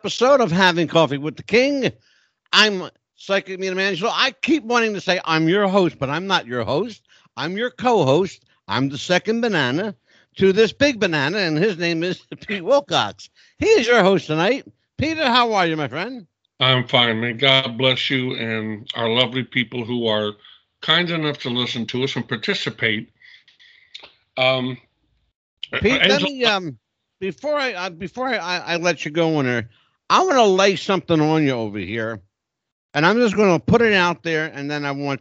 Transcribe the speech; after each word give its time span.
episode 0.00 0.40
of 0.40 0.50
Having 0.50 0.88
Coffee 0.88 1.18
with 1.18 1.36
the 1.36 1.42
King. 1.42 1.92
I'm 2.54 2.88
Psychic 3.16 3.60
Medium 3.60 3.78
Angelo. 3.78 4.10
I 4.10 4.30
keep 4.30 4.64
wanting 4.64 4.94
to 4.94 5.00
say 5.02 5.20
I'm 5.26 5.46
your 5.46 5.68
host, 5.68 5.98
but 5.98 6.08
I'm 6.08 6.26
not 6.26 6.46
your 6.46 6.64
host. 6.64 7.06
I'm 7.36 7.58
your 7.58 7.70
co-host. 7.70 8.46
I'm 8.66 8.88
the 8.88 8.96
second 8.96 9.42
banana 9.42 9.94
to 10.36 10.54
this 10.54 10.72
big 10.72 11.00
banana, 11.00 11.36
and 11.36 11.58
his 11.58 11.76
name 11.76 12.02
is 12.02 12.18
Pete 12.46 12.62
Willcox. 12.62 13.28
He 13.58 13.66
is 13.66 13.86
your 13.86 14.02
host 14.02 14.26
tonight. 14.26 14.66
Peter, 14.96 15.26
how 15.26 15.52
are 15.52 15.66
you, 15.66 15.76
my 15.76 15.88
friend? 15.88 16.26
I'm 16.60 16.88
fine. 16.88 17.20
May 17.20 17.34
God 17.34 17.76
bless 17.76 18.08
you 18.08 18.34
and 18.36 18.90
our 18.94 19.10
lovely 19.10 19.44
people 19.44 19.84
who 19.84 20.06
are 20.06 20.32
kind 20.80 21.10
enough 21.10 21.40
to 21.40 21.50
listen 21.50 21.84
to 21.88 22.04
us 22.04 22.16
and 22.16 22.26
participate. 22.26 23.10
Um, 24.38 24.78
Pete, 25.74 26.00
let 26.06 26.22
me 26.22 26.42
um 26.46 26.78
before 27.20 27.54
I 27.54 27.74
uh, 27.74 27.90
before 27.90 28.28
I, 28.28 28.36
I, 28.36 28.58
I 28.58 28.76
let 28.76 29.04
you 29.04 29.10
go 29.10 29.38
in 29.40 29.46
there, 29.46 29.68
I 30.10 30.22
want 30.24 30.34
to 30.34 30.44
lay 30.44 30.74
something 30.76 31.20
on 31.20 31.44
you 31.44 31.52
over 31.52 31.78
here, 31.78 32.20
and 32.92 33.06
I'm 33.06 33.18
just 33.18 33.36
going 33.36 33.56
to 33.56 33.64
put 33.64 33.80
it 33.80 33.94
out 33.94 34.24
there, 34.24 34.46
and 34.46 34.68
then 34.68 34.84
I 34.84 34.90
want 34.90 35.20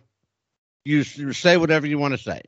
you 0.84 1.04
to 1.04 1.32
say 1.32 1.58
whatever 1.58 1.86
you 1.86 2.00
want 2.00 2.16
to 2.16 2.18
say. 2.18 2.42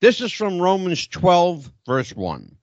This 0.00 0.22
is 0.22 0.32
from 0.32 0.60
Romans 0.60 1.06
12, 1.06 1.70
verse 1.86 2.16
1. 2.16 2.56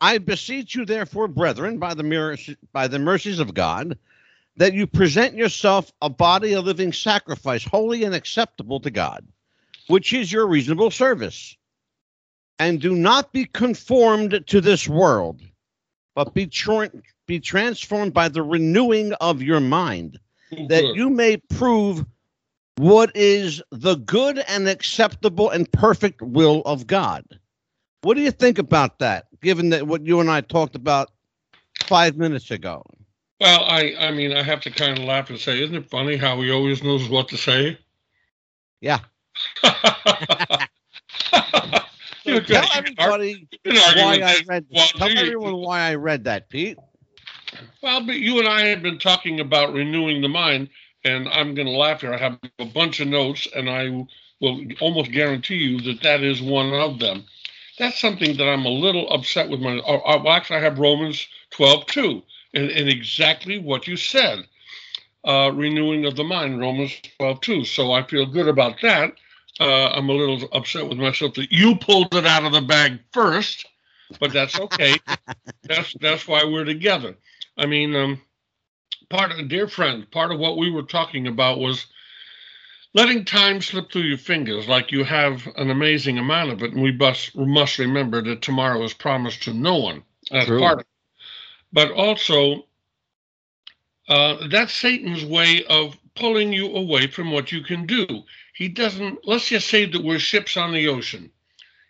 I 0.00 0.18
beseech 0.18 0.74
you, 0.74 0.84
therefore, 0.84 1.28
brethren, 1.28 1.78
by 1.78 1.94
the 1.94 2.56
by 2.72 2.88
the 2.88 2.98
mercies 2.98 3.40
of 3.40 3.54
God, 3.54 3.98
that 4.58 4.74
you 4.74 4.86
present 4.86 5.34
yourself 5.34 5.90
a 6.02 6.10
body, 6.10 6.52
a 6.52 6.60
living 6.60 6.92
sacrifice, 6.92 7.64
holy 7.64 8.04
and 8.04 8.14
acceptable 8.14 8.80
to 8.80 8.90
God, 8.90 9.26
which 9.86 10.12
is 10.12 10.30
your 10.30 10.46
reasonable 10.46 10.90
service 10.90 11.56
and 12.58 12.80
do 12.80 12.94
not 12.94 13.32
be 13.32 13.46
conformed 13.46 14.44
to 14.46 14.60
this 14.60 14.88
world, 14.88 15.40
but 16.14 16.34
be, 16.34 16.46
tra- 16.46 16.90
be 17.26 17.40
transformed 17.40 18.14
by 18.14 18.28
the 18.28 18.42
renewing 18.42 19.12
of 19.14 19.42
your 19.42 19.60
mind, 19.60 20.18
mm-hmm. 20.52 20.66
that 20.68 20.94
you 20.94 21.10
may 21.10 21.36
prove 21.36 22.04
what 22.76 23.14
is 23.14 23.62
the 23.70 23.96
good 23.96 24.38
and 24.48 24.68
acceptable 24.68 25.50
and 25.50 25.70
perfect 25.72 26.22
will 26.22 26.62
of 26.66 26.86
God. 26.86 27.24
What 28.02 28.14
do 28.14 28.22
you 28.22 28.30
think 28.30 28.58
about 28.58 28.98
that, 29.00 29.26
given 29.42 29.70
that 29.70 29.86
what 29.86 30.04
you 30.04 30.20
and 30.20 30.30
I 30.30 30.42
talked 30.42 30.76
about 30.76 31.10
five 31.84 32.16
minutes 32.16 32.50
ago? 32.50 32.84
Well, 33.40 33.64
I, 33.64 33.94
I 33.98 34.12
mean, 34.12 34.32
I 34.32 34.42
have 34.42 34.60
to 34.62 34.70
kind 34.70 34.98
of 34.98 35.04
laugh 35.04 35.28
and 35.30 35.38
say, 35.38 35.62
isn't 35.62 35.74
it 35.74 35.90
funny 35.90 36.16
how 36.16 36.40
he 36.40 36.50
always 36.50 36.82
knows 36.82 37.08
what 37.08 37.28
to 37.28 37.36
say? 37.36 37.78
Yeah. 38.80 39.00
So 42.26 42.40
tell 42.40 42.64
everybody 42.74 43.46
why 43.64 44.20
I 44.20 44.36
read. 44.48 44.66
Tell 44.74 45.16
everyone 45.16 45.56
why 45.58 45.82
I 45.82 45.94
read 45.94 46.24
that, 46.24 46.48
Pete. 46.48 46.76
Well, 47.82 48.04
but 48.04 48.16
you 48.16 48.38
and 48.38 48.48
I 48.48 48.66
have 48.66 48.82
been 48.82 48.98
talking 48.98 49.40
about 49.40 49.72
renewing 49.72 50.22
the 50.22 50.28
mind, 50.28 50.68
and 51.04 51.28
I'm 51.28 51.54
going 51.54 51.66
to 51.66 51.72
laugh 51.72 52.00
here. 52.02 52.14
I 52.14 52.18
have 52.18 52.38
a 52.58 52.64
bunch 52.64 53.00
of 53.00 53.08
notes, 53.08 53.48
and 53.54 53.70
I 53.70 54.06
will 54.40 54.62
almost 54.80 55.12
guarantee 55.12 55.56
you 55.56 55.80
that 55.82 56.02
that 56.02 56.22
is 56.22 56.42
one 56.42 56.72
of 56.72 56.98
them. 56.98 57.24
That's 57.78 58.00
something 58.00 58.36
that 58.36 58.48
I'm 58.48 58.64
a 58.64 58.70
little 58.70 59.10
upset 59.12 59.48
with. 59.50 59.60
My 59.60 59.78
uh, 59.78 59.96
uh, 59.98 60.22
well, 60.24 60.32
actually, 60.34 60.58
I 60.58 60.62
have 60.62 60.78
Romans 60.78 61.26
12 61.50 61.86
too, 61.86 62.22
and, 62.54 62.70
and 62.70 62.88
exactly 62.88 63.58
what 63.58 63.86
you 63.86 63.96
said. 63.96 64.40
Uh, 65.24 65.50
renewing 65.52 66.06
of 66.06 66.16
the 66.16 66.24
mind, 66.24 66.60
Romans 66.60 66.92
12 67.18 67.40
2. 67.40 67.64
So 67.64 67.92
I 67.92 68.02
feel 68.04 68.26
good 68.26 68.48
about 68.48 68.80
that 68.82 69.12
uh, 69.60 69.88
I'm 69.94 70.08
a 70.08 70.12
little 70.12 70.48
upset 70.52 70.88
with 70.88 70.98
myself 70.98 71.34
that 71.34 71.50
you 71.50 71.76
pulled 71.76 72.14
it 72.14 72.26
out 72.26 72.44
of 72.44 72.52
the 72.52 72.60
bag 72.60 73.00
first, 73.12 73.66
but 74.20 74.32
that's 74.32 74.58
okay. 74.60 74.96
that's 75.64 75.94
that's 76.00 76.28
why 76.28 76.44
we're 76.44 76.64
together. 76.64 77.16
I 77.56 77.66
mean, 77.66 77.94
um, 77.94 78.20
part 79.08 79.32
of 79.32 79.48
dear 79.48 79.68
friend, 79.68 80.10
part 80.10 80.32
of 80.32 80.38
what 80.38 80.58
we 80.58 80.70
were 80.70 80.82
talking 80.82 81.26
about 81.26 81.58
was 81.58 81.86
letting 82.94 83.24
time 83.24 83.60
slip 83.60 83.90
through 83.90 84.02
your 84.02 84.18
fingers, 84.18 84.68
like 84.68 84.92
you 84.92 85.04
have 85.04 85.46
an 85.56 85.70
amazing 85.70 86.18
amount 86.18 86.50
of 86.50 86.62
it, 86.62 86.72
and 86.72 86.82
we 86.82 86.92
must 86.92 87.36
must 87.36 87.78
remember 87.78 88.22
that 88.22 88.42
tomorrow 88.42 88.82
is 88.82 88.94
promised 88.94 89.42
to 89.44 89.54
no 89.54 89.76
one. 89.76 90.02
That's 90.30 90.46
True. 90.46 90.60
part 90.60 90.74
of 90.74 90.80
it. 90.80 90.86
But 91.72 91.90
also, 91.92 92.66
uh, 94.08 94.48
that's 94.48 94.72
Satan's 94.72 95.24
way 95.24 95.64
of 95.68 95.96
pulling 96.14 96.52
you 96.52 96.74
away 96.74 97.06
from 97.06 97.30
what 97.30 97.52
you 97.52 97.62
can 97.62 97.86
do 97.86 98.24
he 98.56 98.68
doesn't 98.68 99.18
let's 99.24 99.48
just 99.48 99.68
say 99.68 99.84
that 99.84 100.02
we're 100.02 100.18
ships 100.18 100.56
on 100.56 100.72
the 100.72 100.88
ocean 100.88 101.30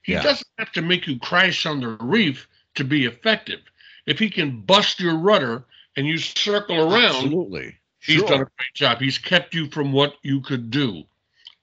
he 0.02 0.12
yeah. 0.12 0.22
doesn't 0.22 0.48
have 0.58 0.72
to 0.72 0.82
make 0.82 1.06
you 1.06 1.18
crash 1.18 1.64
on 1.64 1.80
the 1.80 1.88
reef 2.00 2.48
to 2.74 2.84
be 2.84 3.06
effective 3.06 3.60
if 4.06 4.18
he 4.18 4.30
can 4.30 4.60
bust 4.62 5.00
your 5.00 5.16
rudder 5.16 5.64
and 5.96 6.06
you 6.06 6.18
circle 6.18 6.76
around 6.76 7.16
absolutely 7.16 7.76
he's 8.00 8.18
sure. 8.18 8.28
done 8.28 8.40
a 8.40 8.50
great 8.56 8.74
job 8.74 8.98
he's 8.98 9.18
kept 9.18 9.54
you 9.54 9.68
from 9.70 9.92
what 9.92 10.14
you 10.22 10.40
could 10.40 10.70
do 10.70 11.02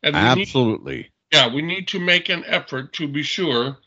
and 0.01 0.15
absolutely 0.15 0.97
need, 0.97 1.11
yeah 1.31 1.53
we 1.53 1.61
need 1.61 1.87
to 1.87 1.99
make 1.99 2.29
an 2.29 2.43
effort 2.45 2.93
to 2.93 3.07
be 3.07 3.23
sure 3.23 3.77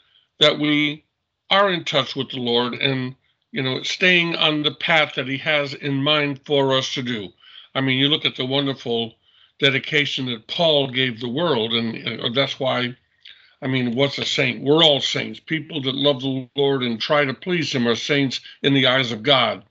that 0.40 0.58
we 0.58 1.04
are 1.50 1.70
in 1.70 1.84
touch 1.84 2.16
with 2.16 2.30
the 2.30 2.38
lord 2.38 2.74
and 2.74 3.14
you 3.52 3.62
know 3.62 3.82
staying 3.82 4.34
on 4.36 4.62
the 4.62 4.74
path 4.74 5.14
that 5.14 5.28
he 5.28 5.38
has 5.38 5.74
in 5.74 6.02
mind 6.02 6.40
for 6.44 6.76
us 6.76 6.92
to 6.92 7.02
do 7.02 7.28
i 7.74 7.80
mean 7.80 7.98
you 7.98 8.08
look 8.08 8.24
at 8.24 8.36
the 8.36 8.46
wonderful 8.46 9.14
dedication 9.58 10.26
that 10.26 10.46
Paul 10.46 10.90
gave 10.90 11.20
the 11.20 11.28
world, 11.28 11.72
and 11.72 12.20
uh, 12.20 12.28
that's 12.34 12.60
why. 12.60 12.96
I 13.62 13.68
mean, 13.68 13.94
what's 13.94 14.18
a 14.18 14.24
saint? 14.24 14.62
We're 14.62 14.84
all 14.84 15.00
saints. 15.00 15.40
People 15.40 15.80
that 15.82 15.94
love 15.94 16.20
the 16.20 16.48
Lord 16.56 16.82
and 16.82 17.00
try 17.00 17.24
to 17.24 17.34
please 17.34 17.74
Him 17.74 17.88
are 17.88 17.94
saints 17.94 18.40
in 18.62 18.74
the 18.74 18.86
eyes 18.86 19.12
of 19.12 19.22
God, 19.22 19.64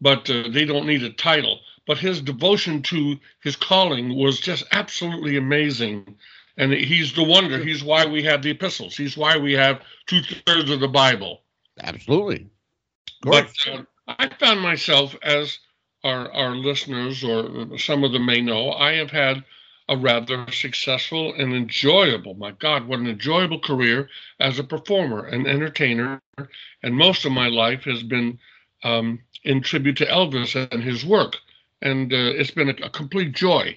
but 0.00 0.28
uh, 0.28 0.48
they 0.50 0.64
don't 0.64 0.86
need 0.86 1.02
a 1.02 1.10
title. 1.10 1.60
But 1.86 1.98
his 1.98 2.20
devotion 2.20 2.82
to 2.82 3.18
his 3.40 3.56
calling 3.56 4.16
was 4.16 4.40
just 4.40 4.64
absolutely 4.72 5.36
amazing. 5.36 6.16
And 6.56 6.72
he's 6.72 7.12
the 7.12 7.24
wonder. 7.24 7.58
He's 7.58 7.82
why 7.82 8.06
we 8.06 8.22
have 8.24 8.42
the 8.42 8.50
epistles. 8.50 8.96
He's 8.96 9.16
why 9.16 9.36
we 9.36 9.52
have 9.54 9.82
two 10.06 10.20
thirds 10.46 10.70
of 10.70 10.80
the 10.80 10.88
Bible. 10.88 11.42
Absolutely. 11.82 12.48
But 13.22 13.52
uh, 13.66 13.82
I 14.06 14.28
found 14.28 14.60
myself 14.60 15.16
as 15.22 15.58
our, 16.04 16.30
our 16.32 16.54
listeners, 16.54 17.24
or 17.24 17.78
some 17.78 18.04
of 18.04 18.12
them 18.12 18.26
may 18.26 18.40
know, 18.40 18.72
I 18.72 18.92
have 18.94 19.10
had 19.10 19.44
a 19.92 19.96
rather 19.96 20.50
successful 20.50 21.34
and 21.34 21.52
enjoyable, 21.52 22.32
my 22.32 22.52
God, 22.52 22.88
what 22.88 22.98
an 22.98 23.06
enjoyable 23.06 23.60
career 23.60 24.08
as 24.40 24.58
a 24.58 24.64
performer 24.64 25.26
and 25.26 25.46
entertainer. 25.46 26.18
And 26.82 26.94
most 26.94 27.26
of 27.26 27.32
my 27.32 27.48
life 27.48 27.84
has 27.84 28.02
been 28.02 28.38
um, 28.84 29.20
in 29.44 29.60
tribute 29.60 29.98
to 29.98 30.06
Elvis 30.06 30.54
and 30.72 30.82
his 30.82 31.04
work. 31.04 31.36
And 31.82 32.10
uh, 32.10 32.16
it's 32.16 32.50
been 32.50 32.70
a, 32.70 32.86
a 32.86 32.88
complete 32.88 33.34
joy. 33.34 33.76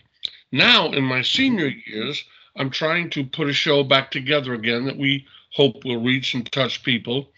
Now, 0.53 0.89
in 0.93 1.03
my 1.03 1.21
senior 1.21 1.67
years, 1.67 2.23
I'm 2.55 2.69
trying 2.69 3.09
to 3.09 3.25
put 3.25 3.49
a 3.49 3.53
show 3.53 3.83
back 3.83 4.09
together 4.09 4.53
again 4.53 4.85
that 4.85 4.97
we 4.97 5.25
hope 5.53 5.83
will 5.83 6.01
reach 6.01 6.33
and 6.33 6.49
touch 6.49 6.81
people. 6.83 7.29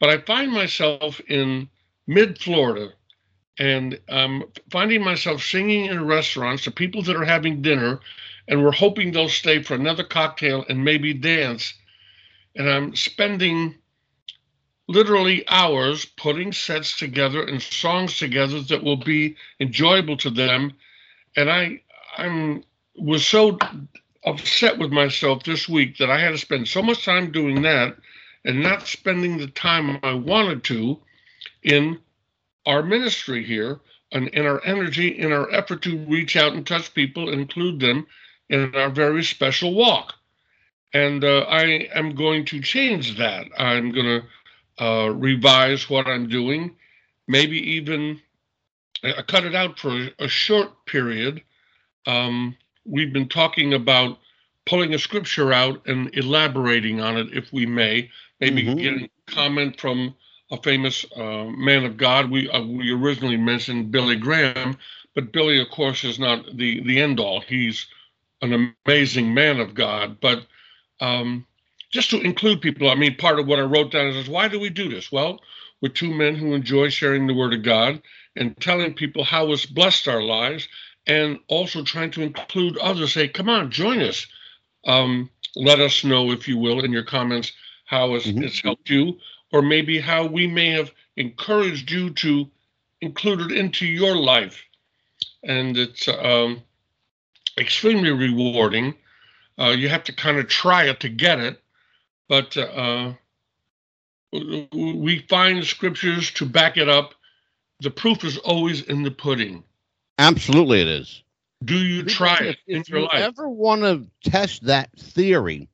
But 0.00 0.10
I 0.10 0.18
find 0.18 0.52
myself 0.52 1.18
in 1.28 1.70
mid 2.06 2.38
Florida 2.38 2.92
and 3.58 4.00
um, 4.08 4.44
finding 4.70 5.02
myself 5.02 5.42
singing 5.42 5.86
in 5.86 6.06
restaurants 6.06 6.64
to 6.64 6.70
people 6.70 7.02
that 7.02 7.16
are 7.16 7.24
having 7.24 7.62
dinner 7.62 8.00
and 8.48 8.62
we're 8.62 8.72
hoping 8.72 9.12
they'll 9.12 9.28
stay 9.28 9.62
for 9.62 9.74
another 9.74 10.04
cocktail 10.04 10.64
and 10.68 10.84
maybe 10.84 11.14
dance. 11.14 11.74
And 12.56 12.68
I'm 12.68 12.96
spending 12.96 13.76
literally 14.88 15.46
hours 15.48 16.04
putting 16.04 16.52
sets 16.52 16.98
together 16.98 17.42
and 17.42 17.62
songs 17.62 18.18
together 18.18 18.60
that 18.62 18.82
will 18.82 18.96
be 18.96 19.36
enjoyable 19.60 20.16
to 20.18 20.30
them. 20.30 20.72
And 21.36 21.50
I 21.50 21.82
I'm 22.18 22.64
was 22.96 23.26
so 23.26 23.58
upset 24.24 24.78
with 24.78 24.92
myself 24.92 25.44
this 25.44 25.68
week 25.68 25.96
that 25.98 26.10
I 26.10 26.18
had 26.18 26.30
to 26.30 26.38
spend 26.38 26.68
so 26.68 26.82
much 26.82 27.04
time 27.04 27.32
doing 27.32 27.62
that 27.62 27.96
and 28.44 28.62
not 28.62 28.86
spending 28.86 29.38
the 29.38 29.46
time 29.46 29.98
I 30.02 30.14
wanted 30.14 30.62
to 30.64 30.98
in 31.62 31.98
our 32.66 32.82
ministry 32.82 33.44
here 33.44 33.80
and 34.12 34.28
in 34.28 34.46
our 34.46 34.64
energy, 34.64 35.08
in 35.08 35.32
our 35.32 35.50
effort 35.52 35.82
to 35.82 35.98
reach 36.06 36.36
out 36.36 36.52
and 36.52 36.66
touch 36.66 36.92
people, 36.94 37.32
include 37.32 37.80
them 37.80 38.06
in 38.48 38.74
our 38.74 38.90
very 38.90 39.24
special 39.24 39.74
walk. 39.74 40.14
And 40.92 41.24
uh, 41.24 41.40
I 41.48 41.88
am 41.94 42.14
going 42.14 42.44
to 42.46 42.60
change 42.60 43.16
that. 43.16 43.46
I'm 43.56 43.92
going 43.92 44.22
to 44.78 44.84
uh, 44.84 45.08
revise 45.08 45.88
what 45.88 46.06
I'm 46.06 46.28
doing, 46.28 46.76
maybe 47.26 47.58
even 47.76 48.20
uh, 49.02 49.22
cut 49.26 49.44
it 49.44 49.54
out 49.54 49.78
for 49.78 49.90
a, 49.90 50.10
a 50.20 50.28
short 50.28 50.84
period. 50.86 51.42
Um, 52.06 52.56
we've 52.84 53.12
been 53.12 53.28
talking 53.28 53.72
about 53.74 54.18
pulling 54.66 54.94
a 54.94 54.98
scripture 54.98 55.52
out 55.52 55.86
and 55.86 56.14
elaborating 56.16 57.00
on 57.00 57.16
it, 57.16 57.28
if 57.32 57.52
we 57.52 57.66
may, 57.66 58.10
maybe 58.40 58.62
mm-hmm. 58.64 58.78
getting 58.78 59.10
comment 59.26 59.80
from 59.80 60.14
a 60.52 60.62
famous 60.62 61.04
uh, 61.16 61.46
man 61.46 61.84
of 61.84 61.96
God. 61.96 62.30
We 62.30 62.48
uh, 62.48 62.62
we 62.62 62.92
originally 62.92 63.38
mentioned 63.38 63.90
Billy 63.90 64.16
Graham, 64.16 64.76
but 65.14 65.32
Billy, 65.32 65.60
of 65.60 65.70
course, 65.70 66.04
is 66.04 66.18
not 66.18 66.44
the 66.56 66.82
the 66.84 67.00
end 67.00 67.18
all. 67.18 67.40
He's 67.40 67.86
an 68.42 68.74
amazing 68.86 69.32
man 69.34 69.58
of 69.60 69.74
God, 69.74 70.18
but 70.20 70.46
um, 71.00 71.46
just 71.90 72.10
to 72.10 72.20
include 72.20 72.60
people. 72.60 72.90
I 72.90 72.94
mean, 72.94 73.16
part 73.16 73.40
of 73.40 73.46
what 73.46 73.58
I 73.58 73.62
wrote 73.62 73.92
down 73.92 74.08
is, 74.08 74.28
why 74.28 74.48
do 74.48 74.60
we 74.60 74.68
do 74.68 74.88
this? 74.88 75.10
Well, 75.10 75.40
with 75.80 75.94
two 75.94 76.12
men 76.12 76.36
who 76.36 76.54
enjoy 76.54 76.90
sharing 76.90 77.26
the 77.26 77.34
Word 77.34 77.54
of 77.54 77.62
God 77.62 78.02
and 78.36 78.56
telling 78.60 78.94
people 78.94 79.24
how 79.24 79.50
it's 79.52 79.66
blessed 79.66 80.06
our 80.08 80.22
lives, 80.22 80.68
and 81.06 81.38
also 81.48 81.82
trying 81.82 82.10
to 82.12 82.22
include 82.22 82.76
others. 82.78 83.14
Say, 83.14 83.28
come 83.28 83.48
on, 83.48 83.70
join 83.70 84.00
us. 84.00 84.26
Um, 84.84 85.30
let 85.56 85.80
us 85.80 86.04
know, 86.04 86.30
if 86.30 86.46
you 86.48 86.58
will, 86.58 86.84
in 86.84 86.92
your 86.92 87.04
comments 87.04 87.52
how 87.84 88.14
it's, 88.14 88.26
mm-hmm. 88.26 88.42
it's 88.42 88.60
helped 88.60 88.88
you, 88.88 89.18
or 89.52 89.62
maybe 89.62 90.00
how 90.00 90.26
we 90.26 90.46
may 90.46 90.70
have 90.70 90.90
encouraged 91.16 91.90
you 91.90 92.10
to 92.10 92.48
include 93.00 93.52
it 93.52 93.58
into 93.58 93.86
your 93.86 94.16
life. 94.16 94.62
And 95.44 95.76
it's 95.76 96.08
um, 96.08 96.62
extremely 97.58 98.10
rewarding. 98.10 98.94
Uh, 99.58 99.70
you 99.70 99.88
have 99.88 100.04
to 100.04 100.12
kind 100.12 100.38
of 100.38 100.48
try 100.48 100.84
it 100.84 101.00
to 101.00 101.08
get 101.08 101.38
it, 101.38 101.60
but 102.28 102.56
uh, 102.56 103.12
we 104.32 105.24
find 105.28 105.64
scriptures 105.64 106.30
to 106.32 106.46
back 106.46 106.76
it 106.76 106.88
up. 106.88 107.14
The 107.80 107.90
proof 107.90 108.24
is 108.24 108.38
always 108.38 108.82
in 108.82 109.02
the 109.02 109.10
pudding. 109.10 109.64
Absolutely, 110.18 110.80
it 110.80 110.88
is. 110.88 111.22
Do 111.64 111.76
you 111.76 112.04
try 112.04 112.38
it 112.38 112.46
if, 112.46 112.56
in 112.66 112.80
if 112.80 112.88
your 112.88 113.00
you 113.00 113.06
life? 113.06 113.20
ever 113.20 113.48
want 113.48 113.82
to 113.82 114.06
test 114.30 114.64
that 114.66 114.90
theory, 114.98 115.68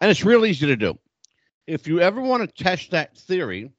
and 0.00 0.10
it's 0.10 0.24
real 0.24 0.44
easy 0.44 0.66
to 0.66 0.76
do. 0.76 0.98
If 1.68 1.86
you 1.86 2.00
ever 2.00 2.22
want 2.22 2.42
to 2.42 2.64
test 2.64 2.92
that 2.92 3.14
theory, 3.14 3.70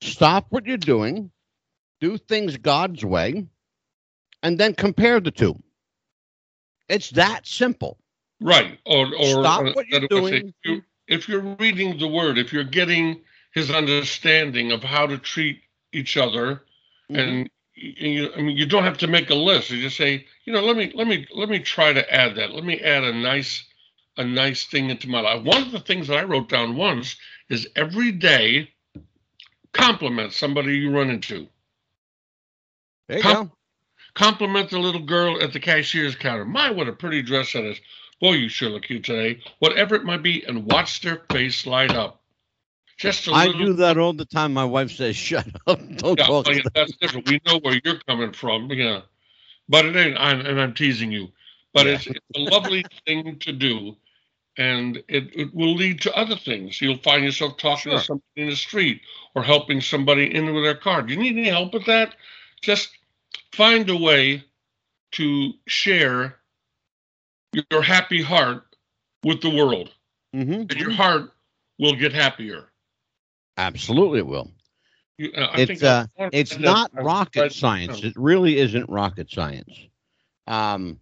stop 0.00 0.46
what 0.50 0.66
you're 0.66 0.76
doing, 0.76 1.30
do 2.00 2.18
things 2.18 2.56
God's 2.56 3.04
way, 3.04 3.46
and 4.42 4.58
then 4.58 4.74
compare 4.74 5.20
the 5.20 5.30
two. 5.30 5.54
It's 6.88 7.10
that 7.10 7.46
simple. 7.46 7.96
Right. 8.40 8.76
Or, 8.84 9.06
or 9.14 9.24
stop 9.24 9.64
what 9.76 9.86
you're 9.86 10.08
doing. 10.08 10.34
If, 10.48 10.54
you, 10.64 10.82
if 11.06 11.28
you're 11.28 11.56
reading 11.60 11.96
the 11.98 12.08
word, 12.08 12.38
if 12.38 12.52
you're 12.52 12.64
getting 12.64 13.20
his 13.54 13.70
understanding 13.70 14.72
of 14.72 14.82
how 14.82 15.06
to 15.06 15.16
treat 15.16 15.60
each 15.92 16.16
other, 16.16 16.64
mm-hmm. 17.08 17.16
and 17.16 17.50
you, 17.76 18.32
I 18.36 18.42
mean, 18.42 18.56
you 18.56 18.66
don't 18.66 18.82
have 18.82 18.98
to 18.98 19.06
make 19.06 19.30
a 19.30 19.36
list. 19.36 19.70
You 19.70 19.80
just 19.80 19.96
say, 19.96 20.26
you 20.44 20.52
know, 20.52 20.60
let 20.60 20.76
me 20.76 20.90
let 20.96 21.06
me 21.06 21.24
let 21.32 21.48
me 21.48 21.60
try 21.60 21.92
to 21.92 22.12
add 22.12 22.34
that. 22.34 22.50
Let 22.50 22.64
me 22.64 22.80
add 22.80 23.04
a 23.04 23.12
nice 23.12 23.64
a 24.16 24.24
nice 24.24 24.66
thing 24.66 24.90
into 24.90 25.08
my 25.08 25.20
life. 25.20 25.42
One 25.42 25.62
of 25.62 25.72
the 25.72 25.80
things 25.80 26.08
that 26.08 26.18
I 26.18 26.24
wrote 26.24 26.48
down 26.48 26.76
once 26.76 27.16
is 27.48 27.68
every 27.76 28.12
day 28.12 28.70
compliment 29.72 30.32
somebody 30.32 30.76
you 30.76 30.90
run 30.90 31.10
into. 31.10 31.48
There 33.08 33.18
you 33.18 33.22
Com- 33.22 33.46
go. 33.46 33.52
Compliment 34.14 34.70
the 34.70 34.78
little 34.78 35.00
girl 35.00 35.42
at 35.42 35.52
the 35.52 35.60
cashier's 35.60 36.14
counter. 36.14 36.44
My, 36.44 36.70
what 36.70 36.88
a 36.88 36.92
pretty 36.92 37.22
dress 37.22 37.54
that 37.54 37.64
is. 37.64 37.80
Boy, 38.20 38.32
you 38.32 38.48
sure 38.48 38.68
look 38.70 38.84
cute 38.84 39.04
today. 39.04 39.40
Whatever 39.58 39.94
it 39.94 40.04
might 40.04 40.22
be, 40.22 40.44
and 40.44 40.70
watch 40.70 41.00
their 41.00 41.22
face 41.30 41.66
light 41.66 41.92
up. 41.92 42.20
Just 42.98 43.26
a 43.26 43.32
I 43.32 43.46
little, 43.46 43.62
I 43.62 43.64
do 43.64 43.72
that 43.74 43.98
all 43.98 44.12
the 44.12 44.26
time. 44.26 44.52
My 44.52 44.64
wife 44.64 44.92
says, 44.92 45.16
"Shut 45.16 45.48
up, 45.66 45.80
don't 45.96 46.18
yeah, 46.18 46.26
talk." 46.26 46.46
Yeah, 46.48 46.60
that's 46.74 46.94
different. 46.96 47.28
We 47.28 47.40
know 47.46 47.58
where 47.58 47.80
you're 47.82 47.98
coming 48.06 48.32
from, 48.32 48.70
yeah. 48.70 49.00
But 49.68 49.86
it 49.86 49.96
ain't. 49.96 50.16
I'm, 50.18 50.40
and 50.40 50.60
I'm 50.60 50.74
teasing 50.74 51.10
you. 51.10 51.28
But 51.72 51.86
yeah. 51.86 51.94
it's, 51.94 52.06
it's 52.06 52.20
a 52.36 52.40
lovely 52.40 52.84
thing 53.06 53.38
to 53.40 53.52
do, 53.52 53.96
and 54.58 55.02
it, 55.08 55.30
it 55.34 55.54
will 55.54 55.74
lead 55.74 56.00
to 56.02 56.14
other 56.14 56.36
things. 56.36 56.80
You'll 56.80 56.98
find 56.98 57.24
yourself 57.24 57.56
talking 57.56 57.92
sure. 57.92 57.98
to 57.98 58.04
somebody 58.04 58.26
in 58.36 58.50
the 58.50 58.56
street 58.56 59.00
or 59.34 59.42
helping 59.42 59.80
somebody 59.80 60.34
in 60.34 60.52
with 60.54 60.64
their 60.64 60.74
car. 60.74 61.02
Do 61.02 61.14
you 61.14 61.18
need 61.18 61.38
any 61.38 61.48
help 61.48 61.72
with 61.72 61.86
that? 61.86 62.16
Just 62.60 62.90
find 63.52 63.88
a 63.88 63.96
way 63.96 64.44
to 65.12 65.52
share 65.66 66.36
your 67.70 67.82
happy 67.82 68.22
heart 68.22 68.64
with 69.24 69.40
the 69.40 69.50
world. 69.50 69.90
Mm-hmm. 70.34 70.52
And 70.52 70.74
your 70.74 70.92
heart 70.92 71.32
will 71.78 71.94
get 71.94 72.12
happier. 72.12 72.70
Absolutely, 73.56 74.20
it 74.20 74.26
will. 74.26 74.50
You, 75.18 75.30
uh, 75.32 75.48
it's 75.58 75.82
uh, 75.82 76.06
it's 76.32 76.58
not 76.58 76.90
rocket 76.94 77.52
science. 77.52 78.02
It 78.02 78.14
really 78.16 78.56
isn't 78.58 78.88
rocket 78.88 79.30
science. 79.30 79.70
Um, 80.46 80.98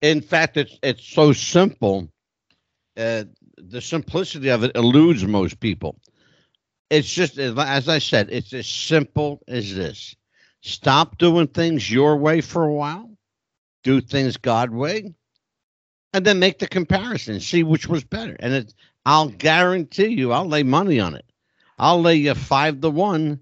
in 0.00 0.20
fact, 0.20 0.56
it's 0.56 0.78
it's 0.82 1.06
so 1.06 1.32
simple. 1.32 2.11
Uh, 2.96 3.24
the 3.56 3.80
simplicity 3.80 4.48
of 4.48 4.64
it 4.64 4.72
eludes 4.74 5.24
most 5.24 5.60
people. 5.60 5.98
It's 6.90 7.12
just 7.12 7.38
as 7.38 7.88
I 7.88 7.98
said, 7.98 8.28
it's 8.30 8.52
as 8.52 8.66
simple 8.66 9.42
as 9.48 9.74
this. 9.74 10.14
Stop 10.60 11.18
doing 11.18 11.46
things 11.48 11.90
your 11.90 12.16
way 12.16 12.40
for 12.40 12.64
a 12.64 12.72
while. 12.72 13.10
Do 13.82 14.00
things 14.00 14.36
God 14.36 14.70
way, 14.70 15.12
and 16.12 16.24
then 16.24 16.38
make 16.38 16.58
the 16.58 16.68
comparison. 16.68 17.40
See 17.40 17.64
which 17.64 17.88
was 17.88 18.04
better. 18.04 18.36
And 18.38 18.52
it, 18.52 18.74
I'll 19.04 19.28
guarantee 19.28 20.08
you, 20.08 20.32
I'll 20.32 20.46
lay 20.46 20.62
money 20.62 21.00
on 21.00 21.14
it. 21.14 21.24
I'll 21.78 22.00
lay 22.00 22.16
you 22.16 22.34
five 22.34 22.80
to 22.80 22.90
one 22.90 23.40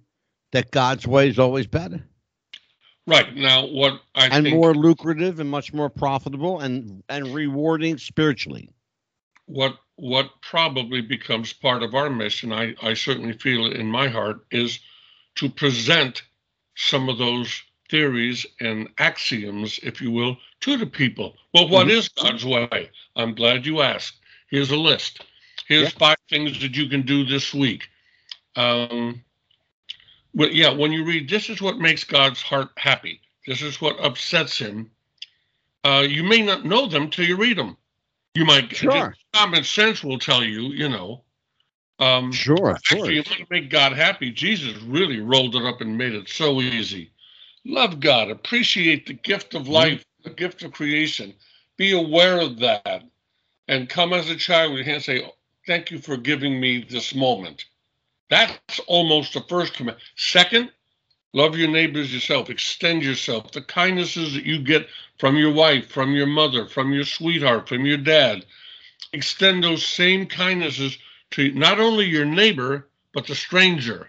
that 0.52 0.70
God's 0.70 1.06
way 1.06 1.28
is 1.28 1.38
always 1.38 1.66
better. 1.66 2.02
Right 3.06 3.34
now, 3.36 3.66
what 3.66 4.00
I 4.14 4.26
and 4.28 4.44
think, 4.44 4.56
more 4.56 4.74
lucrative 4.74 5.40
and 5.40 5.50
much 5.50 5.72
more 5.74 5.90
profitable 5.90 6.60
and 6.60 7.02
and 7.08 7.34
rewarding 7.34 7.98
spiritually. 7.98 8.70
What 9.50 9.76
what 9.96 10.30
probably 10.42 11.00
becomes 11.00 11.52
part 11.52 11.82
of 11.82 11.94
our 11.94 12.08
mission, 12.08 12.52
I 12.52 12.74
I 12.80 12.94
certainly 12.94 13.32
feel 13.32 13.66
it 13.66 13.76
in 13.76 13.86
my 13.86 14.08
heart, 14.08 14.46
is 14.50 14.78
to 15.36 15.48
present 15.48 16.22
some 16.76 17.08
of 17.08 17.18
those 17.18 17.62
theories 17.90 18.46
and 18.60 18.88
axioms, 18.98 19.80
if 19.82 20.00
you 20.00 20.12
will, 20.12 20.36
to 20.60 20.76
the 20.76 20.86
people. 20.86 21.36
Well, 21.52 21.68
what 21.68 21.88
mm-hmm. 21.88 21.98
is 21.98 22.08
God's 22.10 22.44
way? 22.44 22.90
I'm 23.16 23.34
glad 23.34 23.66
you 23.66 23.82
asked. 23.82 24.20
Here's 24.48 24.70
a 24.70 24.76
list. 24.76 25.24
Here's 25.66 25.92
yeah. 25.92 25.98
five 25.98 26.16
things 26.28 26.60
that 26.60 26.76
you 26.76 26.88
can 26.88 27.02
do 27.02 27.24
this 27.24 27.52
week. 27.52 27.88
Um, 28.54 29.24
but 30.32 30.54
yeah, 30.54 30.70
when 30.70 30.92
you 30.92 31.04
read, 31.04 31.28
this 31.28 31.50
is 31.50 31.60
what 31.60 31.78
makes 31.78 32.04
God's 32.04 32.40
heart 32.40 32.70
happy. 32.76 33.20
This 33.46 33.62
is 33.62 33.80
what 33.80 33.98
upsets 33.98 34.58
him. 34.58 34.92
Uh, 35.82 36.04
you 36.08 36.22
may 36.22 36.42
not 36.42 36.64
know 36.64 36.86
them 36.86 37.10
till 37.10 37.24
you 37.24 37.36
read 37.36 37.58
them. 37.58 37.76
You 38.34 38.44
might. 38.44 38.74
Sure. 38.74 39.14
Common 39.32 39.64
sense 39.64 40.04
will 40.04 40.18
tell 40.18 40.42
you, 40.44 40.68
you 40.72 40.88
know, 40.88 41.22
um, 42.00 42.32
sure. 42.32 42.70
Actually, 42.70 43.14
you 43.14 43.22
want 43.26 43.38
to 43.38 43.46
make 43.50 43.70
God 43.70 43.92
happy. 43.92 44.30
Jesus 44.30 44.74
really 44.82 45.20
rolled 45.20 45.54
it 45.54 45.64
up 45.64 45.82
and 45.82 45.98
made 45.98 46.14
it 46.14 46.28
so 46.28 46.60
easy. 46.60 47.12
Love 47.64 48.00
God. 48.00 48.30
Appreciate 48.30 49.06
the 49.06 49.12
gift 49.12 49.54
of 49.54 49.68
life, 49.68 50.00
mm-hmm. 50.00 50.30
the 50.30 50.34
gift 50.34 50.62
of 50.62 50.72
creation. 50.72 51.34
Be 51.76 51.92
aware 51.92 52.40
of 52.40 52.58
that. 52.60 53.02
And 53.68 53.88
come 53.88 54.12
as 54.12 54.30
a 54.30 54.36
child 54.36 54.72
with 54.72 54.78
your 54.78 54.92
hand 54.92 55.02
say, 55.02 55.30
Thank 55.66 55.90
you 55.90 55.98
for 55.98 56.16
giving 56.16 56.58
me 56.58 56.86
this 56.88 57.14
moment. 57.14 57.66
That's 58.30 58.80
almost 58.86 59.34
the 59.34 59.42
first 59.42 59.74
command. 59.74 59.98
Second, 60.16 60.70
love 61.32 61.56
your 61.56 61.68
neighbors 61.68 62.12
yourself. 62.12 62.50
Extend 62.50 63.02
yourself. 63.02 63.52
The 63.52 63.62
kindnesses 63.62 64.34
that 64.34 64.44
you 64.44 64.58
get 64.58 64.88
from 65.18 65.36
your 65.36 65.52
wife, 65.52 65.88
from 65.88 66.12
your 66.14 66.26
mother, 66.26 66.66
from 66.66 66.92
your 66.92 67.04
sweetheart, 67.04 67.68
from 67.68 67.84
your 67.84 67.98
dad. 67.98 68.44
Extend 69.12 69.62
those 69.62 69.84
same 69.84 70.26
kindnesses 70.26 70.96
to 71.32 71.52
not 71.52 71.80
only 71.80 72.06
your 72.06 72.24
neighbor, 72.24 72.88
but 73.12 73.26
the 73.26 73.34
stranger. 73.34 74.08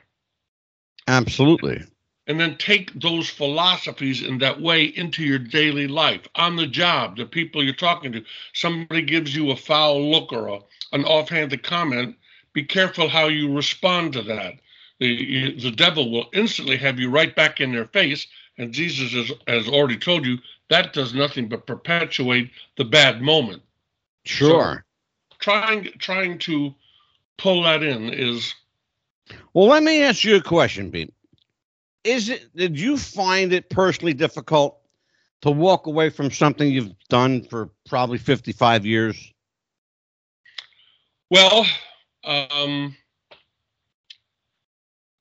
Absolutely. 1.08 1.84
And 2.28 2.40
then 2.40 2.58
take 2.58 2.94
those 3.00 3.30
philosophies 3.30 4.22
in 4.22 4.38
that 4.40 4.62
way 4.62 4.86
into 4.86 5.24
your 5.24 5.40
daily 5.40 5.88
life, 5.88 6.22
on 6.36 6.56
the 6.56 6.68
job, 6.68 7.18
the 7.18 7.26
people 7.26 7.64
you're 7.64 7.74
talking 7.74 8.12
to. 8.12 8.24
Somebody 8.54 9.02
gives 9.02 9.36
you 9.36 9.52
a 9.52 9.56
foul 9.56 10.12
look 10.12 10.32
or 10.32 10.48
a, 10.48 10.60
an 10.94 11.04
offhanded 11.04 11.64
comment. 11.64 12.16
Be 12.54 12.64
careful 12.64 13.10
how 13.10 13.28
you 13.28 13.54
respond 13.54 14.14
to 14.14 14.22
that. 14.24 14.54
The, 15.02 15.60
the 15.60 15.72
devil 15.72 16.12
will 16.12 16.30
instantly 16.32 16.78
have 16.78 17.00
you 17.00 17.10
right 17.10 17.36
back 17.36 17.60
in 17.60 17.74
their 17.74 17.88
face. 17.88 18.28
And 18.58 18.72
Jesus 18.72 19.12
has, 19.14 19.32
has 19.48 19.68
already 19.68 19.98
told 19.98 20.26
you 20.26 20.38
that 20.70 20.94
does 20.94 21.14
nothing 21.14 21.50
but 21.50 21.66
perpetuate 21.66 22.52
the 22.78 22.86
bad 22.86 23.22
moment. 23.22 23.64
Sure. 24.26 24.86
So 25.32 25.38
trying 25.40 25.90
trying 25.98 26.38
to 26.40 26.76
pull 27.38 27.64
that 27.64 27.82
in 27.82 28.14
is. 28.14 28.54
Well, 29.54 29.68
let 29.68 29.82
me 29.82 30.04
ask 30.04 30.24
you 30.24 30.36
a 30.36 30.42
question, 30.42 30.92
Pete. 30.92 31.12
Is 32.04 32.30
it? 32.30 32.56
Did 32.56 32.80
you 32.80 32.98
find 32.98 33.52
it 33.52 33.70
personally 33.70 34.14
difficult 34.14 34.78
to 35.42 35.50
walk 35.50 35.88
away 35.88 36.12
from 36.12 36.30
something 36.30 36.72
you've 36.72 36.94
done 37.10 37.42
for 37.44 37.72
probably 37.90 38.20
fifty-five 38.20 38.86
years? 38.86 39.34
Well, 41.32 41.66
um, 42.24 42.96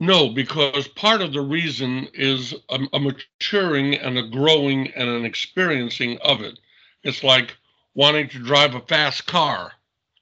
no, 0.00 0.30
because 0.30 0.88
part 0.88 1.20
of 1.20 1.34
the 1.34 1.42
reason 1.42 2.08
is 2.14 2.54
a, 2.70 2.80
a, 2.94 2.98
maturing 2.98 3.94
and 3.96 4.16
a 4.16 4.26
growing 4.26 4.88
and 4.92 5.10
an 5.10 5.26
experiencing 5.26 6.18
of 6.22 6.40
it. 6.40 6.58
It's 7.02 7.22
like 7.22 7.56
wanting 7.94 8.30
to 8.30 8.38
drive 8.38 8.74
a 8.74 8.80
fast 8.80 9.26
car. 9.26 9.72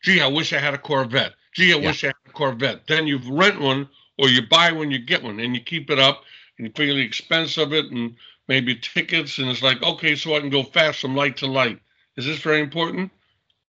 Gee, 0.02 0.20
I 0.20 0.26
wish 0.26 0.52
I 0.52 0.58
had 0.58 0.74
a 0.74 0.78
Corvette. 0.78 1.34
Gee, 1.54 1.72
I 1.72 1.78
yeah. 1.78 1.86
wish 1.86 2.02
I 2.02 2.08
had 2.08 2.16
a 2.26 2.30
Corvette. 2.30 2.88
Then 2.88 3.06
you 3.06 3.20
rent 3.30 3.60
one 3.60 3.88
or 4.18 4.28
you 4.28 4.42
buy 4.48 4.72
one, 4.72 4.90
you 4.90 4.98
get 4.98 5.22
one, 5.22 5.38
and 5.38 5.54
you 5.54 5.60
keep 5.60 5.90
it 5.90 6.00
up 6.00 6.24
and 6.58 6.66
you 6.66 6.72
feel 6.74 6.96
the 6.96 7.00
expense 7.00 7.56
of 7.56 7.72
it 7.72 7.86
and 7.92 8.16
maybe 8.48 8.74
tickets. 8.74 9.38
And 9.38 9.48
it's 9.48 9.62
like, 9.62 9.80
okay, 9.80 10.16
so 10.16 10.34
I 10.34 10.40
can 10.40 10.50
go 10.50 10.64
fast 10.64 11.00
from 11.00 11.14
light 11.14 11.36
to 11.36 11.46
light. 11.46 11.78
Is 12.16 12.26
this 12.26 12.40
very 12.40 12.60
important? 12.60 13.12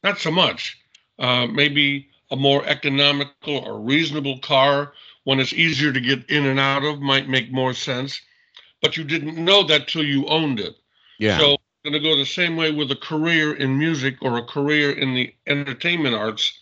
Not 0.03 0.19
so 0.19 0.31
much. 0.31 0.79
Uh, 1.19 1.47
maybe 1.47 2.09
a 2.31 2.37
more 2.37 2.65
economical 2.65 3.59
or 3.59 3.81
reasonable 3.81 4.39
car 4.39 4.95
one 5.25 5.41
is 5.41 5.53
easier 5.55 5.93
to 5.93 6.01
get 6.01 6.29
in 6.31 6.47
and 6.47 6.59
out 6.61 6.85
of 6.85 7.01
might 7.01 7.29
make 7.29 7.53
more 7.53 7.75
sense, 7.75 8.21
but 8.83 8.97
you 8.97 9.05
didn't 9.05 9.43
know 9.43 9.63
that 9.65 9.89
till 9.89 10.05
you 10.05 10.27
owned 10.27 10.61
it. 10.61 10.77
Yeah. 11.19 11.39
So 11.39 11.53
I'm 11.85 11.93
going 11.93 12.03
to 12.03 12.09
go 12.09 12.17
the 12.17 12.27
same 12.27 12.57
way 12.57 12.73
with 12.73 12.91
a 12.91 12.97
career 12.97 13.55
in 13.55 13.79
music 13.79 14.17
or 14.23 14.39
a 14.39 14.45
career 14.45 14.93
in 14.93 15.15
the 15.15 15.35
entertainment 15.47 16.15
arts. 16.15 16.59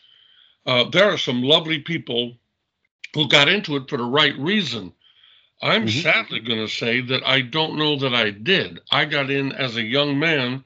Uh, 0.66 0.84
there 0.90 1.10
are 1.10 1.18
some 1.18 1.42
lovely 1.42 1.78
people 1.80 2.36
who 3.14 3.28
got 3.28 3.48
into 3.48 3.76
it 3.76 3.88
for 3.88 3.96
the 3.96 4.04
right 4.04 4.36
reason. 4.38 4.92
I'm 5.62 5.86
Mhm. 5.86 6.02
sadly 6.02 6.40
going 6.40 6.60
to 6.60 6.68
say 6.72 7.00
that 7.02 7.26
I 7.26 7.40
don't 7.42 7.76
know 7.78 7.96
that 7.96 8.14
I 8.14 8.30
did. 8.30 8.80
I 8.92 9.06
got 9.06 9.30
in 9.30 9.52
as 9.52 9.76
a 9.76 9.82
young 9.82 10.18
man 10.18 10.64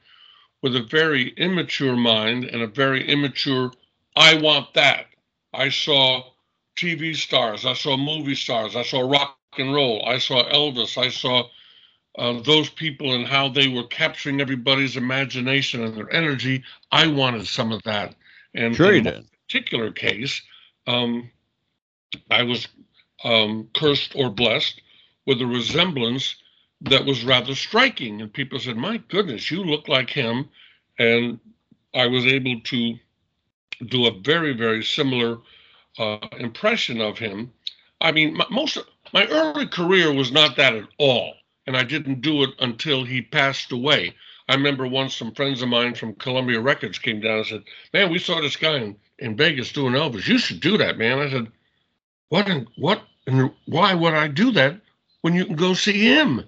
with 0.61 0.75
a 0.75 0.83
very 0.83 1.29
immature 1.37 1.95
mind 1.95 2.45
and 2.45 2.61
a 2.61 2.67
very 2.67 3.07
immature, 3.07 3.71
I 4.15 4.35
want 4.35 4.73
that. 4.75 5.07
I 5.53 5.69
saw 5.69 6.32
TV 6.75 7.15
stars, 7.15 7.65
I 7.65 7.73
saw 7.73 7.97
movie 7.97 8.35
stars, 8.35 8.75
I 8.75 8.83
saw 8.83 9.01
rock 9.01 9.37
and 9.57 9.73
roll, 9.73 10.03
I 10.05 10.17
saw 10.17 10.43
Elvis, 10.49 10.97
I 10.97 11.09
saw 11.09 11.47
uh, 12.17 12.41
those 12.41 12.69
people 12.69 13.13
and 13.13 13.25
how 13.25 13.49
they 13.49 13.67
were 13.67 13.85
capturing 13.87 14.41
everybody's 14.41 14.97
imagination 14.97 15.83
and 15.83 15.95
their 15.95 16.11
energy. 16.13 16.63
I 16.91 17.07
wanted 17.07 17.47
some 17.47 17.71
of 17.71 17.81
that. 17.83 18.15
And 18.53 18.75
Sure 18.75 18.93
in 18.93 19.03
did. 19.03 19.25
particular 19.47 19.91
case, 19.91 20.41
um, 20.87 21.29
I 22.29 22.43
was 22.43 22.67
um, 23.23 23.69
cursed 23.73 24.13
or 24.15 24.29
blessed 24.29 24.81
with 25.25 25.41
a 25.41 25.45
resemblance 25.45 26.35
that 26.81 27.05
was 27.05 27.23
rather 27.23 27.55
striking. 27.55 28.21
And 28.21 28.31
people 28.31 28.59
said, 28.59 28.77
My 28.77 28.97
goodness, 29.07 29.49
you 29.49 29.63
look 29.63 29.87
like 29.87 30.09
him. 30.09 30.49
And 30.99 31.39
I 31.95 32.07
was 32.07 32.25
able 32.25 32.59
to 32.61 32.95
do 33.87 34.05
a 34.05 34.11
very, 34.19 34.53
very 34.53 34.83
similar 34.83 35.37
uh, 35.97 36.17
impression 36.39 37.01
of 37.01 37.17
him. 37.17 37.51
I 38.01 38.11
mean, 38.11 38.35
my, 38.35 38.45
most 38.49 38.77
of, 38.77 38.85
my 39.13 39.25
early 39.27 39.67
career 39.67 40.11
was 40.13 40.31
not 40.31 40.55
that 40.57 40.75
at 40.75 40.87
all. 40.97 41.35
And 41.65 41.77
I 41.77 41.83
didn't 41.83 42.21
do 42.21 42.43
it 42.43 42.49
until 42.59 43.05
he 43.05 43.21
passed 43.21 43.71
away. 43.71 44.15
I 44.49 44.55
remember 44.55 44.85
once 44.85 45.15
some 45.15 45.33
friends 45.33 45.61
of 45.61 45.69
mine 45.69 45.95
from 45.95 46.15
Columbia 46.15 46.59
Records 46.59 46.99
came 46.99 47.21
down 47.21 47.37
and 47.37 47.47
said, 47.47 47.63
Man, 47.93 48.11
we 48.11 48.19
saw 48.19 48.41
this 48.41 48.57
guy 48.57 48.75
in, 48.77 48.95
in 49.19 49.37
Vegas 49.37 49.71
doing 49.71 49.93
Elvis. 49.93 50.27
You 50.27 50.37
should 50.37 50.59
do 50.59 50.77
that, 50.77 50.97
man. 50.97 51.19
I 51.19 51.29
said, 51.29 51.47
What 52.27 52.49
and 52.49 52.67
what 52.77 53.03
and 53.25 53.51
why 53.67 53.93
would 53.93 54.13
I 54.13 54.27
do 54.27 54.51
that 54.51 54.81
when 55.21 55.33
you 55.33 55.45
can 55.45 55.55
go 55.55 55.73
see 55.73 55.97
him? 56.05 56.43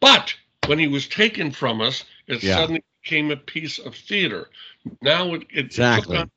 But 0.00 0.34
when 0.66 0.78
he 0.78 0.88
was 0.88 1.06
taken 1.06 1.50
from 1.50 1.82
us, 1.82 2.04
it 2.26 2.42
Yeah. 2.42 2.56
suddenly 2.56 2.82
became 3.02 3.30
a 3.30 3.36
piece 3.36 3.78
of 3.78 3.94
theater. 3.94 4.48
Now 5.02 5.34
it, 5.34 5.42
it, 5.50 5.66
Exactly. 5.66 6.16
took 6.16 6.22
on, 6.22 6.30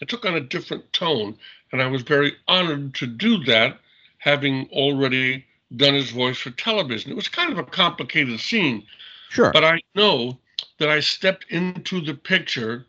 it 0.00 0.08
took 0.08 0.24
on 0.24 0.34
a 0.34 0.40
different 0.40 0.92
tone, 0.92 1.36
and 1.72 1.82
I 1.82 1.86
was 1.86 2.02
very 2.02 2.34
honored 2.48 2.94
to 2.96 3.06
do 3.06 3.42
that, 3.44 3.78
having 4.18 4.68
already 4.70 5.44
done 5.76 5.94
his 5.94 6.10
voice 6.10 6.38
for 6.38 6.50
television. 6.50 7.10
It 7.10 7.16
was 7.16 7.28
kind 7.28 7.52
of 7.52 7.58
a 7.58 7.64
complicated 7.64 8.40
scene, 8.40 8.84
Sure. 9.30 9.50
but 9.52 9.64
I 9.64 9.80
know 9.94 10.38
that 10.78 10.88
I 10.88 11.00
stepped 11.00 11.46
into 11.50 12.00
the 12.00 12.14
picture 12.14 12.86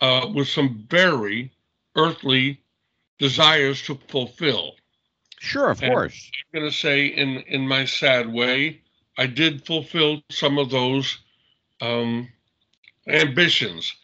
uh, 0.00 0.28
with 0.32 0.48
some 0.48 0.86
very 0.88 1.50
earthly 1.96 2.60
desires 3.18 3.82
to 3.82 3.98
fulfill. 4.08 4.76
sure, 5.40 5.70
of 5.70 5.82
and- 5.82 5.92
course. 5.92 6.30
I'm 6.54 6.60
going 6.60 6.70
to 6.70 6.76
say, 6.76 7.06
in 7.06 7.38
in 7.48 7.66
my 7.66 7.84
sad 7.84 8.32
way, 8.32 8.80
I 9.18 9.26
did 9.26 9.66
fulfill 9.66 10.22
some 10.30 10.58
of 10.58 10.70
those 10.70 11.18
um, 11.80 12.28
ambitions. 13.08 13.94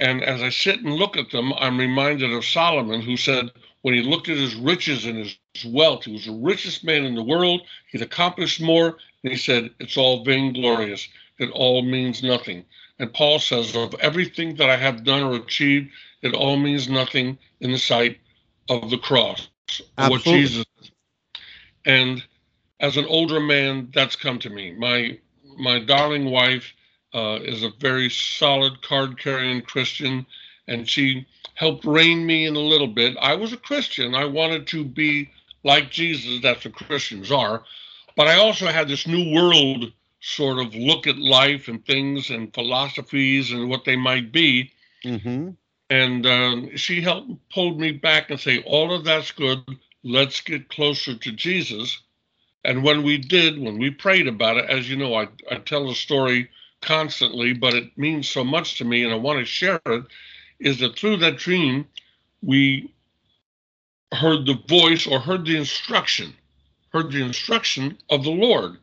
And 0.00 0.22
as 0.22 0.42
I 0.42 0.48
sit 0.48 0.80
and 0.80 0.94
look 0.94 1.16
at 1.16 1.30
them, 1.30 1.52
I'm 1.52 1.78
reminded 1.78 2.32
of 2.32 2.44
Solomon, 2.44 3.02
who 3.02 3.16
said, 3.16 3.50
when 3.82 3.94
he 3.94 4.02
looked 4.02 4.28
at 4.28 4.36
his 4.36 4.54
riches 4.54 5.04
and 5.04 5.18
his 5.18 5.36
wealth, 5.66 6.04
he 6.04 6.12
was 6.12 6.26
the 6.26 6.32
richest 6.32 6.84
man 6.84 7.04
in 7.04 7.14
the 7.14 7.22
world. 7.22 7.62
He'd 7.92 8.02
accomplished 8.02 8.60
more. 8.60 8.96
And 9.22 9.32
he 9.32 9.38
said, 9.38 9.70
It's 9.78 9.96
all 9.96 10.24
vainglorious. 10.24 11.06
It 11.38 11.50
all 11.50 11.82
means 11.82 12.22
nothing. 12.22 12.64
And 12.98 13.12
Paul 13.12 13.38
says, 13.38 13.76
Of 13.76 13.94
everything 14.00 14.56
that 14.56 14.68
I 14.68 14.76
have 14.76 15.04
done 15.04 15.22
or 15.22 15.36
achieved, 15.36 15.90
it 16.22 16.34
all 16.34 16.56
means 16.56 16.88
nothing 16.88 17.38
in 17.60 17.70
the 17.70 17.78
sight 17.78 18.18
of 18.68 18.90
the 18.90 18.98
cross. 18.98 19.48
of 19.98 20.10
What 20.10 20.20
Absolutely. 20.20 20.46
Jesus 20.46 20.66
and 21.84 22.22
as 22.80 22.96
an 22.96 23.06
older 23.06 23.40
man, 23.40 23.90
that's 23.94 24.16
come 24.16 24.38
to 24.40 24.50
me. 24.50 24.72
My 24.72 25.18
my 25.58 25.78
darling 25.78 26.26
wife 26.26 26.72
uh, 27.14 27.38
is 27.42 27.62
a 27.62 27.72
very 27.80 28.10
solid 28.10 28.82
card 28.82 29.18
carrying 29.18 29.62
Christian, 29.62 30.26
and 30.68 30.88
she 30.88 31.26
helped 31.54 31.84
rein 31.84 32.26
me 32.26 32.46
in 32.46 32.56
a 32.56 32.60
little 32.60 32.86
bit. 32.86 33.16
I 33.20 33.34
was 33.34 33.52
a 33.52 33.56
Christian. 33.56 34.14
I 34.14 34.24
wanted 34.24 34.66
to 34.68 34.84
be 34.84 35.30
like 35.64 35.90
Jesus. 35.90 36.40
That's 36.42 36.64
what 36.64 36.74
Christians 36.74 37.30
are. 37.30 37.62
But 38.16 38.28
I 38.28 38.36
also 38.36 38.66
had 38.66 38.88
this 38.88 39.06
new 39.06 39.34
world 39.34 39.92
sort 40.20 40.58
of 40.58 40.74
look 40.74 41.06
at 41.06 41.18
life 41.18 41.68
and 41.68 41.84
things 41.84 42.30
and 42.30 42.52
philosophies 42.54 43.50
and 43.50 43.68
what 43.68 43.84
they 43.84 43.96
might 43.96 44.32
be. 44.32 44.70
hmm 45.02 45.50
And 45.88 46.26
um, 46.26 46.76
she 46.76 47.00
helped 47.00 47.30
pulled 47.50 47.80
me 47.80 47.92
back 47.92 48.30
and 48.30 48.38
say, 48.38 48.62
all 48.64 48.94
of 48.94 49.04
that's 49.04 49.32
good. 49.32 49.64
Let's 50.02 50.40
get 50.40 50.68
closer 50.68 51.14
to 51.14 51.32
Jesus. 51.32 52.00
And 52.64 52.84
when 52.84 53.02
we 53.02 53.18
did, 53.18 53.58
when 53.58 53.78
we 53.78 53.90
prayed 53.90 54.28
about 54.28 54.58
it, 54.58 54.66
as 54.68 54.88
you 54.88 54.96
know, 54.96 55.14
I, 55.14 55.28
I 55.50 55.56
tell 55.56 55.86
the 55.88 55.94
story 55.94 56.48
constantly, 56.82 57.52
but 57.54 57.74
it 57.74 57.96
means 57.98 58.28
so 58.28 58.44
much 58.44 58.78
to 58.78 58.84
me 58.84 59.04
and 59.04 59.12
I 59.12 59.16
want 59.16 59.38
to 59.40 59.44
share 59.44 59.80
it, 59.86 60.04
is 60.60 60.80
that 60.80 60.98
through 60.98 61.18
that 61.18 61.38
dream, 61.38 61.86
we 62.42 62.92
heard 64.12 64.46
the 64.46 64.58
voice 64.68 65.06
or 65.06 65.20
heard 65.20 65.44
the 65.46 65.56
instruction, 65.56 66.34
heard 66.92 67.12
the 67.12 67.22
instruction 67.22 67.98
of 68.10 68.24
the 68.24 68.30
Lord, 68.30 68.78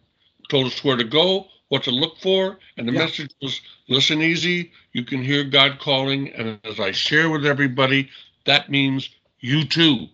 told 0.49 0.67
us 0.67 0.83
where 0.83 0.97
to 0.97 1.03
go, 1.03 1.47
what 1.69 1.83
to 1.83 1.91
look 1.91 2.17
for, 2.19 2.59
and 2.77 2.87
the 2.87 2.91
Yeah. 2.91 2.99
message 2.99 3.31
was 3.41 3.61
listen 3.89 4.21
easy, 4.21 4.71
you 4.93 5.03
can 5.03 5.23
hear 5.23 5.43
God 5.43 5.79
calling, 5.79 6.29
and 6.33 6.59
as 6.63 6.79
I 6.79 6.91
share 6.91 7.29
with 7.29 7.45
everybody, 7.45 8.09
that 8.45 8.69
means 8.69 9.09
you 9.39 9.65
too. 9.65 10.07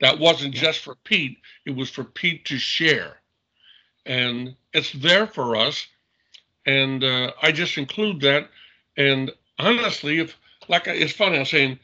That 0.00 0.18
wasn't 0.18 0.54
just 0.54 0.80
for 0.80 0.96
Pete, 1.04 1.38
it 1.66 1.72
was 1.76 1.90
for 1.90 2.04
Pete 2.04 2.44
to 2.46 2.58
share. 2.58 3.16
And 4.06 4.56
it's 4.72 4.92
there 4.92 5.26
for 5.26 5.56
us. 5.56 5.86
And 6.68 7.02
uh, 7.02 7.32
I 7.40 7.50
just 7.50 7.78
include 7.78 8.20
that. 8.20 8.50
And 8.98 9.32
honestly, 9.58 10.18
if 10.18 10.36
like 10.68 10.86
it's 10.86 11.14
funny, 11.14 11.38
I'm 11.38 11.46
saying, 11.46 11.78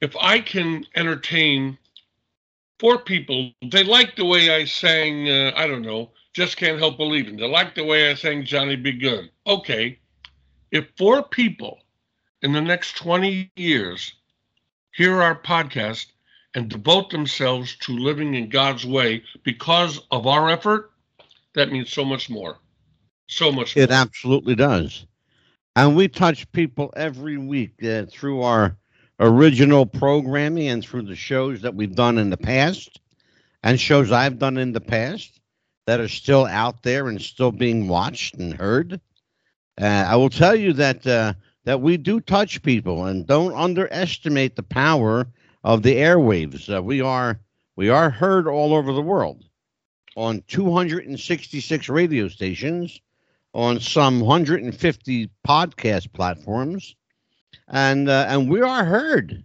if 0.00 0.16
I 0.16 0.40
can 0.40 0.86
entertain 0.96 1.76
four 2.80 2.96
people, 2.96 3.52
they 3.70 3.84
like 3.84 4.16
the 4.16 4.24
way 4.24 4.48
I 4.48 4.64
sang, 4.64 5.28
uh, 5.28 5.52
I 5.54 5.66
don't 5.66 5.82
know, 5.82 6.12
just 6.32 6.56
can't 6.56 6.78
help 6.78 6.96
believing. 6.96 7.36
They 7.36 7.46
like 7.46 7.74
the 7.74 7.84
way 7.84 8.10
I 8.10 8.14
sang 8.14 8.46
Johnny 8.46 8.74
B. 8.74 8.92
Goode. 8.92 9.30
Okay. 9.46 9.98
If 10.70 10.86
four 10.96 11.22
people 11.22 11.80
in 12.40 12.52
the 12.52 12.62
next 12.62 12.96
20 12.96 13.52
years 13.54 14.14
hear 14.92 15.20
our 15.20 15.38
podcast 15.38 16.06
and 16.54 16.70
devote 16.70 17.10
themselves 17.10 17.76
to 17.82 17.92
living 17.92 18.34
in 18.34 18.48
God's 18.48 18.86
way 18.86 19.24
because 19.42 20.00
of 20.10 20.26
our 20.26 20.48
effort, 20.48 20.90
that 21.52 21.70
means 21.70 21.92
so 21.92 22.02
much 22.02 22.30
more. 22.30 22.56
So 23.32 23.50
much 23.50 23.78
It 23.78 23.90
absolutely 23.90 24.54
does. 24.54 25.06
And 25.74 25.96
we 25.96 26.08
touch 26.08 26.52
people 26.52 26.92
every 26.94 27.38
week 27.38 27.82
uh, 27.82 28.04
through 28.04 28.42
our 28.42 28.76
original 29.18 29.86
programming 29.86 30.68
and 30.68 30.84
through 30.84 31.02
the 31.02 31.16
shows 31.16 31.62
that 31.62 31.74
we've 31.74 31.94
done 31.94 32.18
in 32.18 32.28
the 32.28 32.36
past 32.36 33.00
and 33.62 33.80
shows 33.80 34.12
I've 34.12 34.38
done 34.38 34.58
in 34.58 34.72
the 34.72 34.82
past 34.82 35.40
that 35.86 35.98
are 35.98 36.08
still 36.08 36.44
out 36.44 36.82
there 36.82 37.08
and 37.08 37.22
still 37.22 37.52
being 37.52 37.88
watched 37.88 38.34
and 38.34 38.52
heard. 38.52 39.00
Uh, 39.80 39.84
I 39.84 40.16
will 40.16 40.30
tell 40.30 40.54
you 40.54 40.74
that 40.74 41.06
uh, 41.06 41.32
that 41.64 41.80
we 41.80 41.96
do 41.96 42.20
touch 42.20 42.62
people 42.62 43.06
and 43.06 43.26
don't 43.26 43.54
underestimate 43.54 44.56
the 44.56 44.62
power 44.62 45.26
of 45.64 45.82
the 45.82 45.94
airwaves. 45.94 46.74
Uh, 46.74 46.82
we 46.82 47.00
are 47.00 47.40
we 47.76 47.88
are 47.88 48.10
heard 48.10 48.46
all 48.46 48.74
over 48.74 48.92
the 48.92 49.00
world 49.00 49.42
on 50.16 50.42
266 50.48 51.88
radio 51.88 52.28
stations 52.28 53.00
on 53.54 53.80
some 53.80 54.20
150 54.20 55.30
podcast 55.46 56.12
platforms, 56.12 56.94
and 57.68 58.08
uh, 58.08 58.26
and 58.28 58.48
we 58.50 58.60
are 58.60 58.84
heard. 58.84 59.44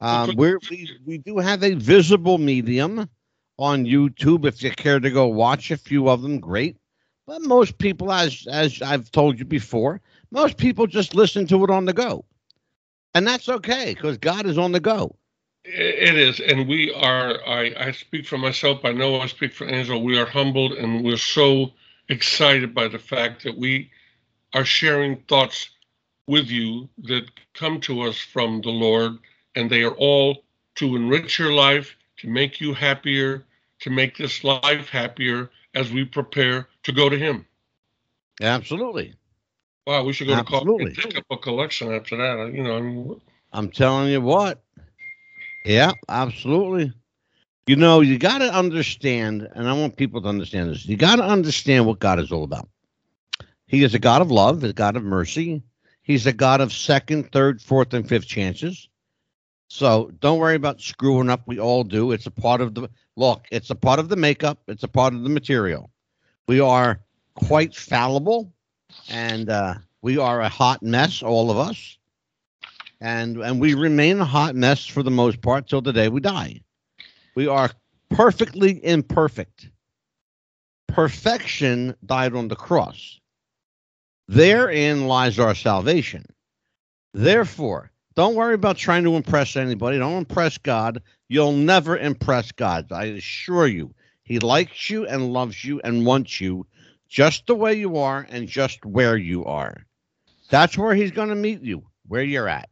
Um, 0.00 0.34
we're, 0.36 0.58
we 0.70 0.90
we 1.06 1.18
do 1.18 1.38
have 1.38 1.62
a 1.62 1.74
visible 1.74 2.38
medium 2.38 3.08
on 3.58 3.84
YouTube. 3.84 4.44
If 4.44 4.62
you 4.62 4.70
care 4.70 5.00
to 5.00 5.10
go 5.10 5.26
watch 5.26 5.70
a 5.70 5.76
few 5.76 6.08
of 6.08 6.22
them, 6.22 6.40
great. 6.40 6.76
But 7.26 7.42
most 7.42 7.78
people, 7.78 8.12
as 8.12 8.46
as 8.50 8.82
I've 8.82 9.10
told 9.10 9.38
you 9.38 9.44
before, 9.44 10.00
most 10.30 10.56
people 10.56 10.86
just 10.86 11.14
listen 11.14 11.46
to 11.48 11.64
it 11.64 11.70
on 11.70 11.84
the 11.84 11.92
go, 11.92 12.24
and 13.14 13.26
that's 13.26 13.48
okay 13.48 13.94
because 13.94 14.18
God 14.18 14.46
is 14.46 14.58
on 14.58 14.72
the 14.72 14.80
go. 14.80 15.16
It 15.64 16.16
is, 16.16 16.40
and 16.40 16.68
we 16.68 16.92
are. 16.92 17.40
I, 17.46 17.72
I 17.78 17.90
speak 17.92 18.26
for 18.26 18.36
myself. 18.36 18.84
I 18.84 18.92
know 18.92 19.20
I 19.20 19.26
speak 19.26 19.54
for 19.54 19.66
Angel. 19.66 20.02
We 20.02 20.18
are 20.18 20.26
humbled, 20.26 20.72
and 20.72 21.02
we're 21.02 21.16
so 21.16 21.72
excited 22.08 22.74
by 22.74 22.88
the 22.88 22.98
fact 22.98 23.44
that 23.44 23.56
we 23.56 23.90
are 24.52 24.64
sharing 24.64 25.16
thoughts 25.22 25.70
with 26.26 26.46
you 26.48 26.88
that 26.98 27.24
come 27.54 27.80
to 27.80 28.02
us 28.02 28.18
from 28.18 28.60
the 28.62 28.70
Lord, 28.70 29.18
and 29.54 29.68
they 29.70 29.82
are 29.82 29.94
all 29.94 30.44
to 30.76 30.96
enrich 30.96 31.38
your 31.38 31.52
life 31.52 31.96
to 32.18 32.28
make 32.28 32.60
you 32.60 32.74
happier, 32.74 33.44
to 33.80 33.90
make 33.90 34.16
this 34.16 34.42
life 34.44 34.88
happier 34.88 35.50
as 35.74 35.92
we 35.92 36.04
prepare 36.04 36.68
to 36.84 36.92
go 36.92 37.08
to 37.08 37.18
Him. 37.18 37.46
Absolutely. 38.40 39.14
Wow, 39.86 40.04
we 40.04 40.12
should 40.12 40.28
go 40.28 40.34
Absolutely. 40.34 40.86
to 40.86 40.90
coffee 40.90 41.04
and 41.04 41.12
pick 41.14 41.18
up 41.18 41.24
a 41.30 41.36
collection 41.36 41.92
after 41.92 42.16
that. 42.16 42.52
You 42.54 42.62
know, 42.62 42.76
I 42.76 42.80
mean, 42.80 43.20
I'm 43.52 43.70
telling 43.70 44.10
you 44.10 44.20
what. 44.20 44.62
Yeah, 45.64 45.92
absolutely. 46.08 46.92
You 47.66 47.76
know, 47.76 48.00
you 48.00 48.18
got 48.18 48.38
to 48.38 48.52
understand, 48.52 49.48
and 49.54 49.68
I 49.68 49.72
want 49.72 49.96
people 49.96 50.20
to 50.20 50.28
understand 50.28 50.70
this. 50.70 50.84
You 50.86 50.96
got 50.96 51.16
to 51.16 51.24
understand 51.24 51.86
what 51.86 51.98
God 51.98 52.20
is 52.20 52.30
all 52.30 52.44
about. 52.44 52.68
He 53.66 53.84
is 53.84 53.94
a 53.94 53.98
God 53.98 54.20
of 54.20 54.30
love, 54.30 54.62
a 54.64 54.72
God 54.72 54.96
of 54.96 55.02
mercy. 55.02 55.62
He's 56.02 56.26
a 56.26 56.32
God 56.32 56.60
of 56.60 56.72
second, 56.72 57.32
third, 57.32 57.62
fourth, 57.62 57.94
and 57.94 58.06
fifth 58.06 58.26
chances. 58.26 58.88
So 59.68 60.12
don't 60.20 60.38
worry 60.38 60.56
about 60.56 60.82
screwing 60.82 61.30
up. 61.30 61.42
We 61.46 61.58
all 61.58 61.84
do. 61.84 62.12
It's 62.12 62.26
a 62.26 62.30
part 62.30 62.60
of 62.60 62.74
the 62.74 62.90
look. 63.16 63.46
It's 63.50 63.70
a 63.70 63.74
part 63.74 63.98
of 63.98 64.10
the 64.10 64.16
makeup. 64.16 64.58
It's 64.68 64.82
a 64.82 64.88
part 64.88 65.14
of 65.14 65.22
the 65.22 65.30
material. 65.30 65.90
We 66.46 66.60
are 66.60 67.00
quite 67.34 67.74
fallible, 67.74 68.52
and 69.08 69.48
uh, 69.48 69.76
we 70.02 70.18
are 70.18 70.42
a 70.42 70.48
hot 70.50 70.82
mess, 70.82 71.22
all 71.22 71.50
of 71.50 71.56
us, 71.56 71.96
and 73.00 73.38
and 73.38 73.58
we 73.58 73.72
remain 73.72 74.20
a 74.20 74.24
hot 74.26 74.54
mess 74.54 74.86
for 74.86 75.02
the 75.02 75.10
most 75.10 75.40
part 75.40 75.66
till 75.66 75.80
the 75.80 75.94
day 75.94 76.08
we 76.08 76.20
die. 76.20 76.60
We 77.34 77.48
are 77.48 77.70
perfectly 78.10 78.84
imperfect. 78.84 79.70
Perfection 80.88 81.96
died 82.04 82.34
on 82.34 82.48
the 82.48 82.56
cross. 82.56 83.20
Therein 84.28 85.06
lies 85.06 85.38
our 85.38 85.54
salvation. 85.54 86.24
Therefore, 87.12 87.90
don't 88.14 88.36
worry 88.36 88.54
about 88.54 88.76
trying 88.76 89.04
to 89.04 89.16
impress 89.16 89.56
anybody. 89.56 89.98
Don't 89.98 90.18
impress 90.18 90.56
God. 90.58 91.02
You'll 91.28 91.52
never 91.52 91.96
impress 91.96 92.52
God. 92.52 92.92
I 92.92 93.04
assure 93.06 93.66
you. 93.66 93.92
He 94.22 94.38
likes 94.38 94.88
you 94.88 95.06
and 95.06 95.32
loves 95.32 95.64
you 95.64 95.80
and 95.82 96.06
wants 96.06 96.40
you 96.40 96.66
just 97.08 97.46
the 97.46 97.54
way 97.54 97.74
you 97.74 97.98
are 97.98 98.26
and 98.30 98.48
just 98.48 98.84
where 98.84 99.16
you 99.16 99.44
are. 99.44 99.84
That's 100.50 100.78
where 100.78 100.94
he's 100.94 101.10
going 101.10 101.28
to 101.28 101.34
meet 101.34 101.62
you, 101.62 101.84
where 102.06 102.22
you're 102.22 102.48
at. 102.48 102.68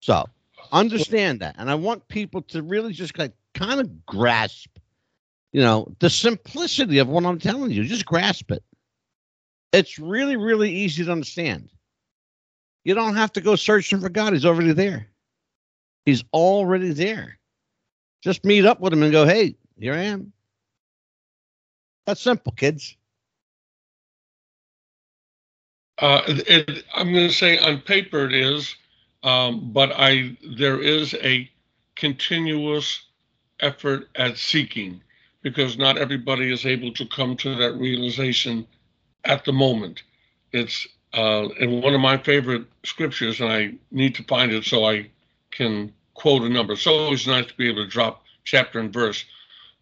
So 0.00 0.26
understand 0.72 1.40
that. 1.40 1.56
And 1.58 1.70
I 1.70 1.74
want 1.74 2.08
people 2.08 2.42
to 2.42 2.62
really 2.62 2.92
just 2.92 3.14
kind 3.14 3.32
of 3.80 4.06
grasp, 4.06 4.70
you 5.52 5.60
know, 5.60 5.92
the 5.98 6.10
simplicity 6.10 6.98
of 6.98 7.08
what 7.08 7.24
I'm 7.24 7.38
telling 7.38 7.70
you. 7.70 7.84
Just 7.84 8.06
grasp 8.06 8.50
it. 8.50 8.62
It's 9.72 9.98
really, 9.98 10.36
really 10.36 10.70
easy 10.72 11.04
to 11.04 11.12
understand. 11.12 11.68
You 12.84 12.94
don't 12.94 13.16
have 13.16 13.32
to 13.32 13.40
go 13.40 13.56
searching 13.56 14.00
for 14.00 14.08
God. 14.08 14.32
He's 14.32 14.46
already 14.46 14.72
there. 14.72 15.08
He's 16.04 16.22
already 16.32 16.92
there. 16.92 17.38
Just 18.22 18.44
meet 18.44 18.64
up 18.64 18.80
with 18.80 18.92
him 18.92 19.02
and 19.02 19.12
go, 19.12 19.26
hey, 19.26 19.56
here 19.78 19.94
I 19.94 20.02
am. 20.02 20.32
That's 22.06 22.20
simple, 22.20 22.52
kids. 22.52 22.96
Uh, 25.98 26.22
I'm 26.94 27.12
going 27.12 27.28
to 27.28 27.34
say 27.34 27.58
on 27.58 27.80
paper 27.80 28.26
it 28.26 28.34
is, 28.34 28.76
um, 29.26 29.72
but 29.72 29.92
I 29.92 30.36
there 30.56 30.80
is 30.80 31.12
a 31.14 31.50
continuous 31.96 33.02
effort 33.60 34.08
at 34.14 34.38
seeking 34.38 35.02
because 35.42 35.76
not 35.76 35.98
everybody 35.98 36.52
is 36.52 36.64
able 36.64 36.92
to 36.92 37.06
come 37.06 37.36
to 37.38 37.56
that 37.56 37.74
realization 37.74 38.66
at 39.24 39.44
the 39.44 39.52
moment. 39.52 40.04
It's 40.52 40.86
uh, 41.12 41.48
in 41.58 41.82
one 41.82 41.94
of 41.94 42.00
my 42.00 42.16
favorite 42.18 42.66
scriptures, 42.84 43.40
and 43.40 43.50
I 43.50 43.74
need 43.90 44.14
to 44.14 44.22
find 44.24 44.52
it 44.52 44.64
so 44.64 44.84
I 44.84 45.10
can 45.50 45.92
quote 46.14 46.42
a 46.42 46.48
number. 46.48 46.74
It's 46.74 46.86
always 46.86 47.26
nice 47.26 47.46
to 47.46 47.56
be 47.56 47.68
able 47.68 47.84
to 47.84 47.90
drop 47.90 48.22
chapter 48.44 48.78
and 48.78 48.92
verse. 48.92 49.24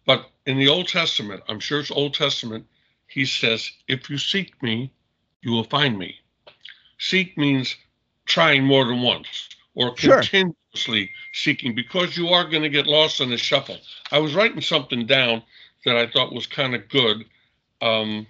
But 0.05 0.29
in 0.45 0.57
the 0.57 0.69
Old 0.69 0.87
Testament, 0.87 1.43
I'm 1.47 1.59
sure 1.59 1.79
it's 1.79 1.91
Old 1.91 2.13
Testament, 2.13 2.65
he 3.07 3.25
says, 3.25 3.71
If 3.87 4.09
you 4.09 4.17
seek 4.17 4.61
me, 4.63 4.91
you 5.41 5.51
will 5.51 5.63
find 5.63 5.97
me. 5.97 6.15
Seek 6.97 7.37
means 7.37 7.75
trying 8.25 8.63
more 8.63 8.85
than 8.85 9.01
once 9.01 9.49
or 9.75 9.93
continuously 9.93 10.55
sure. 10.73 11.09
seeking 11.33 11.75
because 11.75 12.17
you 12.17 12.29
are 12.29 12.49
going 12.49 12.63
to 12.63 12.69
get 12.69 12.87
lost 12.87 13.21
in 13.21 13.29
the 13.29 13.37
shuffle. 13.37 13.77
I 14.11 14.19
was 14.19 14.35
writing 14.35 14.61
something 14.61 15.05
down 15.05 15.43
that 15.85 15.97
I 15.97 16.07
thought 16.07 16.33
was 16.33 16.47
kind 16.47 16.75
of 16.75 16.87
good. 16.89 17.25
Um, 17.81 18.27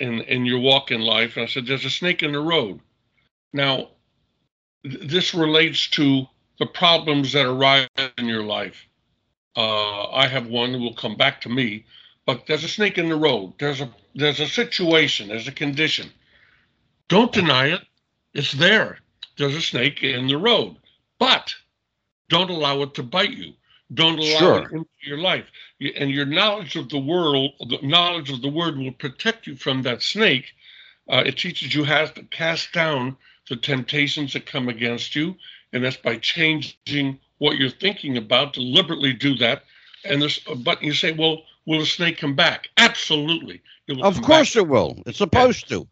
in 0.00 0.20
in 0.22 0.46
your 0.46 0.58
walk 0.58 0.90
in 0.90 1.00
life. 1.00 1.36
And 1.36 1.44
I 1.44 1.48
said, 1.48 1.66
there's 1.66 1.84
a 1.84 1.90
snake 1.90 2.22
in 2.22 2.32
the 2.32 2.40
road. 2.40 2.80
Now, 3.52 3.88
th- 4.84 5.10
this 5.10 5.34
relates 5.34 5.88
to 5.90 6.26
the 6.58 6.66
problems 6.66 7.32
that 7.32 7.46
arise 7.46 7.88
in 8.16 8.26
your 8.26 8.42
life. 8.42 8.86
Uh, 9.56 10.10
I 10.10 10.26
have 10.28 10.46
one 10.46 10.72
who 10.72 10.80
will 10.80 10.94
come 10.94 11.16
back 11.16 11.40
to 11.42 11.48
me, 11.48 11.84
but 12.26 12.46
there's 12.46 12.64
a 12.64 12.68
snake 12.68 12.98
in 12.98 13.08
the 13.08 13.16
road. 13.16 13.54
There's 13.58 13.80
a 13.80 13.90
there's 14.14 14.40
a 14.40 14.46
situation. 14.46 15.28
There's 15.28 15.48
a 15.48 15.52
condition. 15.52 16.10
Don't 17.08 17.32
deny 17.32 17.68
it. 17.68 17.80
It's 18.34 18.52
there. 18.52 18.98
There's 19.36 19.54
a 19.54 19.62
snake 19.62 20.02
in 20.02 20.26
the 20.26 20.36
road, 20.36 20.76
but 21.18 21.54
don't 22.28 22.50
allow 22.50 22.82
it 22.82 22.94
to 22.94 23.02
bite 23.02 23.36
you. 23.36 23.54
Don't 23.94 24.18
allow 24.18 24.38
sure. 24.38 24.58
it 24.58 24.72
into 24.72 24.86
your 25.02 25.18
life. 25.18 25.46
And 25.96 26.10
your 26.10 26.26
knowledge 26.26 26.76
of 26.76 26.88
the 26.90 26.98
world, 26.98 27.52
the 27.60 27.78
knowledge 27.82 28.30
of 28.30 28.42
the 28.42 28.48
word 28.48 28.76
will 28.76 28.92
protect 28.92 29.46
you 29.46 29.56
from 29.56 29.82
that 29.82 30.02
snake. 30.02 30.52
Uh, 31.08 31.22
it 31.24 31.38
teaches 31.38 31.74
you 31.74 31.84
how 31.84 32.04
to 32.04 32.22
cast 32.24 32.72
down 32.72 33.16
the 33.48 33.56
temptations 33.56 34.34
that 34.34 34.44
come 34.44 34.68
against 34.68 35.14
you. 35.14 35.36
And 35.72 35.84
that's 35.84 35.96
by 35.96 36.18
changing 36.18 37.18
what 37.38 37.56
you're 37.56 37.70
thinking 37.70 38.18
about, 38.18 38.52
deliberately 38.52 39.14
do 39.14 39.36
that. 39.36 39.62
And 40.04 40.20
this, 40.20 40.38
but 40.38 40.82
you 40.82 40.92
say, 40.92 41.12
well, 41.12 41.44
will 41.66 41.80
the 41.80 41.86
snake 41.86 42.18
come 42.18 42.34
back? 42.34 42.68
Absolutely. 42.76 43.62
Of 44.02 44.20
course 44.20 44.54
back. 44.54 44.62
it 44.62 44.68
will. 44.68 45.02
It's 45.06 45.18
supposed 45.18 45.68
to. 45.70 45.88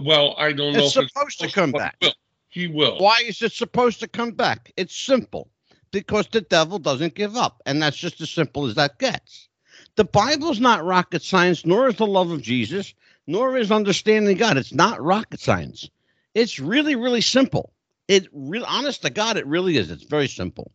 Well, 0.00 0.34
I 0.38 0.52
don't 0.52 0.74
it's 0.74 0.78
know. 0.78 0.88
Supposed 0.88 1.04
it's 1.04 1.12
supposed 1.12 1.40
to 1.40 1.50
come 1.52 1.72
back. 1.72 1.96
Will. 2.00 2.14
He 2.48 2.66
will. 2.66 2.98
Why 2.98 3.22
is 3.26 3.42
it 3.42 3.52
supposed 3.52 4.00
to 4.00 4.08
come 4.08 4.32
back? 4.32 4.72
It's 4.76 4.96
simple 4.96 5.50
because 5.90 6.26
the 6.28 6.40
devil 6.40 6.78
doesn't 6.78 7.14
give 7.14 7.36
up. 7.36 7.62
And 7.66 7.82
that's 7.82 7.96
just 7.96 8.20
as 8.20 8.30
simple 8.30 8.66
as 8.66 8.74
that 8.76 8.98
gets. 8.98 9.48
The 9.96 10.04
Bible's 10.04 10.60
not 10.60 10.84
rocket 10.84 11.22
science, 11.22 11.66
nor 11.66 11.88
is 11.88 11.96
the 11.96 12.06
love 12.06 12.30
of 12.30 12.42
Jesus, 12.42 12.94
nor 13.26 13.56
is 13.56 13.70
understanding 13.70 14.36
God. 14.36 14.56
It's 14.56 14.72
not 14.72 15.02
rocket 15.02 15.40
science. 15.40 15.88
It's 16.34 16.58
really, 16.58 16.96
really 16.96 17.20
simple. 17.20 17.72
It 18.08 18.28
really, 18.32 18.66
honest 18.66 19.02
to 19.02 19.10
God, 19.10 19.36
it 19.36 19.46
really 19.46 19.76
is. 19.76 19.90
It's 19.90 20.04
very 20.04 20.28
simple. 20.28 20.72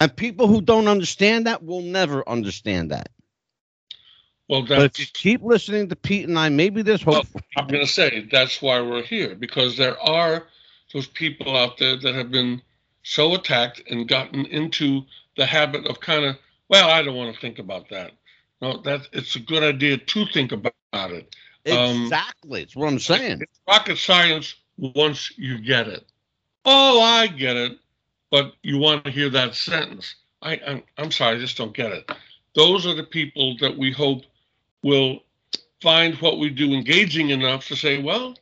And 0.00 0.14
people 0.14 0.46
who 0.46 0.60
don't 0.60 0.88
understand 0.88 1.46
that 1.46 1.64
will 1.64 1.80
never 1.82 2.28
understand 2.28 2.90
that. 2.90 3.08
Well, 4.48 4.62
but 4.62 4.82
if 4.82 4.98
you 4.98 5.06
keep 5.12 5.42
listening 5.42 5.88
to 5.88 5.96
Pete 5.96 6.26
and 6.26 6.38
I, 6.38 6.48
maybe 6.48 6.80
there's 6.82 7.02
hope. 7.02 7.26
Well, 7.34 7.42
I'm 7.56 7.66
going 7.66 7.84
to 7.84 7.92
say 7.92 8.26
that's 8.32 8.62
why 8.62 8.80
we're 8.80 9.02
here 9.02 9.34
because 9.34 9.76
there 9.76 10.00
are 10.00 10.46
those 10.92 11.06
people 11.06 11.54
out 11.54 11.76
there 11.76 11.98
that 11.98 12.14
have 12.14 12.30
been 12.30 12.62
so 13.02 13.34
attacked 13.34 13.82
and 13.90 14.08
gotten 14.08 14.46
into 14.46 15.02
the 15.36 15.44
habit 15.44 15.86
of 15.86 16.00
kind 16.00 16.24
of, 16.24 16.36
well, 16.68 16.88
I 16.88 17.02
don't 17.02 17.14
want 17.14 17.34
to 17.34 17.40
think 17.40 17.58
about 17.58 17.90
that. 17.90 18.12
No, 18.62 18.78
that 18.82 19.08
it's 19.12 19.36
a 19.36 19.40
good 19.40 19.62
idea 19.62 19.98
to 19.98 20.26
think 20.26 20.52
about 20.52 20.72
it. 20.94 21.34
Um, 21.70 22.04
exactly, 22.04 22.62
it's 22.62 22.74
what 22.74 22.88
I'm 22.88 22.98
saying. 22.98 23.42
It's 23.42 23.60
rocket 23.68 23.98
science 23.98 24.54
once 24.78 25.30
you 25.36 25.58
get 25.58 25.88
it. 25.88 26.04
Oh, 26.64 27.00
I 27.00 27.26
get 27.26 27.56
it, 27.56 27.78
but 28.30 28.54
you 28.62 28.78
want 28.78 29.04
to 29.04 29.10
hear 29.10 29.28
that 29.30 29.54
sentence. 29.54 30.14
I, 30.42 30.60
I'm, 30.66 30.82
I'm 30.96 31.10
sorry, 31.10 31.36
I 31.36 31.38
just 31.38 31.56
don't 31.56 31.74
get 31.74 31.92
it. 31.92 32.10
Those 32.54 32.86
are 32.86 32.94
the 32.94 33.04
people 33.04 33.56
that 33.60 33.76
we 33.76 33.92
hope 33.92 34.22
will 34.82 35.20
find 35.80 36.14
what 36.16 36.38
we 36.38 36.50
do 36.50 36.72
engaging 36.72 37.30
enough 37.30 37.68
to 37.68 37.76
say, 37.76 38.02
well, 38.02 38.36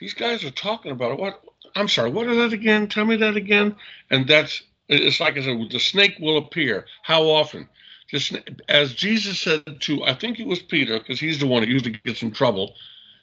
these 0.00 0.14
guys 0.14 0.44
are 0.44 0.50
talking 0.50 0.92
about 0.92 1.12
it. 1.12 1.18
What 1.18 1.42
I'm 1.74 1.88
sorry, 1.88 2.10
what 2.10 2.28
is 2.28 2.36
that 2.36 2.52
again? 2.52 2.88
Tell 2.88 3.04
me 3.04 3.16
that 3.16 3.36
again. 3.36 3.76
And 4.10 4.26
that's 4.26 4.62
it's 4.88 5.20
like 5.20 5.36
I 5.36 5.42
said, 5.42 5.58
the 5.70 5.78
snake 5.78 6.16
will 6.20 6.38
appear. 6.38 6.86
How 7.02 7.24
often? 7.24 7.68
Just 8.08 8.34
as 8.68 8.94
Jesus 8.94 9.40
said 9.40 9.80
to, 9.80 10.02
I 10.04 10.14
think 10.14 10.40
it 10.40 10.46
was 10.46 10.60
Peter, 10.60 10.98
because 10.98 11.20
he's 11.20 11.38
the 11.38 11.46
one 11.46 11.62
who 11.62 11.68
usually 11.68 12.00
gets 12.04 12.22
in 12.22 12.30
trouble. 12.30 12.74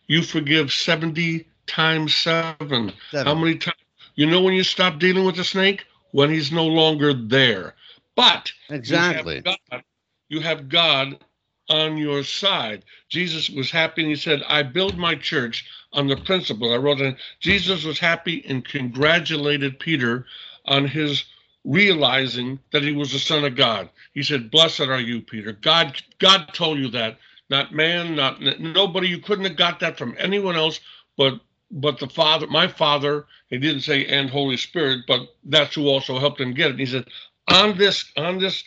You 0.07 0.21
forgive 0.21 0.71
seventy 0.71 1.47
times 1.65 2.15
seven. 2.15 2.93
seven. 3.09 3.25
How 3.25 3.33
many 3.33 3.57
times? 3.57 3.77
You 4.13 4.27
know 4.27 4.41
when 4.41 4.53
you 4.53 4.63
stop 4.63 4.99
dealing 4.99 5.25
with 5.25 5.37
the 5.37 5.43
snake 5.43 5.85
when 6.11 6.29
he's 6.29 6.51
no 6.51 6.65
longer 6.65 7.13
there. 7.13 7.73
But 8.15 8.51
exactly, 8.69 9.41
you 9.43 9.43
have 9.49 9.59
God, 9.69 9.83
you 10.29 10.39
have 10.41 10.69
God 10.69 11.19
on 11.69 11.97
your 11.97 12.23
side. 12.23 12.83
Jesus 13.09 13.49
was 13.49 13.71
happy 13.71 14.01
and 14.01 14.09
he 14.09 14.15
said, 14.15 14.43
I 14.47 14.63
build 14.63 14.97
my 14.97 15.15
church 15.15 15.65
on 15.93 16.07
the 16.07 16.17
principle. 16.17 16.73
I 16.73 16.77
wrote 16.77 16.99
that 16.99 17.17
Jesus 17.39 17.83
was 17.83 17.99
happy 17.99 18.43
and 18.47 18.63
congratulated 18.63 19.79
Peter 19.79 20.25
on 20.65 20.87
his 20.87 21.25
realizing 21.63 22.59
that 22.71 22.83
he 22.83 22.93
was 22.93 23.11
the 23.11 23.19
son 23.19 23.43
of 23.43 23.55
God. 23.55 23.89
He 24.13 24.21
said, 24.21 24.51
Blessed 24.51 24.81
are 24.81 24.99
you, 24.99 25.21
Peter. 25.21 25.51
God 25.51 26.01
God 26.19 26.53
told 26.53 26.77
you 26.77 26.89
that. 26.89 27.17
Not 27.49 27.73
man, 27.73 28.15
not 28.15 28.41
nobody. 28.41 29.07
You 29.07 29.19
couldn't 29.19 29.45
have 29.45 29.57
got 29.57 29.79
that 29.79 29.97
from 29.97 30.15
anyone 30.17 30.55
else 30.55 30.79
but 31.17 31.39
but 31.71 31.99
the 31.99 32.07
Father, 32.07 32.47
my 32.47 32.67
Father, 32.67 33.25
he 33.49 33.57
didn't 33.57 33.81
say 33.81 34.05
and 34.05 34.29
Holy 34.29 34.57
Spirit, 34.57 35.01
but 35.07 35.21
that's 35.43 35.75
who 35.75 35.87
also 35.87 36.19
helped 36.19 36.39
him 36.39 36.53
get 36.53 36.71
it. 36.71 36.79
He 36.79 36.85
said, 36.85 37.07
on 37.47 37.77
this 37.77 38.11
on 38.17 38.39
this 38.39 38.63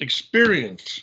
experience, 0.00 1.00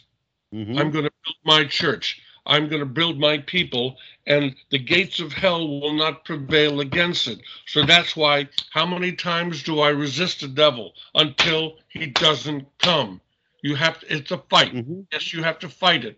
Mhm. 0.55 0.79
I'm 0.79 0.91
going 0.91 1.05
to 1.05 1.11
build 1.25 1.37
my 1.43 1.65
church. 1.65 2.21
I'm 2.47 2.69
going 2.69 2.79
to 2.79 2.85
build 2.85 3.19
my 3.19 3.39
people, 3.39 3.97
and 4.27 4.55
the 4.69 4.77
gates 4.79 5.19
of 5.19 5.33
hell 5.33 5.67
will 5.67 5.93
not 5.93 6.23
prevail 6.23 6.79
against 6.79 7.27
it. 7.27 7.39
So 7.65 7.85
that's 7.85 8.15
why, 8.15 8.47
how 8.69 8.85
many 8.85 9.11
times 9.11 9.63
do 9.63 9.79
I 9.81 9.89
resist 9.89 10.41
the 10.41 10.47
devil 10.47 10.93
until 11.15 11.77
he 11.89 12.05
doesn't 12.05 12.65
come? 12.77 13.19
You 13.63 13.75
have 13.75 13.99
to, 13.99 14.15
it's 14.15 14.31
a 14.31 14.37
fight. 14.37 14.73
Mhm. 14.73 15.07
Yes, 15.11 15.33
you 15.33 15.43
have 15.43 15.59
to 15.59 15.69
fight 15.69 16.05
it. 16.05 16.17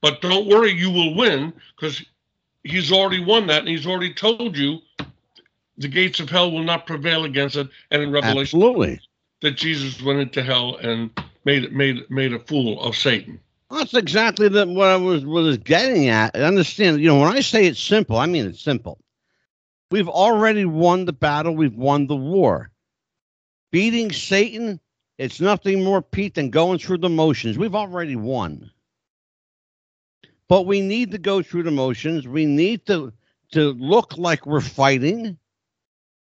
But 0.00 0.22
don't 0.22 0.46
worry, 0.46 0.72
you 0.72 0.90
will 0.90 1.14
win 1.14 1.52
because 1.74 2.02
he's 2.62 2.92
already 2.92 3.22
won 3.22 3.46
that 3.48 3.60
and 3.60 3.68
he's 3.68 3.86
already 3.86 4.14
told 4.14 4.56
you 4.56 4.80
the 5.78 5.88
gates 5.88 6.20
of 6.20 6.30
hell 6.30 6.50
will 6.50 6.62
not 6.62 6.86
prevail 6.86 7.24
against 7.24 7.56
it. 7.56 7.68
And 7.90 8.02
in 8.02 8.10
Revelation, 8.12 8.58
Absolutely. 8.58 9.00
that 9.40 9.56
Jesus 9.56 10.00
went 10.00 10.20
into 10.20 10.42
hell 10.42 10.76
and 10.76 11.10
made 11.44 11.72
made 11.72 12.08
made 12.10 12.32
a 12.32 12.38
fool 12.38 12.80
of 12.82 12.96
Satan. 12.96 13.40
That's 13.70 13.94
exactly 13.94 14.48
the, 14.48 14.66
what 14.66 14.88
I 14.88 14.96
was 14.96 15.24
was 15.24 15.58
getting 15.58 16.08
at. 16.08 16.36
I 16.36 16.42
understand. 16.42 17.00
You 17.00 17.08
know, 17.08 17.20
when 17.20 17.36
I 17.36 17.40
say 17.40 17.66
it's 17.66 17.82
simple, 17.82 18.16
I 18.16 18.26
mean 18.26 18.46
it's 18.46 18.62
simple. 18.62 19.00
We've 19.90 20.08
already 20.08 20.64
won 20.64 21.04
the 21.04 21.12
battle. 21.12 21.54
We've 21.54 21.74
won 21.74 22.06
the 22.06 22.16
war. 22.16 22.70
Beating 23.72 24.12
Satan, 24.12 24.80
it's 25.18 25.40
nothing 25.40 25.82
more, 25.84 26.02
Pete, 26.02 26.34
than 26.34 26.50
going 26.50 26.78
through 26.78 26.98
the 26.98 27.08
motions. 27.08 27.58
We've 27.58 27.74
already 27.74 28.16
won. 28.16 28.70
But 30.48 30.66
we 30.66 30.80
need 30.80 31.10
to 31.10 31.18
go 31.18 31.42
through 31.42 31.64
the 31.64 31.72
motions. 31.72 32.26
We 32.26 32.46
need 32.46 32.86
to 32.86 33.12
to 33.52 33.72
look 33.72 34.16
like 34.18 34.46
we're 34.46 34.60
fighting, 34.60 35.38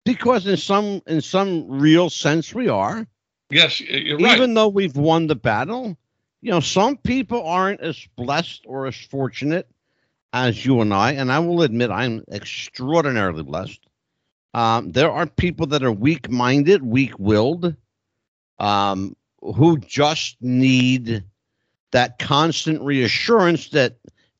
because 0.04 0.46
in 0.46 0.56
some 0.56 1.02
in 1.06 1.20
some 1.20 1.68
real 1.68 2.08
sense 2.10 2.54
we 2.54 2.68
are 2.68 3.06
Yes, 3.50 3.80
you're 3.80 4.18
right. 4.18 4.36
even 4.36 4.54
though 4.54 4.68
we've 4.68 4.96
won 4.96 5.26
the 5.26 5.36
battle, 5.36 5.96
you 6.46 6.52
know, 6.52 6.60
some 6.60 6.96
people 6.96 7.44
aren't 7.44 7.80
as 7.80 8.06
blessed 8.14 8.66
or 8.68 8.86
as 8.86 8.94
fortunate 8.94 9.68
as 10.32 10.64
you 10.64 10.80
and 10.80 10.94
I. 10.94 11.10
And 11.14 11.32
I 11.32 11.40
will 11.40 11.62
admit, 11.62 11.90
I'm 11.90 12.22
extraordinarily 12.30 13.42
blessed. 13.42 13.80
Um, 14.54 14.92
there 14.92 15.10
are 15.10 15.26
people 15.26 15.66
that 15.66 15.82
are 15.82 15.90
weak 15.90 16.30
minded, 16.30 16.84
weak 16.84 17.18
willed, 17.18 17.74
um, 18.60 19.16
who 19.40 19.78
just 19.78 20.36
need 20.40 21.24
that 21.90 22.20
constant 22.20 22.80
reassurance 22.80 23.70
that 23.70 23.96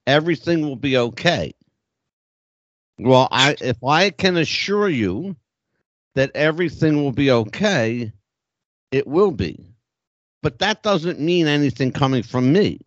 everything 0.07 0.61
will 0.61 0.77
be 0.77 0.97
okay. 0.97 1.57
Well, 3.01 3.27
I 3.33 3.57
if 3.61 3.83
I 3.83 4.11
can 4.11 4.37
assure 4.37 4.89
you 4.89 5.35
that 6.15 6.31
everything 6.37 7.03
will 7.03 7.11
be 7.11 7.33
okay, 7.33 8.13
it 8.93 9.09
will 9.09 9.33
be. 9.33 9.76
But 10.43 10.59
that 10.61 10.83
doesn't 10.83 11.21
mean 11.21 11.47
anything 11.47 11.93
coming 11.93 12.23
from 12.23 12.53
me. 12.53 12.81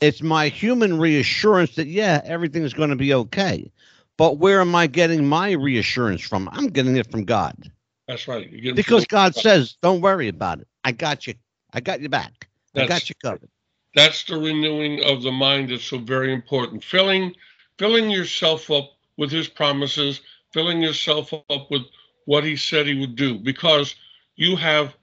It's 0.00 0.22
my 0.22 0.48
human 0.48 0.98
reassurance 0.98 1.76
that, 1.76 1.86
yeah, 1.86 2.20
everything 2.24 2.62
is 2.64 2.74
going 2.74 2.90
to 2.90 2.96
be 2.96 3.14
okay. 3.14 3.70
But 4.16 4.38
where 4.38 4.60
am 4.60 4.74
I 4.74 4.86
getting 4.86 5.26
my 5.26 5.52
reassurance 5.52 6.20
from? 6.22 6.48
I'm 6.52 6.68
getting 6.68 6.96
it 6.96 7.10
from 7.10 7.24
God. 7.24 7.70
That's 8.08 8.26
right. 8.26 8.50
Because 8.74 9.06
God 9.06 9.34
says, 9.34 9.76
don't 9.80 10.00
worry 10.00 10.28
about 10.28 10.60
it. 10.60 10.68
I 10.84 10.92
got 10.92 11.26
you. 11.26 11.34
I 11.72 11.80
got 11.80 12.00
you 12.00 12.08
back. 12.08 12.48
I 12.74 12.80
That's- 12.80 12.88
got 13.00 13.08
you 13.08 13.14
covered. 13.22 13.48
that's 13.94 14.24
the 14.24 14.36
renewing 14.36 15.04
of 15.04 15.22
the 15.22 15.30
mind 15.32 15.70
that's 15.70 15.84
so 15.84 15.98
very 15.98 16.32
important. 16.32 16.82
Filling 16.82 17.34
filling 17.78 18.10
yourself 18.10 18.70
up 18.70 18.92
with 19.16 19.30
his 19.30 19.48
promises, 19.48 20.20
filling 20.52 20.80
yourself 20.82 21.32
up 21.32 21.70
with 21.70 21.82
what 22.26 22.44
he 22.44 22.56
said 22.56 22.86
he 22.86 22.98
would 23.00 23.16
do, 23.16 23.38
because 23.38 23.94
you 24.36 24.56
have 24.56 24.94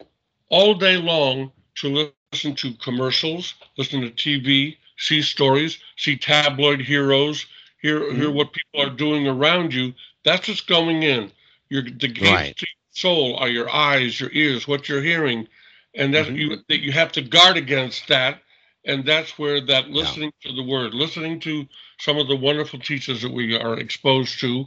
all 0.50 0.76
day 0.76 0.98
long 0.98 1.52
to 1.76 1.90
listen 1.90 2.56
to 2.56 2.74
commercials, 2.76 3.56
listen 3.78 4.02
to 4.02 4.12
TV, 4.12 4.78
see 4.98 5.22
stories, 5.22 5.80
see 5.98 6.18
tabloid 6.18 6.82
heroes, 6.82 7.46
hear 7.82 8.14
hear 8.14 8.32
what 8.32 8.54
people 8.54 8.82
are 8.82 8.96
doing 8.96 9.28
around 9.28 9.74
you. 9.74 9.94
That's 10.26 10.48
what's 10.48 10.62
going 10.62 11.04
in. 11.04 11.32
Your 11.70 11.84
the 11.84 12.08
gates 12.08 12.52
Right. 12.52 12.56
to 12.58 12.66
your 12.68 12.92
soul 12.92 13.38
are 13.38 13.50
your 13.50 13.70
eyes, 13.70 14.20
your 14.20 14.32
ears, 14.34 14.68
what 14.68 14.90
you're 14.90 15.02
hearing, 15.04 15.48
and 15.96 16.14
that 16.14 16.30
Mhm. 16.30 16.36
you 16.36 16.58
that 16.70 16.82
you 16.82 16.92
have 16.94 17.12
to 17.14 17.22
guard 17.22 17.58
against 17.58 18.08
that. 18.10 18.42
And 18.86 19.06
that's 19.06 19.38
where 19.38 19.62
that 19.68 19.90
listening 19.92 20.32
to 20.44 20.54
the 20.54 20.64
word, 20.64 20.94
listening 20.94 21.40
to 21.42 21.68
some 22.00 22.18
of 22.18 22.28
the 22.28 22.36
wonderful 22.38 22.80
teachers 22.80 23.22
that 23.24 23.32
we 23.32 23.58
are 23.58 23.80
exposed 23.80 24.40
to, 24.42 24.66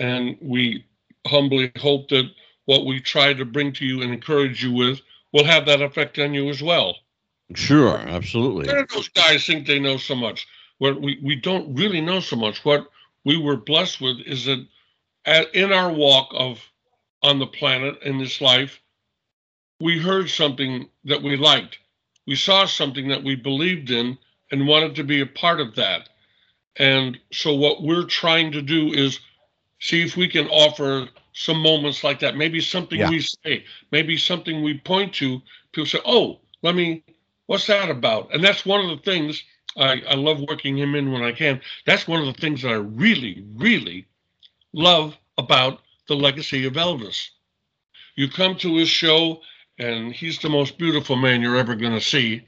and 0.00 0.36
we 0.40 0.84
humbly 1.26 1.72
hope 1.78 2.08
that 2.10 2.30
what 2.66 2.86
we 2.86 3.00
try 3.00 3.34
to 3.34 3.44
bring 3.44 3.72
to 3.74 3.86
you 3.86 4.02
and 4.02 4.12
encourage 4.12 4.62
you 4.64 4.72
with 4.72 5.00
will 5.34 5.44
have 5.44 5.66
that 5.66 5.82
effect 5.82 6.18
on 6.18 6.32
you 6.32 6.48
as 6.48 6.62
well. 6.62 6.96
Sure, 7.54 7.98
absolutely. 7.98 8.66
Where 8.66 8.86
do 8.86 8.94
those 8.94 9.08
guys 9.08 9.44
think 9.44 9.66
they 9.66 9.80
know 9.80 9.98
so 9.98 10.14
much? 10.14 10.46
What 10.78 11.02
we, 11.02 11.20
we 11.22 11.36
don't 11.36 11.74
really 11.74 12.00
know 12.00 12.20
so 12.20 12.36
much. 12.36 12.64
What 12.64 12.88
we 13.24 13.36
were 13.36 13.56
blessed 13.56 14.00
with 14.00 14.20
is 14.24 14.46
that 14.46 14.64
at, 15.24 15.52
in 15.54 15.72
our 15.72 15.92
walk 15.92 16.28
of 16.32 16.60
on 17.22 17.40
the 17.40 17.46
planet 17.46 17.98
in 18.02 18.18
this 18.18 18.40
life, 18.40 18.80
we 19.80 19.98
heard 19.98 20.30
something 20.30 20.88
that 21.04 21.22
we 21.22 21.36
liked. 21.36 21.78
We 22.26 22.36
saw 22.36 22.64
something 22.66 23.08
that 23.08 23.24
we 23.24 23.34
believed 23.34 23.90
in 23.90 24.16
and 24.52 24.68
wanted 24.68 24.94
to 24.94 25.04
be 25.04 25.20
a 25.20 25.26
part 25.26 25.60
of 25.60 25.74
that. 25.74 26.08
And 26.76 27.18
so 27.32 27.54
what 27.54 27.82
we're 27.82 28.06
trying 28.06 28.52
to 28.52 28.62
do 28.62 28.92
is 28.92 29.18
see 29.80 30.02
if 30.02 30.16
we 30.16 30.28
can 30.28 30.46
offer 30.48 31.08
some 31.34 31.60
moments 31.60 32.04
like 32.04 32.20
that. 32.20 32.36
Maybe 32.36 32.60
something 32.60 32.98
Yeah. 33.00 33.10
we 33.10 33.20
say, 33.20 33.64
maybe 33.92 34.16
something 34.16 34.62
we 34.62 34.78
point 34.78 35.14
to. 35.16 35.42
People 35.72 35.86
say, 35.86 36.00
"Oh, 36.06 36.40
let 36.62 36.74
me. 36.74 37.04
What's 37.46 37.66
that 37.68 37.90
about?" 37.90 38.34
And 38.34 38.42
that's 38.42 38.66
one 38.66 38.80
of 38.80 38.90
the 38.90 39.02
things 39.04 39.44
I, 39.76 40.02
I 40.08 40.14
love 40.14 40.40
working 40.40 40.78
him 40.78 40.94
in 40.94 41.12
when 41.12 41.22
I 41.22 41.32
can. 41.32 41.60
That's 41.86 42.08
one 42.08 42.20
of 42.20 42.26
the 42.26 42.40
things 42.40 42.62
that 42.62 42.70
I 42.70 42.74
really, 42.76 43.44
really 43.56 44.06
love 44.72 45.16
about 45.38 45.80
the 46.08 46.16
legacy 46.16 46.66
of 46.66 46.74
Elvis. 46.74 47.30
You 48.16 48.28
come 48.28 48.56
to 48.58 48.76
his 48.76 48.88
show, 48.88 49.42
and 49.78 50.12
he's 50.12 50.38
the 50.40 50.50
most 50.50 50.78
beautiful 50.78 51.16
man 51.16 51.40
you're 51.42 51.56
ever 51.56 51.74
going 51.74 51.94
to 51.94 52.00
see. 52.00 52.46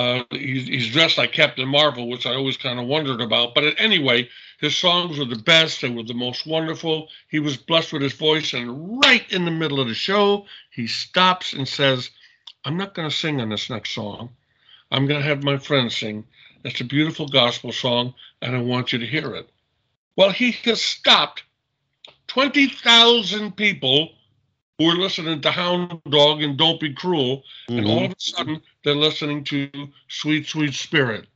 Uh, 0.00 0.24
he's, 0.30 0.66
he's 0.66 0.90
dressed 0.90 1.18
like 1.18 1.30
Captain 1.30 1.68
Marvel, 1.68 2.08
which 2.08 2.24
I 2.24 2.34
always 2.34 2.56
kind 2.56 2.80
of 2.80 2.86
wondered 2.86 3.20
about. 3.20 3.54
But 3.54 3.74
anyway, 3.76 4.30
his 4.58 4.74
songs 4.74 5.18
were 5.18 5.26
the 5.26 5.36
best. 5.36 5.82
They 5.82 5.90
were 5.90 6.02
the 6.02 6.14
most 6.14 6.46
wonderful. 6.46 7.08
He 7.28 7.38
was 7.38 7.58
blessed 7.58 7.92
with 7.92 8.00
his 8.00 8.14
voice. 8.14 8.54
And 8.54 8.98
right 8.98 9.30
in 9.30 9.44
the 9.44 9.50
middle 9.50 9.78
of 9.78 9.88
the 9.88 9.94
show, 9.94 10.46
he 10.70 10.86
stops 10.86 11.52
and 11.52 11.68
says, 11.68 12.08
I'm 12.64 12.78
not 12.78 12.94
going 12.94 13.10
to 13.10 13.14
sing 13.14 13.42
on 13.42 13.50
this 13.50 13.68
next 13.68 13.90
song. 13.94 14.30
I'm 14.90 15.06
going 15.06 15.20
to 15.20 15.28
have 15.28 15.44
my 15.44 15.58
friends 15.58 15.98
sing. 15.98 16.24
It's 16.64 16.80
a 16.80 16.84
beautiful 16.84 17.28
gospel 17.28 17.70
song, 17.70 18.14
and 18.40 18.56
I 18.56 18.62
want 18.62 18.94
you 18.94 19.00
to 19.00 19.06
hear 19.06 19.34
it. 19.34 19.50
Well, 20.16 20.30
he 20.30 20.52
has 20.64 20.80
stopped 20.80 21.42
20,000 22.28 23.54
people 23.54 24.12
who 24.80 24.86
were 24.86 24.94
listening 24.94 25.42
to 25.42 25.50
Hound 25.50 26.00
Dog 26.08 26.42
and 26.42 26.56
Don't 26.56 26.80
Be 26.80 26.94
Cruel, 26.94 27.42
and 27.68 27.84
all 27.84 27.98
of 27.98 28.04
a 28.04 28.06
mm-hmm. 28.06 28.12
sudden 28.16 28.62
they're 28.82 28.94
listening 28.94 29.44
to 29.44 29.70
Sweet 30.08 30.46
Sweet 30.46 30.72
Spirit, 30.72 31.26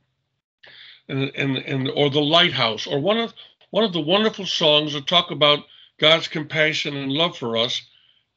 and 1.07 1.31
and 1.35 1.57
and 1.57 1.91
or 1.91 2.09
the 2.09 2.21
Lighthouse, 2.21 2.87
or 2.87 2.99
one 2.99 3.19
of 3.19 3.35
one 3.69 3.83
of 3.83 3.93
the 3.93 4.01
wonderful 4.01 4.47
songs 4.47 4.93
that 4.93 5.05
talk 5.05 5.29
about 5.29 5.59
God's 5.99 6.27
compassion 6.27 6.97
and 6.97 7.11
love 7.11 7.37
for 7.37 7.55
us, 7.55 7.83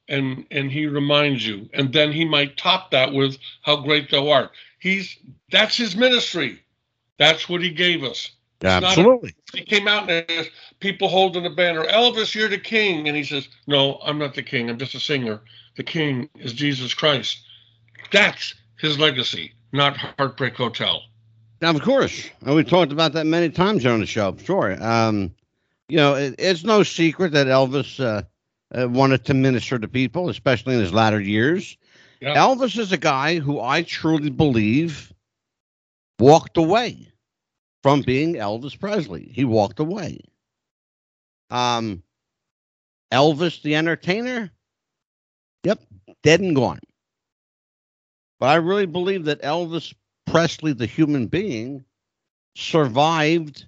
and 0.07 0.45
and 0.51 0.71
He 0.71 0.85
reminds 0.85 1.45
you, 1.45 1.67
and 1.73 1.91
then 1.91 2.11
He 2.11 2.23
might 2.23 2.55
top 2.55 2.91
that 2.91 3.11
with 3.11 3.39
How 3.63 3.77
Great 3.77 4.11
Thou 4.11 4.29
Art. 4.29 4.51
He's 4.77 5.17
that's 5.51 5.75
His 5.75 5.95
ministry. 5.95 6.61
That's 7.17 7.49
what 7.49 7.63
He 7.63 7.71
gave 7.71 8.03
us. 8.03 8.29
Not 8.61 8.83
a- 8.83 8.87
Absolutely. 8.87 9.33
He 9.53 9.61
came 9.61 9.87
out 9.87 10.09
and 10.09 10.25
there's 10.27 10.49
people 10.79 11.07
holding 11.07 11.45
a 11.45 11.49
banner, 11.49 11.85
Elvis, 11.85 12.35
you're 12.35 12.49
the 12.49 12.57
king. 12.57 13.07
And 13.07 13.15
he 13.15 13.23
says, 13.23 13.47
No, 13.67 13.99
I'm 14.03 14.17
not 14.17 14.35
the 14.35 14.43
king. 14.43 14.69
I'm 14.69 14.77
just 14.77 14.95
a 14.95 14.99
singer. 14.99 15.41
The 15.77 15.83
king 15.83 16.29
is 16.39 16.53
Jesus 16.53 16.93
Christ. 16.93 17.39
That's 18.11 18.53
his 18.79 18.99
legacy, 18.99 19.53
not 19.71 19.97
Heartbreak 19.97 20.55
Hotel. 20.55 21.03
Now, 21.61 21.71
of 21.71 21.81
course, 21.81 22.29
and 22.45 22.55
we 22.55 22.63
talked 22.63 22.91
about 22.91 23.13
that 23.13 23.25
many 23.25 23.49
times 23.49 23.85
on 23.85 23.99
the 23.99 24.05
show. 24.05 24.35
Sure, 24.37 24.81
um, 24.81 25.33
you 25.89 25.97
know, 25.97 26.15
it, 26.15 26.35
it's 26.37 26.63
no 26.63 26.83
secret 26.83 27.33
that 27.33 27.47
Elvis 27.47 27.99
uh, 27.99 28.21
uh, 28.73 28.87
wanted 28.87 29.25
to 29.25 29.33
minister 29.33 29.77
to 29.77 29.87
people, 29.87 30.29
especially 30.29 30.75
in 30.75 30.81
his 30.81 30.93
latter 30.93 31.19
years. 31.19 31.77
Yeah. 32.21 32.35
Elvis 32.35 32.77
is 32.77 32.91
a 32.91 32.97
guy 32.97 33.39
who 33.39 33.59
I 33.59 33.83
truly 33.83 34.29
believe 34.29 35.11
walked 36.17 36.57
away 36.57 37.07
from 37.83 38.01
being 38.01 38.35
Elvis 38.35 38.79
Presley. 38.79 39.31
He 39.33 39.45
walked 39.45 39.79
away. 39.79 40.19
Um, 41.49 42.03
Elvis 43.11 43.61
the 43.61 43.75
entertainer, 43.75 44.51
yep, 45.63 45.81
dead 46.23 46.41
and 46.41 46.55
gone. 46.55 46.79
But 48.39 48.49
I 48.49 48.55
really 48.55 48.85
believe 48.85 49.25
that 49.25 49.41
Elvis 49.41 49.93
Presley, 50.25 50.73
the 50.73 50.85
human 50.85 51.27
being, 51.27 51.83
survived 52.55 53.65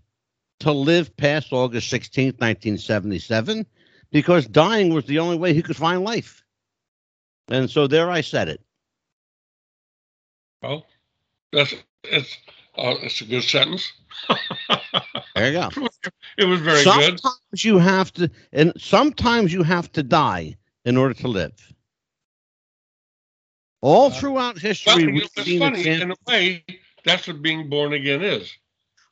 to 0.60 0.72
live 0.72 1.16
past 1.18 1.52
August 1.52 1.92
16th, 1.92 2.40
1977, 2.40 3.66
because 4.12 4.46
dying 4.46 4.94
was 4.94 5.06
the 5.06 5.20
only 5.20 5.38
way 5.38 5.54
he 5.54 5.64
could 5.64 5.76
find 5.76 6.04
life. 6.04 6.44
And 7.48 7.70
so 7.70 7.88
there 7.88 8.10
I 8.10 8.22
said 8.22 8.48
it. 8.48 8.62
Well, 10.62 10.86
that's 11.52 11.74
it's 12.04 12.38
uh, 12.78 12.96
it's 13.02 13.22
a 13.22 13.26
good 13.26 13.44
sentence. 13.44 13.92
there 15.36 15.52
you 15.52 15.60
go. 15.60 15.70
It 16.38 16.46
was 16.46 16.60
very 16.60 16.84
sometimes 16.84 17.08
good. 17.10 17.20
Sometimes 17.20 17.66
you 17.66 17.78
have 17.78 18.14
to, 18.14 18.30
and 18.52 18.74
sometimes 18.78 19.54
you 19.54 19.64
have 19.64 19.92
to 19.94 20.04
die 20.04 20.56
in 20.86 20.98
order 20.98 21.14
to 21.16 21.28
live. 21.28 21.74
All 23.82 24.08
uh, 24.08 24.10
throughout 24.12 24.58
history, 24.58 25.12
well, 25.12 25.28
funny, 25.36 25.88
in 25.88 26.12
a 26.12 26.16
way. 26.28 26.64
That's 27.04 27.28
what 27.28 27.42
being 27.42 27.68
born 27.68 27.94
again 27.94 28.22
is. 28.22 28.52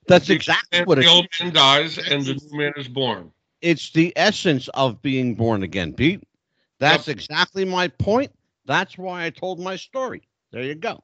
That's 0.08 0.28
the 0.28 0.34
exactly 0.34 0.84
what 0.84 0.98
it 0.98 1.02
is. 1.02 1.08
the 1.08 1.12
old 1.12 1.28
man 1.40 1.54
dies 1.54 1.98
and 1.98 2.24
the 2.24 2.36
new 2.36 2.58
man 2.58 2.74
is 2.78 2.88
born. 2.88 3.32
It's 3.62 3.92
the 3.92 4.14
essence 4.16 4.68
of 4.70 5.02
being 5.02 5.36
born 5.36 5.64
again, 5.64 5.94
Pete. 5.94 6.24
That's 6.80 7.08
yep. 7.08 7.18
exactly 7.18 7.66
my 7.66 7.88
point. 7.88 8.32
That's 8.66 8.98
why 8.98 9.26
I 9.26 9.30
told 9.32 9.60
my 9.60 9.76
story. 9.76 10.22
There 10.52 10.64
you 10.64 10.76
go. 10.76 11.04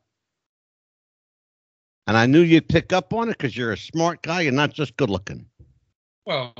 And 2.07 2.15
I 2.15 2.25
knew 2.25 2.41
you'd 2.41 2.69
pick 2.69 2.93
up 2.93 3.13
on 3.13 3.29
it 3.29 3.37
because 3.37 3.57
you're 3.57 3.73
a 3.73 3.77
smart 3.77 4.21
guy. 4.21 4.41
You're 4.41 4.51
not 4.51 4.73
just 4.73 4.95
good 4.97 5.09
looking. 5.09 5.45
Well, 6.25 6.53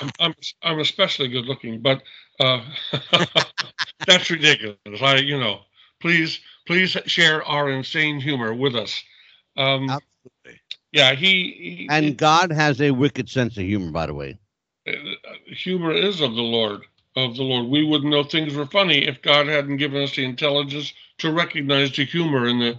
I'm, 0.00 0.10
I'm, 0.20 0.34
I'm, 0.62 0.80
especially 0.80 1.28
good 1.28 1.46
looking, 1.46 1.80
but 1.80 2.02
uh, 2.40 2.64
that's 4.06 4.30
ridiculous. 4.30 4.76
I, 5.00 5.16
you 5.16 5.38
know, 5.38 5.60
please, 6.00 6.40
please 6.66 6.96
share 7.06 7.44
our 7.44 7.70
insane 7.70 8.20
humor 8.20 8.54
with 8.54 8.76
us. 8.76 9.02
Um, 9.56 9.90
Absolutely. 9.90 10.60
Yeah, 10.92 11.14
he, 11.14 11.86
he 11.86 11.88
and 11.90 12.16
God 12.16 12.50
has 12.50 12.80
a 12.80 12.92
wicked 12.92 13.28
sense 13.28 13.56
of 13.56 13.64
humor, 13.64 13.90
by 13.90 14.06
the 14.06 14.14
way. 14.14 14.38
Uh, 14.86 14.92
humor 15.46 15.92
is 15.92 16.20
of 16.20 16.34
the 16.34 16.42
Lord, 16.42 16.82
of 17.16 17.36
the 17.36 17.42
Lord. 17.42 17.66
We 17.66 17.84
wouldn't 17.84 18.10
know 18.10 18.22
things 18.22 18.54
were 18.54 18.66
funny 18.66 19.06
if 19.06 19.20
God 19.20 19.48
hadn't 19.48 19.76
given 19.76 20.02
us 20.02 20.16
the 20.16 20.24
intelligence 20.24 20.94
to 21.18 21.32
recognize 21.32 21.94
the 21.94 22.04
humor 22.04 22.46
in 22.46 22.58
the 22.60 22.78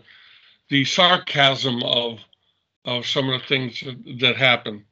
the 0.70 0.86
sarcasm 0.86 1.84
of 1.84 2.20
of 2.86 3.06
some 3.06 3.30
of 3.30 3.42
the 3.42 3.48
things 3.48 3.82
that, 3.82 4.20
that 4.20 4.36
happen. 4.38 4.86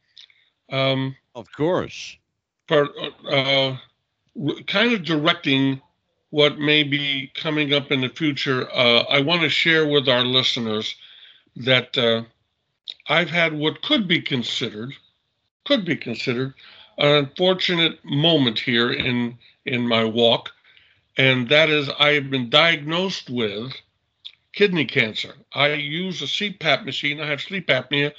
Um, 0.70 1.16
of 1.36 1.52
course. 1.52 2.18
But 2.68 2.92
uh, 3.30 3.78
kind 4.68 4.94
of 4.94 5.04
directing 5.04 5.82
what 6.30 6.60
may 6.60 6.84
be 6.84 7.32
coming 7.34 7.74
up 7.74 7.92
in 7.92 8.02
the 8.02 8.10
future, 8.10 8.70
uh, 8.72 9.04
I 9.04 9.22
want 9.22 9.42
to 9.42 9.50
share 9.50 9.88
with 9.88 10.10
our 10.10 10.24
listeners 10.24 10.96
that 11.56 11.98
uh, 11.98 12.24
I've 13.08 13.30
had 13.30 13.54
what 13.54 13.82
could 13.82 14.08
be 14.08 14.22
considered, 14.22 14.94
could 15.66 15.86
be 15.86 15.96
considered, 15.96 16.54
an 16.98 17.26
unfortunate 17.26 18.04
moment 18.04 18.60
here 18.60 18.92
in 18.92 19.38
in 19.66 19.88
my 19.88 20.04
walk, 20.04 20.52
and 21.18 21.50
that 21.50 21.70
is 21.70 21.90
I 22.00 22.14
have 22.14 22.30
been 22.30 22.50
diagnosed 22.50 23.30
with 23.30 23.74
kidney 24.58 24.86
cancer. 24.86 25.36
I 25.54 25.74
use 25.74 26.24
a 26.24 26.26
CPAP 26.26 26.84
machine. 26.84 27.22
I 27.22 27.28
have 27.28 27.42
sleep 27.42 27.68
apnea. 27.68 28.12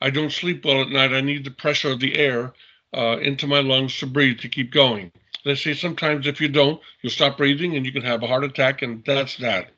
I 0.00 0.08
don't 0.08 0.32
sleep 0.32 0.64
well 0.64 0.80
at 0.80 0.88
night. 0.88 1.12
I 1.12 1.20
need 1.20 1.44
the 1.44 1.50
pressure 1.50 1.90
of 1.90 2.00
the 2.00 2.16
air 2.16 2.54
uh, 2.96 3.18
into 3.18 3.46
my 3.46 3.60
lungs 3.60 3.98
to 3.98 4.06
breathe 4.06 4.38
to 4.40 4.48
keep 4.48 4.72
going. 4.72 5.12
They 5.44 5.54
say 5.54 5.74
sometimes 5.74 6.26
if 6.26 6.40
you 6.40 6.48
don't, 6.48 6.80
you'll 7.02 7.10
stop 7.10 7.36
breathing 7.36 7.76
and 7.76 7.84
you 7.84 7.92
can 7.92 8.00
have 8.00 8.22
a 8.22 8.26
heart 8.26 8.42
attack, 8.42 8.80
and 8.80 9.04
that's 9.04 9.36
that. 9.36 9.68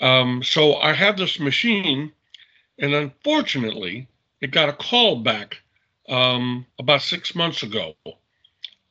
Um, 0.00 0.42
so 0.42 0.76
I 0.76 0.94
have 0.94 1.18
this 1.18 1.38
machine, 1.38 2.12
and 2.78 2.94
unfortunately, 2.94 4.08
it 4.40 4.52
got 4.52 4.70
a 4.70 4.72
call 4.72 5.16
back 5.16 5.60
um, 6.08 6.64
about 6.78 7.02
six 7.02 7.34
months 7.34 7.62
ago. 7.62 7.94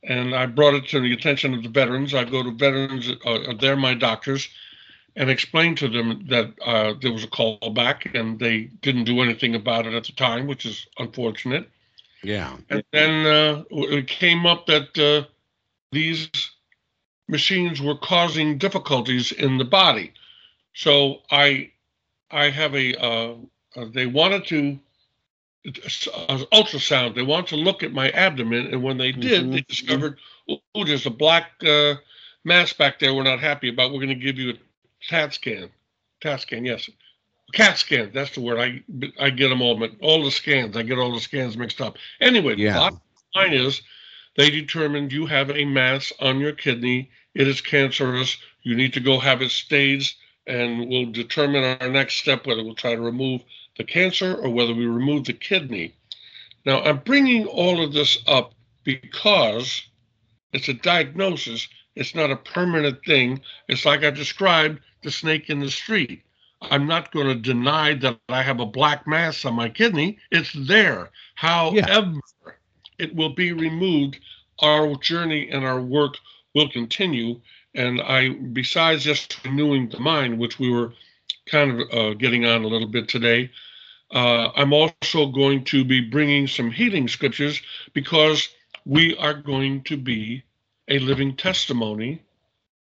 And 0.03 0.35
I 0.35 0.45
brought 0.45 0.75
it 0.75 0.87
to 0.89 0.99
the 0.99 1.13
attention 1.13 1.55
of 1.55 1.63
the 1.63 1.69
veterans. 1.69 2.13
I 2.13 2.23
go 2.23 2.43
to 2.43 2.51
veterans, 2.51 3.09
uh, 3.25 3.53
they're 3.59 3.75
my 3.75 3.95
doctors 3.95 4.47
and 5.15 5.29
explained 5.29 5.77
to 5.77 5.87
them 5.87 6.25
that 6.27 6.53
uh, 6.65 6.93
there 7.01 7.11
was 7.11 7.23
a 7.23 7.27
call 7.27 7.57
back 7.73 8.13
and 8.13 8.37
they 8.37 8.63
didn't 8.81 9.05
do 9.05 9.21
anything 9.21 9.55
about 9.55 9.87
it 9.87 9.93
at 9.93 10.03
the 10.03 10.11
time, 10.11 10.45
which 10.45 10.65
is 10.65 10.87
unfortunate. 10.99 11.69
Yeah. 12.21 12.57
And 12.69 12.83
then 12.91 13.25
uh, 13.25 13.63
it 13.69 14.07
came 14.07 14.45
up 14.45 14.65
that 14.65 14.97
uh, 14.97 15.27
these 15.91 16.29
machines 17.27 17.81
were 17.81 17.97
causing 17.97 18.57
difficulties 18.57 19.31
in 19.31 19.57
the 19.57 19.65
body. 19.65 20.11
So 20.73 21.21
I, 21.31 21.71
I 22.31 22.49
have 22.49 22.75
a. 22.75 22.95
Uh, 22.95 23.35
uh, 23.77 23.85
they 23.93 24.05
wanted 24.05 24.45
to 24.47 24.79
uh, 25.67 26.37
ultrasound. 26.53 27.15
They 27.15 27.21
wanted 27.21 27.47
to 27.47 27.55
look 27.57 27.83
at 27.83 27.91
my 27.93 28.09
abdomen, 28.11 28.67
and 28.67 28.81
when 28.81 28.97
they 28.97 29.11
did, 29.11 29.43
mm-hmm. 29.43 29.51
they 29.51 29.61
discovered, 29.61 30.17
oh, 30.49 30.85
there's 30.85 31.05
a 31.05 31.09
black 31.09 31.51
mass 32.45 32.71
back 32.73 32.99
there. 32.99 33.13
We're 33.13 33.23
not 33.23 33.39
happy 33.39 33.69
about. 33.69 33.91
We're 33.91 33.99
going 33.99 34.09
to 34.09 34.15
give 34.15 34.37
you 34.37 34.51
a 34.51 34.53
CAT 35.09 35.33
scan. 35.33 35.69
CAT 36.21 36.41
scan, 36.41 36.65
yes. 36.65 36.89
CAT 37.53 37.77
scan, 37.77 38.11
that's 38.13 38.31
the 38.31 38.41
word. 38.41 38.59
I 38.59 38.83
I 39.19 39.29
get 39.29 39.49
them 39.49 39.61
all, 39.61 39.77
but 39.77 39.91
all 40.01 40.23
the 40.23 40.31
scans, 40.31 40.75
I 40.75 40.83
get 40.83 40.97
all 40.97 41.13
the 41.13 41.19
scans 41.19 41.57
mixed 41.57 41.81
up. 41.81 41.97
Anyway, 42.19 42.55
yeah. 42.57 42.73
the 42.73 42.79
bottom 42.79 43.01
line 43.35 43.53
is 43.53 43.81
they 44.35 44.49
determined 44.49 45.11
you 45.11 45.25
have 45.25 45.49
a 45.51 45.65
mass 45.65 46.11
on 46.19 46.39
your 46.39 46.51
kidney. 46.51 47.11
It 47.33 47.47
is 47.47 47.61
cancerous. 47.61 48.37
You 48.63 48.75
need 48.75 48.93
to 48.93 48.99
go 48.99 49.19
have 49.19 49.41
it 49.41 49.51
staged, 49.51 50.17
and 50.47 50.89
we'll 50.89 51.11
determine 51.11 51.77
our 51.79 51.89
next 51.89 52.15
step 52.15 52.45
whether 52.45 52.63
we'll 52.63 52.75
try 52.75 52.95
to 52.95 53.01
remove 53.01 53.41
the 53.77 53.83
cancer 53.83 54.35
or 54.35 54.49
whether 54.49 54.73
we 54.73 54.85
remove 54.85 55.25
the 55.25 55.33
kidney. 55.33 55.93
Now, 56.65 56.81
I'm 56.81 56.99
bringing 56.99 57.45
all 57.45 57.83
of 57.83 57.93
this 57.93 58.17
up 58.27 58.53
because 58.83 59.83
it's 60.51 60.67
a 60.67 60.73
diagnosis. 60.73 61.67
It's 61.95 62.15
not 62.15 62.31
a 62.31 62.35
permanent 62.35 63.05
thing. 63.05 63.41
It's 63.67 63.85
like 63.85 64.03
I 64.03 64.09
described 64.09 64.79
the 65.05 65.11
snake 65.11 65.49
in 65.49 65.61
the 65.61 65.71
street. 65.71 66.23
I'm 66.61 66.87
not 66.87 67.11
going 67.11 67.27
to 67.27 67.35
deny 67.35 67.93
that 67.95 68.19
I 68.27 68.41
have 68.41 68.59
a 68.59 68.65
black 68.65 69.07
mass 69.07 69.45
on 69.45 69.53
my 69.53 69.69
kidney. 69.69 70.17
It's 70.31 70.51
there. 70.53 71.11
However, 71.35 71.75
yeah. 71.77 72.51
it 72.97 73.15
will 73.15 73.33
be 73.33 73.53
removed. 73.53 74.19
Our 74.61 74.95
journey 74.95 75.49
and 75.49 75.63
our 75.63 75.81
work 75.81 76.15
will 76.53 76.69
continue. 76.69 77.39
And 77.75 78.01
I, 78.01 78.29
besides 78.29 79.03
just 79.03 79.43
renewing 79.45 79.89
the 79.89 79.99
mind, 79.99 80.39
which 80.39 80.59
we 80.59 80.71
were 80.71 80.93
kind 81.45 81.81
of 81.81 81.89
uh, 81.91 82.13
getting 82.15 82.45
on 82.45 82.63
a 82.63 82.67
little 82.67 82.87
bit 82.87 83.07
today, 83.07 83.51
uh, 84.11 84.49
I'm 84.55 84.73
also 84.73 85.27
going 85.27 85.63
to 85.65 85.83
be 85.85 86.01
bringing 86.01 86.47
some 86.47 86.71
healing 86.71 87.07
scriptures 87.07 87.61
because 87.93 88.49
we 88.85 89.15
are 89.17 89.33
going 89.33 89.83
to 89.83 89.97
be 89.97 90.43
a 90.87 90.99
living 90.99 91.35
testimony 91.35 92.21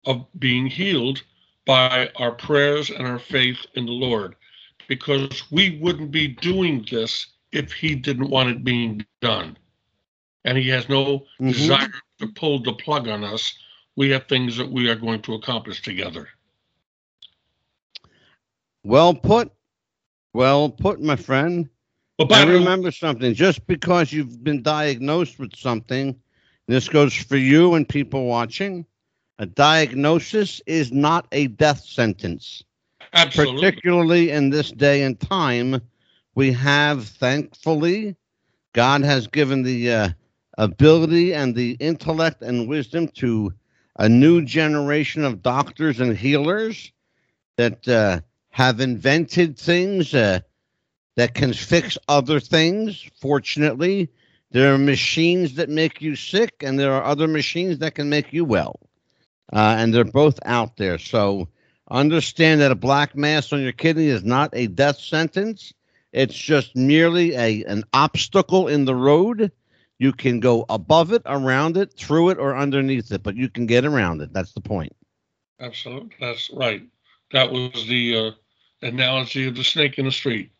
of 0.05 0.25
being 0.37 0.67
healed 0.67 1.23
by 1.65 2.09
our 2.17 2.31
prayers 2.31 2.89
and 2.89 3.07
our 3.07 3.19
faith 3.19 3.65
in 3.75 3.85
the 3.85 3.91
Lord, 3.91 4.35
because 4.87 5.49
we 5.51 5.79
wouldn't 5.79 6.11
be 6.11 6.27
doing 6.27 6.85
this 6.89 7.27
if 7.51 7.71
He 7.71 7.95
didn't 7.95 8.29
want 8.29 8.49
it 8.49 8.63
being 8.63 9.05
done. 9.21 9.57
And 10.45 10.57
He 10.57 10.67
has 10.69 10.89
no 10.89 11.19
mm-hmm. 11.39 11.51
desire 11.51 11.93
to 12.19 12.27
pull 12.27 12.61
the 12.61 12.73
plug 12.73 13.07
on 13.07 13.23
us. 13.23 13.53
We 13.95 14.09
have 14.09 14.27
things 14.27 14.57
that 14.57 14.69
we 14.69 14.89
are 14.89 14.95
going 14.95 15.21
to 15.23 15.35
accomplish 15.35 15.81
together. 15.81 16.27
Well 18.83 19.13
put. 19.13 19.51
Well 20.33 20.69
put, 20.69 20.99
my 21.01 21.15
friend. 21.15 21.69
Well, 22.19 22.33
I 22.33 22.43
remember 22.43 22.91
something. 22.91 23.33
Just 23.33 23.65
because 23.67 24.11
you've 24.11 24.43
been 24.43 24.61
diagnosed 24.61 25.39
with 25.39 25.55
something, 25.55 26.15
this 26.67 26.89
goes 26.89 27.13
for 27.13 27.37
you 27.37 27.75
and 27.75 27.87
people 27.87 28.25
watching 28.25 28.85
a 29.43 29.45
diagnosis 29.45 30.61
is 30.65 30.93
not 30.93 31.27
a 31.33 31.47
death 31.47 31.83
sentence. 31.83 32.63
Absolutely. 33.11 33.59
Particularly 33.59 34.31
in 34.31 34.49
this 34.49 34.71
day 34.71 35.03
and 35.03 35.19
time, 35.19 35.81
we 36.33 36.53
have, 36.53 37.05
thankfully, 37.05 38.15
God 38.71 39.03
has 39.03 39.27
given 39.27 39.61
the 39.61 39.91
uh, 39.91 40.09
ability 40.57 41.33
and 41.33 41.53
the 41.53 41.71
intellect 41.81 42.41
and 42.41 42.69
wisdom 42.69 43.09
to 43.15 43.53
a 43.99 44.07
new 44.07 44.45
generation 44.45 45.25
of 45.25 45.43
doctors 45.43 45.99
and 45.99 46.17
healers 46.17 46.93
that 47.57 47.85
uh, 47.85 48.21
have 48.49 48.79
invented 48.79 49.59
things 49.59 50.13
uh, 50.13 50.39
that 51.17 51.33
can 51.33 51.51
fix 51.51 51.97
other 52.07 52.39
things. 52.39 53.05
Fortunately, 53.19 54.09
there 54.51 54.73
are 54.73 54.77
machines 54.77 55.55
that 55.55 55.69
make 55.69 56.01
you 56.01 56.15
sick, 56.15 56.53
and 56.61 56.79
there 56.79 56.93
are 56.93 57.03
other 57.03 57.27
machines 57.27 57.79
that 57.79 57.95
can 57.95 58.09
make 58.09 58.31
you 58.31 58.45
well 58.45 58.79
uh, 59.53 59.75
and 59.77 59.93
they're 59.93 60.03
both 60.03 60.39
out 60.45 60.77
there. 60.77 60.97
So 60.97 61.47
understand 61.89 62.61
that 62.61 62.71
a 62.71 62.75
black 62.75 63.15
mass 63.15 63.53
on 63.53 63.61
your 63.61 63.71
kidney 63.71 64.07
is 64.07 64.23
not 64.23 64.49
a 64.53 64.67
death 64.67 64.99
sentence. 64.99 65.73
It's 66.11 66.35
just 66.35 66.75
merely 66.75 67.35
a 67.35 67.63
an 67.65 67.83
obstacle 67.93 68.67
in 68.67 68.85
the 68.85 68.95
road. 68.95 69.51
You 69.99 70.11
can 70.11 70.39
go 70.39 70.65
above 70.69 71.13
it, 71.13 71.21
around 71.25 71.77
it, 71.77 71.93
through 71.93 72.29
it, 72.29 72.37
or 72.39 72.57
underneath 72.57 73.11
it, 73.11 73.23
but 73.23 73.35
you 73.35 73.47
can 73.47 73.65
get 73.65 73.85
around 73.85 74.21
it. 74.21 74.33
That's 74.33 74.53
the 74.53 74.61
point. 74.61 74.95
Absolutely, 75.59 76.15
that's 76.19 76.49
right. 76.51 76.83
That 77.31 77.51
was 77.51 77.87
the 77.87 78.17
uh, 78.17 78.31
analogy 78.85 79.47
of 79.47 79.55
the 79.55 79.63
snake 79.63 79.97
in 79.97 80.05
the 80.05 80.11
street. 80.11 80.51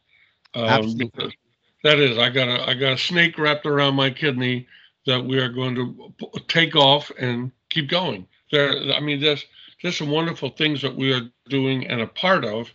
Um, 0.55 0.65
Absolutely. 0.65 1.37
That 1.83 1.99
is, 1.99 2.17
I 2.17 2.29
got 2.29 2.47
a 2.47 2.69
I 2.69 2.73
got 2.75 2.93
a 2.93 2.97
snake 2.97 3.37
wrapped 3.37 3.65
around 3.65 3.95
my 3.95 4.11
kidney 4.11 4.67
that 5.05 5.23
we 5.23 5.39
are 5.39 5.49
going 5.49 5.75
to 5.75 6.13
take 6.47 6.75
off 6.75 7.11
and 7.19 7.51
keep 7.69 7.89
going 7.89 8.27
there 8.53 8.93
i 8.93 9.01
mean 9.01 9.19
there's 9.19 9.43
there's 9.81 9.97
some 9.97 10.09
wonderful 10.09 10.49
things 10.49 10.81
that 10.81 10.95
we 10.95 11.11
are 11.11 11.29
doing 11.49 11.85
and 11.87 11.99
a 11.99 12.07
part 12.07 12.45
of 12.45 12.71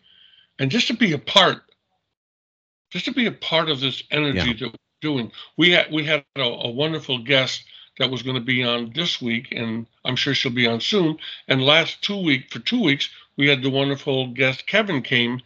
and 0.58 0.70
just 0.70 0.88
to 0.88 0.94
be 0.94 1.12
a 1.12 1.18
part, 1.18 1.62
just 2.90 3.04
to 3.04 3.12
be 3.12 3.26
a 3.26 3.32
part 3.32 3.68
of 3.68 3.80
this 3.80 4.02
energy 4.10 4.38
yeah. 4.38 4.54
that 4.60 4.72
we're 4.72 5.00
doing. 5.00 5.32
We 5.56 5.70
had 5.70 5.92
we 5.92 6.04
had 6.04 6.24
a, 6.36 6.42
a 6.42 6.70
wonderful 6.70 7.18
guest 7.18 7.64
that 7.98 8.10
was 8.10 8.22
going 8.22 8.36
to 8.36 8.42
be 8.42 8.64
on 8.64 8.92
this 8.94 9.20
week, 9.20 9.48
and 9.52 9.86
I'm 10.04 10.16
sure 10.16 10.34
she'll 10.34 10.52
be 10.52 10.66
on 10.66 10.80
soon. 10.80 11.18
And 11.48 11.62
last 11.62 12.02
two 12.02 12.20
week 12.20 12.50
for 12.50 12.58
two 12.60 12.82
weeks, 12.82 13.08
we 13.36 13.48
had 13.48 13.62
the 13.62 13.70
wonderful 13.70 14.28
guest 14.28 14.66
Kevin 14.66 15.02
came 15.02 15.40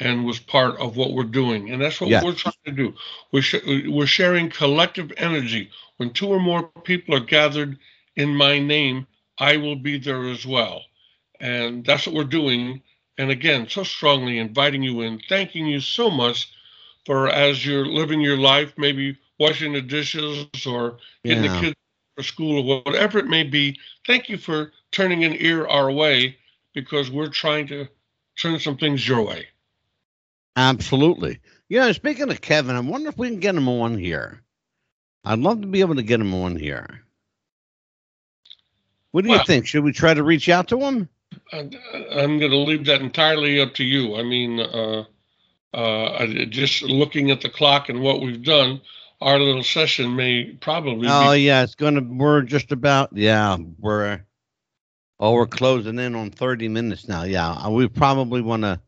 and 0.00 0.24
was 0.24 0.38
part 0.38 0.78
of 0.78 0.96
what 0.96 1.12
we're 1.12 1.24
doing, 1.24 1.70
and 1.70 1.82
that's 1.82 2.00
what 2.00 2.10
we're 2.22 2.32
trying 2.34 2.54
to 2.66 2.72
do. 2.72 2.94
We're 3.32 3.42
sh- 3.42 3.86
we're 3.86 4.06
sharing 4.06 4.50
collective 4.50 5.12
energy. 5.16 5.70
When 5.96 6.12
two 6.12 6.28
or 6.28 6.38
more 6.38 6.68
people 6.84 7.14
are 7.14 7.20
gathered 7.20 7.78
in 8.14 8.36
my 8.36 8.60
name, 8.60 9.06
I 9.38 9.56
will 9.56 9.76
be 9.76 9.98
there 9.98 10.28
as 10.28 10.44
well, 10.46 10.82
and 11.40 11.84
that's 11.84 12.06
what 12.06 12.14
we're 12.14 12.24
doing. 12.24 12.82
And 13.16 13.30
again, 13.30 13.68
so 13.68 13.82
strongly 13.82 14.38
inviting 14.38 14.82
you 14.82 15.00
in, 15.00 15.20
thanking 15.28 15.66
you 15.66 15.80
so 15.80 16.10
much 16.10 16.52
for 17.04 17.28
as 17.28 17.64
you're 17.64 17.86
living 17.86 18.20
your 18.20 18.36
life, 18.36 18.72
maybe 18.76 19.18
washing 19.38 19.72
the 19.72 19.82
dishes 19.82 20.46
or 20.66 20.98
getting 21.24 21.44
yeah. 21.44 21.54
the 21.54 21.60
kids 21.60 21.76
for 22.16 22.22
school 22.22 22.70
or 22.70 22.82
whatever 22.84 23.18
it 23.18 23.26
may 23.26 23.44
be. 23.44 23.78
Thank 24.06 24.28
you 24.28 24.38
for 24.38 24.72
turning 24.92 25.24
an 25.24 25.34
ear 25.38 25.66
our 25.66 25.90
way 25.90 26.36
because 26.74 27.10
we're 27.10 27.28
trying 27.28 27.66
to 27.68 27.88
turn 28.38 28.58
some 28.58 28.76
things 28.76 29.06
your 29.06 29.22
way. 29.22 29.46
Absolutely. 30.56 31.38
You 31.68 31.80
know, 31.80 31.92
speaking 31.92 32.30
of 32.30 32.40
Kevin, 32.40 32.76
I 32.76 32.80
wonder 32.80 33.08
if 33.08 33.18
we 33.18 33.28
can 33.28 33.40
get 33.40 33.54
him 33.54 33.68
on 33.68 33.96
here. 33.96 34.42
I'd 35.24 35.38
love 35.38 35.60
to 35.60 35.66
be 35.66 35.80
able 35.80 35.96
to 35.96 36.02
get 36.02 36.20
him 36.20 36.34
on 36.34 36.56
here. 36.56 37.04
What 39.12 39.24
do 39.24 39.30
well, 39.30 39.38
you 39.38 39.44
think? 39.44 39.66
Should 39.66 39.84
we 39.84 39.92
try 39.92 40.14
to 40.14 40.22
reach 40.22 40.48
out 40.48 40.68
to 40.68 40.80
him? 40.80 41.08
I'm 41.52 42.38
going 42.38 42.50
to 42.50 42.56
leave 42.56 42.84
that 42.86 43.00
entirely 43.00 43.60
up 43.60 43.74
to 43.74 43.84
you. 43.84 44.16
I 44.16 44.22
mean, 44.22 44.60
uh, 44.60 45.04
uh, 45.74 46.26
just 46.46 46.82
looking 46.82 47.30
at 47.30 47.40
the 47.40 47.48
clock 47.48 47.88
and 47.88 48.00
what 48.00 48.20
we've 48.20 48.42
done, 48.42 48.80
our 49.20 49.38
little 49.38 49.62
session 49.62 50.14
may 50.16 50.44
probably. 50.60 51.08
Oh 51.10 51.32
be- 51.32 51.40
yeah, 51.40 51.62
it's 51.62 51.74
gonna. 51.74 52.02
We're 52.02 52.42
just 52.42 52.72
about. 52.72 53.10
Yeah, 53.12 53.56
we're. 53.78 54.20
Oh, 55.20 55.32
we're 55.32 55.46
closing 55.46 55.98
in 55.98 56.14
on 56.14 56.30
thirty 56.30 56.68
minutes 56.68 57.08
now. 57.08 57.24
Yeah, 57.24 57.50
uh, 57.50 57.70
we 57.70 57.88
probably 57.88 58.40
want 58.40 58.62
to 58.62 58.80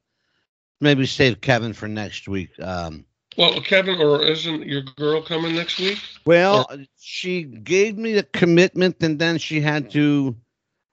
maybe 0.81 1.07
save 1.07 1.41
Kevin 1.41 1.73
for 1.73 1.89
next 1.89 2.29
week. 2.29 2.51
Um, 2.61 3.05
well, 3.41 3.61
Kevin, 3.63 4.03
or 4.03 4.23
isn't 4.23 4.67
your 4.67 4.83
girl 4.83 5.23
coming 5.23 5.55
next 5.55 5.79
week? 5.79 5.99
Well, 6.27 6.67
or- 6.71 6.85
she 6.99 7.45
gave 7.45 7.97
me 7.97 8.13
the 8.13 8.23
commitment, 8.23 8.97
and 9.01 9.19
then 9.19 9.39
she 9.39 9.63
had 9.63 9.91
to, 9.93 10.37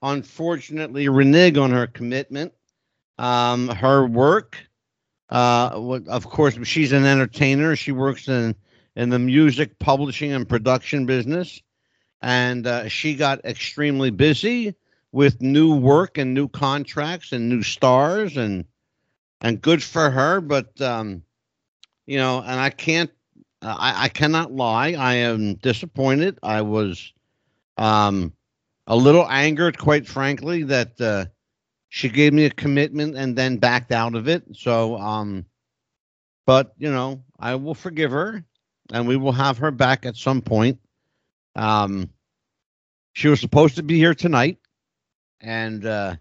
unfortunately, 0.01 1.09
renege 1.09 1.57
on 1.57 1.71
her 1.71 1.87
commitment. 1.87 2.53
Um, 3.17 3.67
her 3.67 4.05
work, 4.07 4.57
uh, 5.29 5.99
of 6.07 6.29
course, 6.29 6.57
she's 6.63 6.93
an 6.93 7.05
entertainer. 7.05 7.75
She 7.75 7.91
works 7.91 8.29
in 8.29 8.55
in 8.95 9.09
the 9.09 9.19
music 9.19 9.77
publishing 9.77 10.31
and 10.31 10.47
production 10.47 11.05
business. 11.05 11.61
And 12.21 12.65
uh, 12.65 12.87
she 12.87 13.15
got 13.15 13.45
extremely 13.45 14.09
busy 14.09 14.73
with 15.11 15.41
new 15.41 15.75
work 15.75 16.17
and 16.17 16.33
new 16.33 16.47
contracts 16.47 17.31
and 17.31 17.49
new 17.49 17.61
stars 17.61 18.37
and 18.37 18.65
and 19.41 19.61
good 19.61 19.83
for 19.83 20.09
her. 20.09 20.41
But 20.41 20.79
um, 20.81 21.23
you 22.07 22.17
know, 22.17 22.39
and 22.39 22.59
I 22.59 22.69
can't, 22.71 23.11
I, 23.61 24.05
I 24.05 24.09
cannot 24.09 24.51
lie. 24.51 24.93
I 24.93 25.15
am 25.15 25.55
disappointed. 25.55 26.39
I 26.41 26.61
was 26.61 27.13
um, 27.77 28.33
a 28.87 28.95
little 28.95 29.29
angered, 29.29 29.77
quite 29.77 30.07
frankly, 30.07 30.63
that 30.63 30.99
uh, 30.99 31.25
she 31.89 32.09
gave 32.09 32.33
me 32.33 32.45
a 32.45 32.49
commitment 32.49 33.15
and 33.15 33.35
then 33.35 33.57
backed 33.57 33.91
out 33.91 34.15
of 34.15 34.27
it. 34.27 34.43
So, 34.53 34.97
um, 34.97 35.45
but 36.45 36.73
you 36.77 36.91
know, 36.91 37.23
I 37.39 37.55
will 37.55 37.75
forgive 37.75 38.11
her 38.11 38.43
and 38.91 39.07
we 39.07 39.17
will 39.17 39.33
have 39.33 39.57
her 39.59 39.71
back 39.71 40.05
at 40.05 40.15
some 40.15 40.41
point. 40.41 40.79
Um, 41.55 42.09
she 43.13 43.27
was 43.27 43.39
supposed 43.39 43.75
to 43.75 43.83
be 43.83 43.97
here 43.97 44.13
tonight, 44.13 44.59
and 45.41 45.85
uh, 45.85 46.15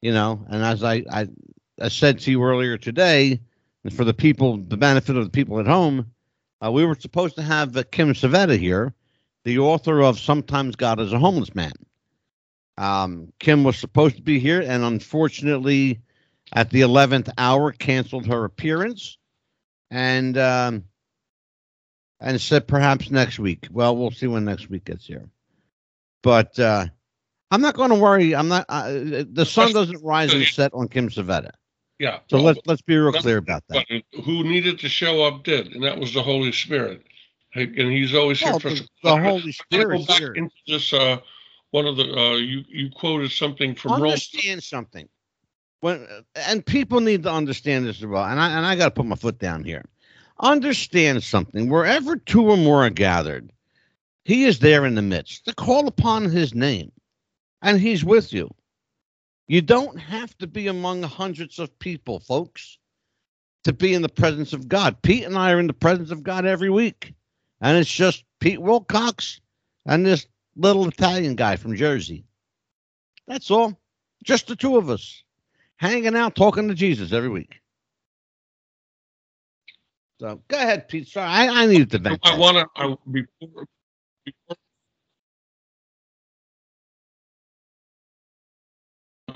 you 0.00 0.12
know, 0.12 0.44
and 0.48 0.64
as 0.64 0.82
I, 0.82 1.04
I, 1.10 1.28
I 1.80 1.88
said 1.88 2.18
to 2.20 2.30
you 2.30 2.42
earlier 2.42 2.78
today, 2.78 3.40
and 3.84 3.92
for 3.94 4.04
the 4.04 4.14
people, 4.14 4.58
the 4.58 4.76
benefit 4.76 5.16
of 5.16 5.24
the 5.24 5.30
people 5.30 5.60
at 5.60 5.66
home, 5.66 6.12
uh, 6.64 6.70
we 6.70 6.84
were 6.84 6.94
supposed 6.94 7.36
to 7.36 7.42
have 7.42 7.76
uh, 7.76 7.82
Kim 7.90 8.12
Civetta 8.12 8.58
here, 8.58 8.94
the 9.44 9.58
author 9.58 10.02
of 10.02 10.18
"Sometimes 10.18 10.76
God 10.76 11.00
is 11.00 11.12
a 11.12 11.18
Homeless 11.18 11.54
Man." 11.54 11.72
Um, 12.76 13.32
Kim 13.38 13.64
was 13.64 13.78
supposed 13.78 14.16
to 14.16 14.22
be 14.22 14.38
here, 14.38 14.60
and 14.60 14.84
unfortunately, 14.84 16.00
at 16.52 16.70
the 16.70 16.82
eleventh 16.82 17.30
hour, 17.38 17.72
canceled 17.72 18.26
her 18.26 18.44
appearance. 18.44 19.16
And 19.92 20.38
um, 20.38 20.84
and 22.20 22.40
said 22.40 22.68
perhaps 22.68 23.10
next 23.10 23.38
week. 23.38 23.66
Well, 23.70 23.96
we'll 23.96 24.10
see 24.10 24.26
when 24.26 24.44
next 24.44 24.68
week 24.68 24.84
gets 24.84 25.06
here. 25.06 25.28
But 26.22 26.58
uh, 26.58 26.86
I'm 27.50 27.62
not 27.62 27.74
going 27.74 27.90
to 27.90 27.96
worry. 27.96 28.34
I'm 28.34 28.48
not. 28.48 28.66
Uh, 28.68 29.24
the 29.30 29.46
sun 29.46 29.72
doesn't 29.72 30.04
rise 30.04 30.34
and 30.34 30.44
set 30.44 30.74
on 30.74 30.88
Kim 30.88 31.08
Civetta. 31.08 31.50
Yeah. 32.00 32.18
So 32.28 32.38
well, 32.38 32.46
let's 32.46 32.60
let's 32.66 32.82
be 32.82 32.96
real 32.96 33.12
clear 33.12 33.36
about 33.36 33.62
that. 33.68 33.86
Who 34.24 34.42
needed 34.42 34.80
to 34.80 34.88
show 34.88 35.22
up 35.22 35.44
did, 35.44 35.72
and 35.72 35.84
that 35.84 35.98
was 35.98 36.12
the 36.12 36.22
Holy 36.22 36.50
Spirit. 36.50 37.02
And 37.54 37.76
he's 37.76 38.14
always 38.14 38.42
well, 38.42 38.58
here 38.58 38.60
for 38.60 38.70
the, 38.70 38.88
the 39.02 39.16
Holy 39.22 39.52
Spirit. 39.52 39.98
Go 39.98 40.04
back 40.06 40.22
into 40.36 40.50
this. 40.66 40.92
Uh, 40.92 41.18
one 41.70 41.86
of 41.86 41.96
the 41.96 42.04
uh, 42.04 42.36
you 42.36 42.64
you 42.68 42.90
quoted 42.90 43.30
something 43.30 43.74
from 43.76 43.92
understand 43.92 44.54
Rome. 44.56 44.60
something. 44.60 45.08
When 45.80 46.06
and 46.34 46.64
people 46.64 47.00
need 47.00 47.22
to 47.24 47.32
understand 47.32 47.86
this 47.86 47.98
as 47.98 48.06
well. 48.06 48.24
And 48.24 48.40
I 48.40 48.56
and 48.56 48.66
I 48.66 48.76
got 48.76 48.86
to 48.86 48.90
put 48.92 49.06
my 49.06 49.16
foot 49.16 49.38
down 49.38 49.62
here 49.62 49.84
Understand 50.40 51.22
something. 51.22 51.68
Wherever 51.68 52.16
two 52.16 52.50
or 52.50 52.56
more 52.56 52.86
are 52.86 52.90
gathered, 52.90 53.52
he 54.24 54.44
is 54.44 54.58
there 54.58 54.86
in 54.86 54.94
the 54.94 55.02
midst 55.02 55.44
to 55.44 55.54
call 55.54 55.86
upon 55.86 56.24
his 56.24 56.54
name, 56.54 56.90
and 57.60 57.78
he's 57.78 58.04
with 58.04 58.32
you. 58.32 58.50
You 59.50 59.62
don't 59.62 59.98
have 59.98 60.38
to 60.38 60.46
be 60.46 60.68
among 60.68 61.02
hundreds 61.02 61.58
of 61.58 61.76
people, 61.80 62.20
folks, 62.20 62.78
to 63.64 63.72
be 63.72 63.94
in 63.94 64.00
the 64.00 64.08
presence 64.08 64.52
of 64.52 64.68
God. 64.68 65.02
Pete 65.02 65.24
and 65.24 65.36
I 65.36 65.50
are 65.50 65.58
in 65.58 65.66
the 65.66 65.72
presence 65.72 66.12
of 66.12 66.22
God 66.22 66.46
every 66.46 66.70
week, 66.70 67.14
and 67.60 67.76
it's 67.76 67.90
just 67.90 68.22
Pete 68.38 68.60
Willcox 68.60 69.40
and 69.84 70.06
this 70.06 70.28
little 70.54 70.86
Italian 70.86 71.34
guy 71.34 71.56
from 71.56 71.74
Jersey. 71.74 72.26
That's 73.26 73.50
all. 73.50 73.76
Just 74.22 74.46
the 74.46 74.54
two 74.54 74.76
of 74.76 74.88
us 74.88 75.24
hanging 75.78 76.14
out, 76.14 76.36
talking 76.36 76.68
to 76.68 76.74
Jesus 76.74 77.12
every 77.12 77.28
week. 77.28 77.58
So 80.20 80.40
go 80.46 80.58
ahead, 80.58 80.86
Pete. 80.86 81.08
Sorry, 81.08 81.26
I, 81.26 81.62
I 81.64 81.66
needed 81.66 81.90
to 81.90 81.98
vent. 81.98 82.20
I 82.22 82.38
want 82.38 82.56
to 82.56 82.98
before, 83.10 83.66
before 84.24 84.56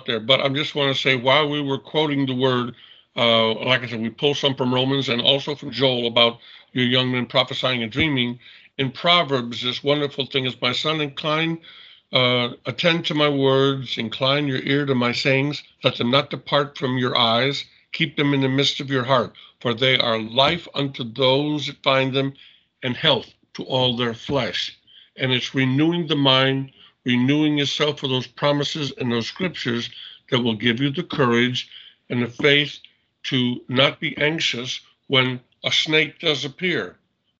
there, 0.07 0.21
but 0.21 0.41
I 0.41 0.49
just 0.51 0.75
want 0.75 0.95
to 0.95 1.01
say 1.01 1.17
while 1.17 1.49
we 1.49 1.63
were 1.63 1.79
quoting 1.79 2.27
the 2.27 2.35
word, 2.35 2.75
uh, 3.17 3.55
like 3.55 3.83
I 3.83 3.89
said, 3.89 4.01
we 4.03 4.11
pulled 4.11 4.37
some 4.37 4.55
from 4.55 4.75
Romans 4.75 5.09
and 5.09 5.21
also 5.23 5.55
from 5.55 5.71
Joel 5.71 6.07
about 6.07 6.39
your 6.73 6.87
young 6.87 7.13
men 7.13 7.27
prophesying 7.27 7.83
and 7.83 7.93
dreaming. 7.93 8.39
In 8.79 8.91
Proverbs, 8.91 9.63
this 9.63 9.85
wonderful 9.85 10.27
thing 10.27 10.47
is, 10.47 10.61
my 10.61 10.73
son, 10.73 11.01
incline, 11.01 11.61
uh, 12.13 12.51
attend 12.67 13.07
to 13.07 13.15
my 13.15 13.29
words, 13.29 13.99
incline 13.99 14.47
your 14.49 14.61
ear 14.61 14.87
to 14.87 14.95
my 14.95 15.13
sayings, 15.13 15.63
let 15.85 15.97
them 15.97 16.11
not 16.11 16.31
depart 16.31 16.77
from 16.79 16.99
your 16.99 17.17
eyes, 17.17 17.65
keep 17.93 18.17
them 18.17 18.35
in 18.35 18.41
the 18.41 18.49
midst 18.49 18.81
of 18.81 18.91
your 18.91 19.05
heart 19.05 19.35
for 19.65 19.73
they 19.73 19.97
are 19.97 20.19
life 20.21 20.69
unto 20.75 21.03
those 21.03 21.69
that 21.69 21.83
find 21.83 22.13
them, 22.13 22.35
and 22.83 22.95
health 22.95 23.33
to 23.55 23.63
all 23.65 23.97
their 23.97 24.13
flesh. 24.13 24.79
And 25.17 25.33
it's 25.33 25.55
renewing 25.55 26.07
the 26.07 26.17
mind, 26.17 26.73
renewing 27.05 27.59
yourself 27.59 28.01
for 28.01 28.09
those 28.09 28.27
promises 28.27 28.93
and 28.99 29.13
those 29.13 29.27
scriptures 29.27 29.91
that 30.31 30.41
will 30.41 30.55
give 30.55 30.81
you 30.81 30.91
the 30.91 31.03
courage 31.03 31.69
and 32.11 32.23
the 32.23 32.29
faith 32.29 32.79
to 33.25 33.61
not 33.69 34.01
be 34.01 34.17
anxious 34.19 34.81
when 35.07 35.41
a 35.65 35.73
snake 35.73 36.19
does 36.19 36.45
appear. 36.45 36.97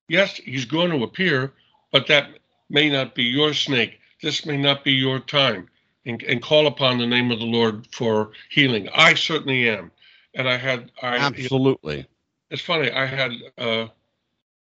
Yes, 0.09 0.37
he's 0.37 0.65
going 0.65 0.91
to 0.91 1.05
appear, 1.05 1.53
but 1.93 2.07
that 2.09 2.31
may 2.69 2.91
not 2.91 3.15
be 3.15 3.25
your 3.25 3.55
snake. 3.55 4.01
This 4.23 4.47
may 4.47 4.57
not 4.57 4.85
be 4.85 4.93
your 4.93 5.19
time. 5.19 5.69
And, 6.07 6.23
and 6.25 6.43
call 6.43 6.67
upon 6.67 6.99
the 6.99 7.07
name 7.07 7.31
of 7.31 7.39
the 7.39 7.47
Lord 7.47 7.87
for 7.91 8.33
healing. 8.51 8.91
I 8.95 9.15
certainly 9.15 9.69
am. 9.71 9.91
And 10.35 10.47
I 10.47 10.59
had 10.59 10.91
I 11.01 11.17
absolutely 11.17 12.07
it's 12.51 12.63
funny. 12.63 12.91
I 12.91 13.07
had 13.07 13.33
uh, 13.59 13.89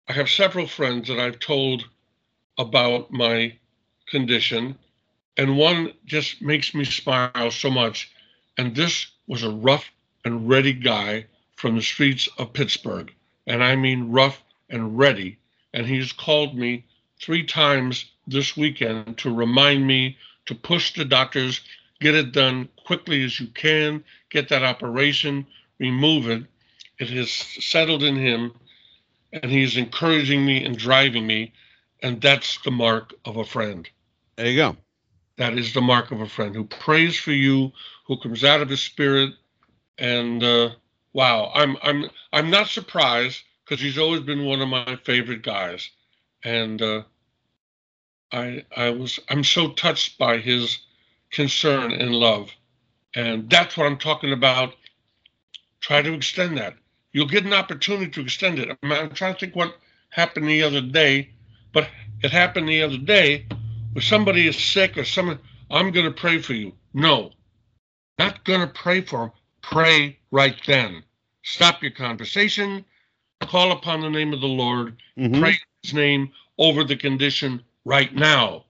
I 0.08 0.14
have 0.14 0.30
several 0.30 0.68
friends 0.68 1.08
that 1.08 1.20
I've 1.20 1.40
told 1.40 1.86
about 2.58 3.12
my 3.12 3.58
condition, 4.12 4.78
and 5.38 5.58
one 5.58 5.94
just 6.06 6.42
makes 6.42 6.76
me 6.76 6.86
smile 6.86 7.50
so 7.50 7.72
much. 7.72 8.12
And 8.58 8.76
this 8.76 9.08
was 9.26 9.42
a 9.42 9.50
rough 9.50 9.90
and 10.24 10.48
ready 10.48 10.74
guy 10.74 11.26
from 11.56 11.76
the 11.76 11.82
streets 11.82 12.30
of 12.38 12.54
Pittsburgh, 12.54 13.12
and 13.48 13.64
I 13.64 13.76
mean 13.76 14.12
rough 14.12 14.44
and 14.70 14.98
ready. 14.98 15.40
And 15.74 15.88
he's 15.88 16.12
called 16.12 16.56
me 16.56 16.86
three 17.20 17.44
times 17.44 18.06
this 18.28 18.56
weekend 18.56 19.18
to 19.20 19.34
remind 19.34 19.88
me 19.88 20.18
to 20.46 20.54
push 20.54 20.94
the 20.94 21.06
doctors, 21.06 21.62
get 22.00 22.14
it 22.14 22.32
done 22.32 22.70
quickly 22.86 23.24
as 23.24 23.40
you 23.40 23.48
can, 23.48 24.04
get 24.30 24.50
that 24.50 24.64
operation, 24.64 25.48
remove 25.80 26.30
it 26.30 26.44
it 27.02 27.10
has 27.10 27.32
settled 27.32 28.04
in 28.04 28.16
him, 28.16 28.54
and 29.34 29.52
he's 29.52 29.76
encouraging 29.76 30.46
me 30.46 30.64
and 30.64 30.78
driving 30.78 31.26
me, 31.26 31.52
and 32.04 32.22
that's 32.22 32.60
the 32.62 32.70
mark 32.70 33.16
of 33.26 33.38
a 33.38 33.44
friend. 33.44 33.90
There 34.36 34.48
you 34.48 34.56
go. 34.58 34.78
That 35.38 35.58
is 35.58 35.74
the 35.74 35.82
mark 35.82 36.12
of 36.12 36.22
a 36.22 36.28
friend 36.28 36.56
who 36.56 36.66
prays 36.66 37.18
for 37.18 37.32
you, 37.32 37.72
who 38.06 38.18
comes 38.18 38.44
out 38.44 38.62
of 38.62 38.70
his 38.70 38.82
spirit, 38.82 39.34
and 39.98 40.44
uh, 40.44 40.72
wow, 41.14 41.52
I'm 41.54 41.78
I'm 41.84 42.10
I'm 42.34 42.50
not 42.50 42.68
surprised 42.68 43.44
because 43.64 43.82
he's 43.82 43.98
always 43.98 44.22
been 44.22 44.46
one 44.46 44.62
of 44.62 44.70
my 44.70 44.98
favorite 45.04 45.44
guys, 45.44 45.90
and 46.44 46.82
uh, 46.82 47.04
I 48.32 48.66
I 48.76 48.90
was 48.92 49.20
I'm 49.30 49.44
so 49.44 49.72
touched 49.72 50.18
by 50.18 50.38
his 50.38 50.80
concern 51.32 51.92
and 51.92 52.16
love, 52.16 52.52
and 53.16 53.50
that's 53.50 53.78
what 53.78 53.88
I'm 53.88 53.98
talking 53.98 54.34
about. 54.34 54.76
Try 55.80 56.02
to 56.02 56.14
extend 56.14 56.58
that. 56.58 56.76
You'll 57.14 57.28
get 57.28 57.46
an 57.46 57.54
opportunity 57.54 58.12
to 58.12 58.22
extend 58.22 58.60
it. 58.60 58.78
I'm, 58.84 58.92
I'm 58.92 59.10
trying 59.12 59.34
to 59.34 59.40
think 59.40 59.56
what 59.56 59.78
happened 60.10 60.48
the 60.48 60.64
other 60.64 60.82
day, 60.82 61.32
but 61.74 61.90
it 62.22 62.32
happened 62.32 62.70
the 62.70 62.84
other 62.84 62.98
day 62.98 63.48
where 63.94 64.04
somebody 64.04 64.48
is 64.48 64.58
sick 64.58 64.98
or 64.98 65.06
someone. 65.06 65.40
I'm 65.72 65.92
going 65.92 66.06
to 66.06 66.12
pray 66.12 66.42
for 66.42 66.54
you. 66.54 66.74
No, 66.94 67.32
not 68.20 68.44
going 68.46 68.62
to 68.62 68.68
pray 68.74 69.02
for 69.02 69.20
them. 69.20 69.32
Pray 69.62 70.20
right 70.32 70.56
then. 70.68 71.04
Stop 71.44 71.82
your 71.84 71.92
conversation. 71.92 72.86
Call 73.42 73.72
upon 73.72 74.02
the 74.02 74.10
name 74.10 74.34
of 74.34 74.42
the 74.42 74.48
Lord. 74.48 74.98
Mhm. 75.18 75.40
Pray 75.40 75.60
His 75.84 75.94
name 75.94 76.32
over 76.58 76.84
the 76.84 76.96
condition 76.98 77.64
right 77.86 78.14
now. 78.14 78.66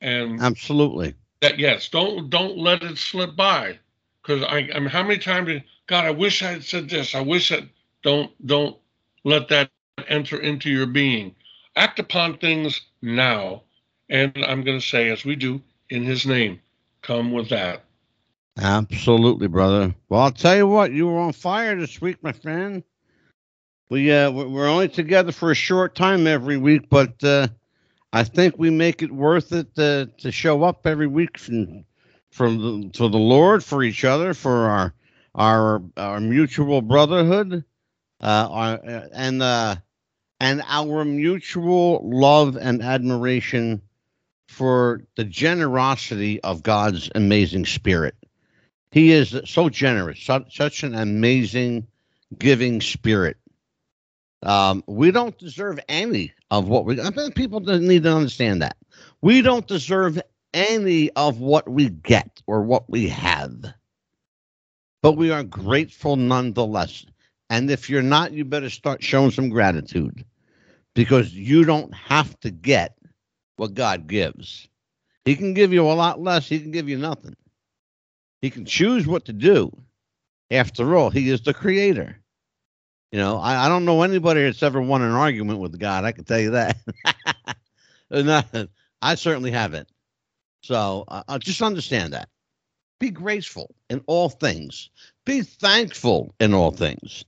And 0.00 0.40
Absolutely. 0.40 1.14
that 1.40 1.58
yes, 1.58 1.88
don't 1.88 2.30
don't 2.30 2.58
let 2.58 2.82
it 2.82 2.98
slip 2.98 3.36
by. 3.36 3.78
Because 4.22 4.42
I, 4.44 4.68
I 4.74 4.80
mean, 4.80 4.88
how 4.90 5.02
many 5.02 5.18
times? 5.18 5.48
did- 5.48 5.64
God, 5.86 6.04
I 6.06 6.10
wish 6.12 6.42
I 6.42 6.52
had 6.52 6.64
said 6.64 6.88
this. 6.88 7.14
I 7.14 7.20
wish 7.20 7.50
that. 7.50 7.64
Don't 8.02 8.32
don't 8.46 8.78
let 9.24 9.48
that 9.48 9.70
enter 10.08 10.38
into 10.40 10.70
your 10.70 10.86
being. 10.86 11.34
Act 11.76 11.98
upon 11.98 12.38
things 12.38 12.80
now, 13.02 13.62
and 14.10 14.36
I'm 14.46 14.64
going 14.64 14.80
to 14.80 14.86
say, 14.86 15.10
as 15.10 15.24
we 15.24 15.36
do 15.36 15.62
in 15.90 16.04
His 16.04 16.26
name, 16.26 16.60
come 17.02 17.32
with 17.32 17.50
that. 17.50 17.84
Absolutely, 18.60 19.48
brother. 19.48 19.94
Well, 20.08 20.22
I'll 20.22 20.32
tell 20.32 20.56
you 20.56 20.66
what, 20.68 20.92
you 20.92 21.08
were 21.08 21.18
on 21.20 21.34
fire 21.34 21.76
this 21.78 22.00
week, 22.00 22.22
my 22.22 22.32
friend. 22.32 22.84
We 23.90 24.12
uh 24.12 24.30
we- 24.32 24.46
we're 24.46 24.68
only 24.68 24.88
together 24.88 25.32
for 25.32 25.50
a 25.52 25.56
short 25.56 25.94
time 25.96 26.26
every 26.26 26.58
week, 26.58 26.90
but 26.90 27.22
uh 27.24 27.48
I 28.12 28.24
think 28.24 28.56
we 28.58 28.70
make 28.70 29.02
it 29.02 29.12
worth 29.12 29.52
it 29.52 29.74
to 29.76 30.10
to 30.18 30.32
show 30.32 30.64
up 30.64 30.86
every 30.86 31.08
week 31.08 31.38
from 31.38 31.84
for 32.32 32.50
the 32.50 32.90
for 32.96 33.08
the 33.10 33.18
Lord, 33.18 33.64
for 33.64 33.82
each 33.84 34.04
other, 34.04 34.34
for 34.34 34.70
our 34.70 34.94
our 35.34 35.82
our 35.96 36.20
mutual 36.20 36.82
brotherhood, 36.82 37.64
uh, 38.22 38.48
our, 38.50 38.74
uh, 38.86 39.08
and 39.14 39.42
uh 39.42 39.76
and 40.40 40.62
our 40.68 41.04
mutual 41.04 42.00
love 42.04 42.56
and 42.56 42.82
admiration 42.82 43.82
for 44.50 45.00
the 45.14 45.24
generosity 45.24 46.40
of 46.42 46.62
God's 46.62 47.08
amazing 47.14 47.64
spirit. 47.66 48.16
He 48.90 49.12
is 49.12 49.34
so 49.46 49.68
generous, 49.68 50.20
such, 50.20 50.82
an 50.82 50.96
amazing 50.96 51.86
giving 52.36 52.80
spirit. 52.80 53.36
Um, 54.42 54.82
we 54.88 55.12
don't 55.12 55.38
deserve 55.38 55.78
any 55.88 56.32
of 56.50 56.66
what 56.66 56.84
we. 56.84 57.00
I 57.00 57.10
think 57.10 57.36
people 57.36 57.60
need 57.60 58.02
to 58.02 58.12
understand 58.12 58.62
that 58.62 58.76
we 59.22 59.40
don't 59.40 59.66
deserve 59.66 60.20
any 60.52 61.10
of 61.10 61.38
what 61.38 61.68
we 61.68 61.88
get 61.88 62.42
or 62.48 62.62
what 62.62 62.90
we 62.90 63.08
have, 63.08 63.54
but 65.00 65.12
we 65.12 65.30
are 65.30 65.44
grateful 65.44 66.16
nonetheless. 66.16 67.06
And 67.48 67.70
if 67.70 67.88
you're 67.88 68.02
not, 68.02 68.32
you 68.32 68.44
better 68.44 68.70
start 68.70 69.02
showing 69.02 69.30
some 69.30 69.48
gratitude 69.48 70.24
because 70.94 71.32
you 71.32 71.64
don't 71.64 71.94
have 71.94 72.38
to 72.40 72.50
get 72.50 72.96
what 73.60 73.74
God 73.74 74.06
gives. 74.06 74.66
He 75.26 75.36
can 75.36 75.52
give 75.52 75.70
you 75.70 75.82
a 75.82 75.92
lot 75.92 76.18
less. 76.18 76.48
He 76.48 76.58
can 76.60 76.70
give 76.70 76.88
you 76.88 76.96
nothing. 76.96 77.36
He 78.40 78.48
can 78.48 78.64
choose 78.64 79.06
what 79.06 79.26
to 79.26 79.34
do. 79.34 79.70
After 80.50 80.96
all, 80.96 81.10
he 81.10 81.28
is 81.28 81.42
the 81.42 81.52
creator. 81.52 82.16
You 83.12 83.18
know, 83.18 83.36
I, 83.36 83.66
I 83.66 83.68
don't 83.68 83.84
know 83.84 84.02
anybody 84.02 84.42
that's 84.42 84.62
ever 84.62 84.80
won 84.80 85.02
an 85.02 85.12
argument 85.12 85.58
with 85.58 85.78
God. 85.78 86.04
I 86.04 86.12
can 86.12 86.24
tell 86.24 86.40
you 86.40 86.52
that. 86.52 86.78
I 89.02 89.14
certainly 89.16 89.50
haven't. 89.50 89.88
So 90.62 91.04
uh, 91.08 91.38
just 91.38 91.60
understand 91.60 92.14
that. 92.14 92.30
Be 92.98 93.10
graceful 93.10 93.74
in 93.90 94.02
all 94.06 94.30
things. 94.30 94.88
Be 95.26 95.42
thankful 95.42 96.34
in 96.40 96.54
all 96.54 96.70
things. 96.70 97.26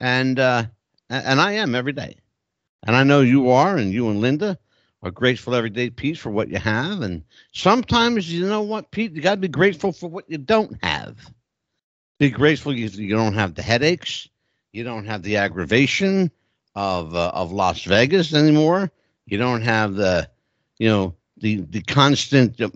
And 0.00 0.40
uh, 0.40 0.64
and 1.08 1.40
I 1.40 1.52
am 1.52 1.76
every 1.76 1.92
day. 1.92 2.16
And 2.84 2.96
I 2.96 3.04
know 3.04 3.20
you 3.20 3.50
are, 3.50 3.76
and 3.76 3.92
you 3.92 4.08
and 4.08 4.20
Linda 4.20 4.58
are 5.02 5.10
grateful 5.10 5.54
every 5.54 5.70
day, 5.70 5.90
Pete, 5.90 6.18
for 6.18 6.30
what 6.30 6.48
you 6.48 6.58
have. 6.58 7.02
And 7.02 7.22
sometimes, 7.52 8.32
you 8.32 8.46
know 8.46 8.62
what, 8.62 8.90
Pete, 8.90 9.12
you 9.12 9.22
got 9.22 9.36
to 9.36 9.40
be 9.40 9.48
grateful 9.48 9.92
for 9.92 10.08
what 10.08 10.28
you 10.28 10.38
don't 10.38 10.76
have. 10.82 11.16
Be 12.18 12.30
grateful 12.30 12.76
you, 12.76 12.88
you 12.88 13.14
don't 13.14 13.34
have 13.34 13.54
the 13.54 13.62
headaches, 13.62 14.28
you 14.72 14.82
don't 14.82 15.06
have 15.06 15.22
the 15.22 15.36
aggravation 15.36 16.30
of 16.74 17.14
uh, 17.14 17.30
of 17.32 17.52
Las 17.52 17.84
Vegas 17.84 18.34
anymore. 18.34 18.90
You 19.26 19.38
don't 19.38 19.62
have 19.62 19.94
the, 19.94 20.28
you 20.78 20.88
know, 20.88 21.14
the 21.36 21.60
the 21.60 21.82
constant 21.82 22.60
uh, 22.60 22.70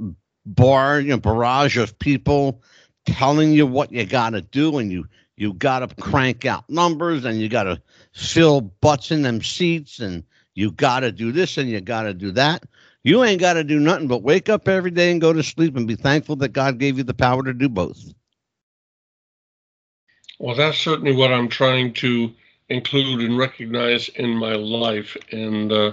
bar, 0.47 1.01
you 1.01 1.11
know, 1.11 1.19
barrage 1.19 1.77
of 1.77 1.99
people 1.99 2.63
telling 3.05 3.53
you 3.53 3.67
what 3.67 3.91
you 3.91 4.07
got 4.07 4.31
to 4.31 4.41
do, 4.41 4.79
and 4.79 4.93
you 4.93 5.09
you 5.37 5.55
got 5.55 5.81
to 5.81 5.95
crank 5.97 6.45
out 6.45 6.69
numbers, 6.71 7.25
and 7.25 7.41
you 7.41 7.49
got 7.49 7.65
to 7.65 7.83
fill 8.13 8.61
butts 8.61 9.11
in 9.11 9.23
them 9.23 9.43
seats, 9.43 9.99
and 9.99 10.23
you 10.55 10.71
got 10.73 11.01
to 11.01 11.13
do 11.13 11.33
this, 11.33 11.59
and 11.59 11.69
you 11.69 11.81
got 11.81 12.03
to 12.03 12.15
do 12.15 12.31
that. 12.33 12.65
You 13.05 13.25
ain't 13.25 13.41
got 13.41 13.55
to 13.55 13.65
do 13.65 13.81
nothing 13.81 14.07
but 14.07 14.23
wake 14.23 14.49
up 14.49 14.69
every 14.69 14.91
day 14.91 15.11
and 15.11 15.21
go 15.21 15.33
to 15.33 15.43
sleep 15.43 15.77
and 15.77 15.89
be 15.89 15.97
thankful 15.97 16.37
that 16.37 16.51
God 16.51 16.79
gave 16.79 16.99
you 16.99 17.05
the 17.05 17.15
power 17.15 17.43
to 17.43 17.53
do 17.53 17.69
both. 17.69 18.13
Well, 20.39 20.55
that's 20.55 20.79
certainly 20.79 21.15
what 21.15 21.33
I'm 21.33 21.49
trying 21.49 21.93
to 21.95 22.33
include 22.69 23.21
and 23.21 23.39
recognize 23.39 24.09
in 24.09 24.31
my 24.31 24.55
life. 24.55 25.17
And 25.31 25.73
uh, 25.73 25.93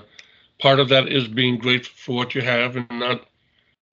part 0.60 0.80
of 0.80 0.90
that 0.90 1.08
is 1.08 1.28
being 1.28 1.58
grateful 1.58 1.94
for 1.96 2.16
what 2.16 2.36
you 2.36 2.42
have 2.42 2.76
and 2.76 2.88
not 2.92 3.26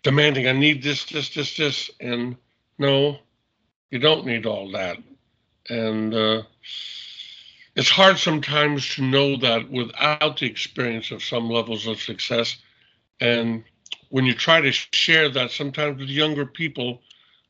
demanding, 0.03 0.47
I 0.47 0.53
need 0.53 0.83
this, 0.83 1.05
this, 1.05 1.31
this, 1.31 1.57
this. 1.57 1.91
And 2.01 2.37
no, 2.79 3.19
you 3.91 3.99
don't 3.99 4.27
need 4.27 4.47
all 4.47 4.71
that. 4.73 4.99
And 5.69 6.15
uh, 6.15 6.43
it's 7.77 7.91
hard 7.91 8.19
sometimes 8.19 8.97
to 8.97 9.03
know 9.03 9.39
that 9.39 9.71
without 9.71 10.39
the 10.39 10.47
experience 10.47 11.13
of 11.13 11.25
some 11.25 11.51
levels 11.51 11.87
of 11.89 12.01
success. 12.03 12.59
And 13.21 13.65
when 14.11 14.27
you 14.27 14.35
try 14.35 14.61
to 14.63 14.73
share 14.73 15.31
that, 15.31 15.53
sometimes 15.53 16.01
with 16.01 16.11
younger 16.11 16.47
people, 16.47 17.03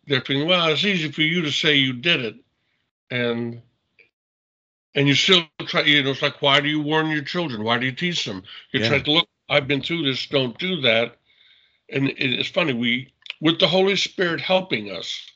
they're 0.06 0.20
thinking, 0.20 0.48
well, 0.48 0.68
it's 0.68 0.84
easy 0.84 1.12
for 1.12 1.22
you 1.22 1.42
to 1.42 1.52
say 1.52 1.76
you 1.76 1.94
did 1.94 2.24
it 2.24 2.36
and 3.10 3.62
and 4.96 5.08
you 5.08 5.14
still 5.16 5.44
try 5.66 5.82
you 5.82 6.04
know 6.04 6.12
it's 6.12 6.22
like 6.22 6.42
why 6.42 6.60
do 6.60 6.68
you 6.68 6.82
warn 6.82 7.08
your 7.10 7.22
children 7.24 7.64
why 7.64 7.78
do 7.78 7.86
you 7.86 7.92
teach 7.92 8.26
them 8.26 8.44
you 8.72 8.80
Yeah. 8.80 8.88
try 8.88 9.00
to 9.00 9.12
look 9.12 9.28
i've 9.50 9.68
been 9.68 9.82
through 9.82 10.04
this 10.04 10.26
don't 10.28 10.58
do 10.58 10.82
that 10.82 11.16
and 11.90 12.08
it, 12.08 12.18
it's 12.18 12.48
funny 12.50 12.72
we 12.74 13.12
with 13.40 13.58
the 13.60 13.68
holy 13.68 13.96
spirit 13.96 14.40
helping 14.40 14.90
us 14.90 15.26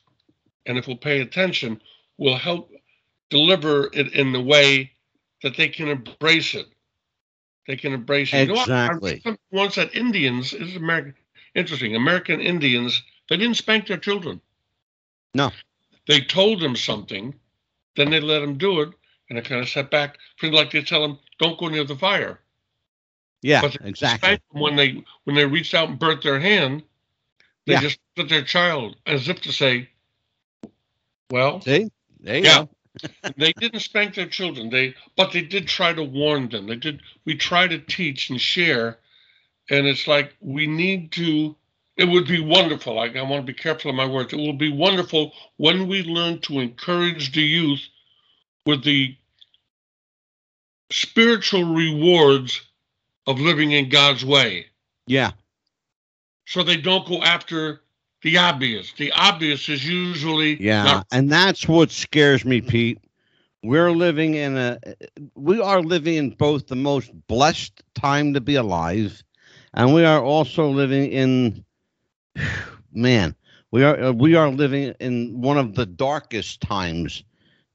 and 0.65 0.77
if 0.77 0.87
we'll 0.87 0.97
pay 0.97 1.21
attention 1.21 1.81
we'll 2.17 2.37
help 2.37 2.71
deliver 3.31 3.89
it 3.93 4.13
in 4.13 4.33
the 4.33 4.41
way 4.41 4.91
that 5.43 5.57
they 5.57 5.69
can 5.69 5.89
embrace 5.89 6.55
it 6.55 6.67
they 7.67 7.77
can 7.77 7.93
embrace 7.93 8.33
it 8.33 8.41
You 8.41 8.47
know 8.47 8.55
what? 8.55 8.69
I 8.69 8.93
read 8.93 9.01
Exactly. 9.01 9.21
something 9.23 9.39
once 9.51 9.75
that 9.75 9.95
indians 9.95 10.53
is 10.53 10.75
american 10.77 11.15
interesting 11.55 11.95
american 11.95 12.41
indians 12.41 13.01
they 13.29 13.37
didn't 13.37 13.57
spank 13.57 13.87
their 13.87 13.97
children 13.97 14.41
No. 15.35 15.51
they 16.07 16.21
told 16.21 16.61
them 16.61 16.75
something 16.75 17.33
then 17.95 18.09
they 18.09 18.19
let 18.19 18.39
them 18.39 18.57
do 18.57 18.81
it, 18.81 18.89
and 19.29 19.37
it 19.37 19.45
kind 19.45 19.61
of 19.61 19.69
set 19.69 19.91
back. 19.91 20.17
Feel 20.39 20.53
like 20.53 20.71
they 20.71 20.81
tell 20.81 21.01
them, 21.01 21.19
"Don't 21.39 21.59
go 21.59 21.67
near 21.67 21.83
the 21.83 21.95
fire." 21.95 22.39
Yeah, 23.41 23.61
But 23.61 23.77
exactly. 23.85 24.39
When 24.51 24.75
they 24.75 25.03
when 25.25 25.35
they 25.35 25.45
reached 25.45 25.73
out 25.73 25.89
and 25.89 25.99
burnt 25.99 26.23
their 26.23 26.39
hand. 26.39 26.83
They 27.67 27.73
Yeah. 27.73 27.81
just 27.81 27.99
put 28.15 28.29
their 28.29 28.43
child 28.43 28.97
as 29.05 29.29
if 29.29 29.41
to 29.41 29.51
say, 29.53 29.89
"Well, 31.29 31.61
See, 31.61 31.91
there 32.21 32.37
you 32.37 32.43
Yeah. 32.43 32.63
go. 32.65 32.69
They 33.37 33.53
didn't 33.53 33.81
spank 33.81 34.15
their 34.15 34.27
children. 34.27 34.69
They 34.69 34.95
but 35.17 35.31
they 35.31 35.41
did 35.41 35.67
try 35.67 35.93
to 35.93 36.03
warn 36.03 36.49
them. 36.49 36.67
They 36.67 36.75
did. 36.75 37.01
We 37.25 37.35
try 37.35 37.67
to 37.67 37.79
teach 37.79 38.29
and 38.29 38.39
share, 38.41 38.99
and 39.69 39.87
it's 39.87 40.07
like 40.07 40.35
we 40.41 40.67
need 40.67 41.11
to. 41.13 41.55
It 41.97 42.05
would 42.05 42.27
be 42.27 42.41
wonderful. 42.41 42.99
I, 42.99 43.07
I 43.07 43.21
want 43.23 43.45
to 43.45 43.53
be 43.53 43.57
careful 43.57 43.91
of 43.91 43.95
my 43.95 44.05
words. 44.07 44.33
It 44.33 44.37
will 44.37 44.53
be 44.53 44.71
wonderful 44.71 45.33
when 45.57 45.87
we 45.87 46.03
learn 46.03 46.39
to 46.41 46.59
encourage 46.59 47.33
the 47.33 47.41
youth 47.43 47.81
with 48.65 48.83
the 48.83 49.15
spiritual 50.91 51.63
rewards 51.65 52.61
of 53.27 53.39
living 53.39 53.71
in 53.71 53.89
God's 53.89 54.25
way, 54.25 54.67
Yeah, 55.07 55.31
so 56.47 56.63
they 56.63 56.77
don't 56.77 57.07
go 57.07 57.21
after 57.21 57.81
the 58.23 58.37
obvious. 58.37 58.93
The 58.93 59.11
obvious 59.13 59.69
is 59.69 59.87
usually 59.87 60.61
yeah, 60.61 60.83
not 60.83 61.07
and 61.11 61.31
that's 61.31 61.67
what 61.67 61.91
scares 61.91 62.45
me, 62.45 62.61
Pete. 62.61 62.99
we're 63.63 63.91
living 63.91 64.35
in 64.35 64.57
a 64.57 64.79
we 65.35 65.59
are 65.59 65.81
living 65.81 66.15
in 66.15 66.29
both 66.31 66.67
the 66.67 66.75
most 66.75 67.11
blessed 67.27 67.83
time 67.93 68.33
to 68.33 68.41
be 68.41 68.55
alive 68.55 69.23
and 69.73 69.93
we 69.93 70.03
are 70.03 70.23
also 70.23 70.69
living 70.69 71.11
in 71.11 71.63
man 72.93 73.35
we 73.71 73.83
are 73.83 74.01
uh, 74.01 74.11
we 74.11 74.35
are 74.35 74.49
living 74.49 74.93
in 74.99 75.41
one 75.41 75.57
of 75.57 75.75
the 75.75 75.85
darkest 75.85 76.61
times 76.61 77.23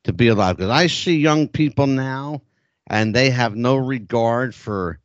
to 0.05 0.13
be 0.13 0.29
alive 0.29 0.57
because 0.57 0.71
i 0.71 0.87
see 0.87 1.17
young 1.17 1.49
people 1.49 1.87
now 1.87 2.41
and 2.89 3.15
they 3.15 3.31
have 3.31 3.57
no 3.57 3.77
regard 3.77 4.55
for 4.55 4.99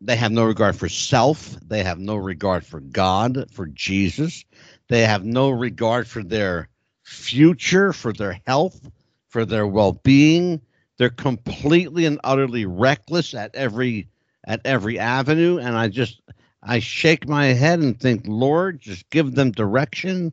they 0.00 0.16
have 0.16 0.32
no 0.32 0.44
regard 0.44 0.76
for 0.76 0.88
self. 0.88 1.56
They 1.66 1.82
have 1.82 1.98
no 1.98 2.16
regard 2.16 2.64
for 2.64 2.80
god 2.80 3.46
for 3.52 3.66
jesus. 3.66 4.44
They 4.88 5.02
have 5.02 5.24
no 5.24 5.50
regard 5.50 6.06
for 6.06 6.22
their 6.22 6.68
future 7.04 7.92
for 7.92 8.12
their 8.12 8.40
health 8.46 8.90
for 9.28 9.44
their 9.44 9.66
well-being. 9.66 10.60
They're 10.96 11.10
completely 11.10 12.06
and 12.06 12.20
utterly 12.24 12.66
reckless 12.66 13.34
at 13.34 13.54
every 13.54 14.08
at 14.44 14.60
every 14.64 14.98
avenue, 14.98 15.58
and 15.58 15.76
I 15.76 15.88
just 15.88 16.20
I 16.62 16.80
shake 16.80 17.28
my 17.28 17.46
head 17.46 17.78
and 17.78 17.98
think, 17.98 18.22
Lord, 18.26 18.80
just 18.80 19.08
give 19.10 19.34
them 19.34 19.52
direction, 19.52 20.32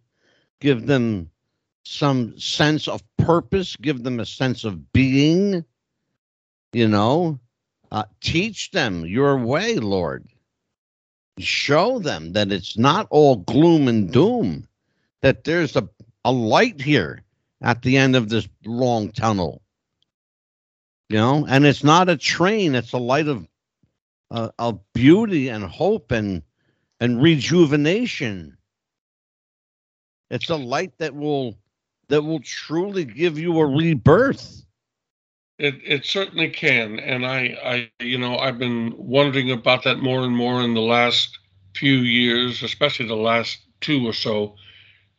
give 0.60 0.88
them 0.88 1.30
some 1.84 2.38
sense 2.40 2.88
of 2.88 3.04
purpose, 3.18 3.76
give 3.76 4.04
them 4.04 4.20
a 4.20 4.26
sense 4.26 4.64
of 4.64 4.92
being. 4.92 5.64
You 6.74 6.88
know, 6.88 7.40
uh, 7.92 8.06
teach 8.22 8.72
them 8.72 9.06
your 9.06 9.38
way, 9.38 9.78
Lord. 9.78 10.28
Show 11.40 12.00
them 12.00 12.34
that 12.34 12.52
it's 12.52 12.78
not 12.78 13.08
all 13.10 13.38
gloom 13.38 13.88
and 13.88 14.12
doom, 14.12 14.68
that 15.22 15.44
there's 15.44 15.76
a, 15.76 15.88
a 16.24 16.32
light 16.32 16.82
here 16.82 17.24
at 17.62 17.82
the 17.82 17.98
end 17.98 18.16
of 18.16 18.30
this 18.30 18.48
long 18.66 19.12
tunnel. 19.12 19.62
You 21.10 21.18
know, 21.18 21.46
and 21.48 21.66
it's 21.66 21.84
not 21.84 22.10
a 22.10 22.18
train; 22.18 22.74
it's 22.74 22.94
a 22.94 22.98
light 22.98 23.28
of 23.28 23.48
uh, 24.32 24.50
of 24.58 24.80
beauty 24.94 25.50
and 25.50 25.64
hope 25.64 26.12
and 26.12 26.42
and 27.00 27.22
rejuvenation. 27.22 28.58
It's 30.32 30.50
a 30.50 30.56
light 30.56 30.98
that 30.98 31.16
will 31.16 31.56
that 32.08 32.22
will 32.24 32.40
truly 32.40 33.06
give 33.06 33.38
you 33.38 33.60
a 33.60 33.66
rebirth. 33.66 34.65
It 35.58 35.76
it 35.86 36.06
certainly 36.06 36.50
can, 36.50 37.00
and 37.00 37.26
I 37.26 37.58
I 38.00 38.04
you 38.04 38.18
know 38.18 38.38
I've 38.38 38.60
been 38.60 38.94
wondering 38.98 39.52
about 39.52 39.84
that 39.86 40.00
more 40.00 40.24
and 40.24 40.36
more 40.36 40.62
in 40.62 40.74
the 40.74 40.82
last 40.82 41.38
few 41.76 41.96
years, 42.00 42.62
especially 42.64 43.08
the 43.08 43.16
last 43.16 43.60
two 43.82 44.06
or 44.08 44.14
so, 44.14 44.56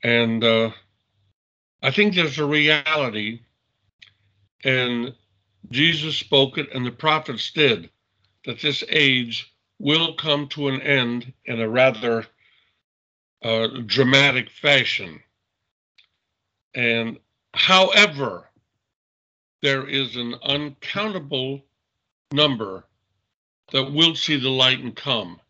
and 0.04 0.44
uh, 0.44 0.70
I 1.82 1.90
think 1.90 2.14
there's 2.14 2.38
a 2.38 2.46
reality, 2.46 3.40
and 4.64 5.14
Jesus 5.70 6.16
spoke 6.18 6.58
it, 6.58 6.68
and 6.74 6.86
the 6.86 6.92
prophets 6.92 7.52
did, 7.52 7.90
that 8.46 8.60
this 8.60 8.84
age 8.88 9.52
will 9.78 10.14
come 10.14 10.48
to 10.48 10.68
an 10.68 10.82
end 10.82 11.32
in 11.46 11.60
a 11.60 11.68
rather 11.68 12.26
uh, 13.44 13.68
dramatic 13.86 14.50
fashion. 14.50 15.20
And 16.74 17.18
however, 17.54 18.45
there 19.62 19.86
is 19.86 20.16
an 20.16 20.34
uncountable 20.42 21.64
number 22.32 22.84
that 23.72 23.92
will 23.92 24.14
see 24.14 24.38
the 24.38 24.50
light 24.50 24.80
and 24.80 24.94
come. 24.94 25.40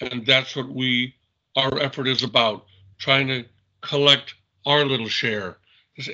And 0.00 0.26
that's 0.26 0.54
what 0.54 0.68
we, 0.68 1.14
our 1.56 1.78
effort 1.78 2.06
is 2.06 2.22
about, 2.22 2.66
trying 2.98 3.28
to 3.28 3.44
collect 3.80 4.34
our 4.66 4.84
little 4.84 5.08
share. 5.08 5.56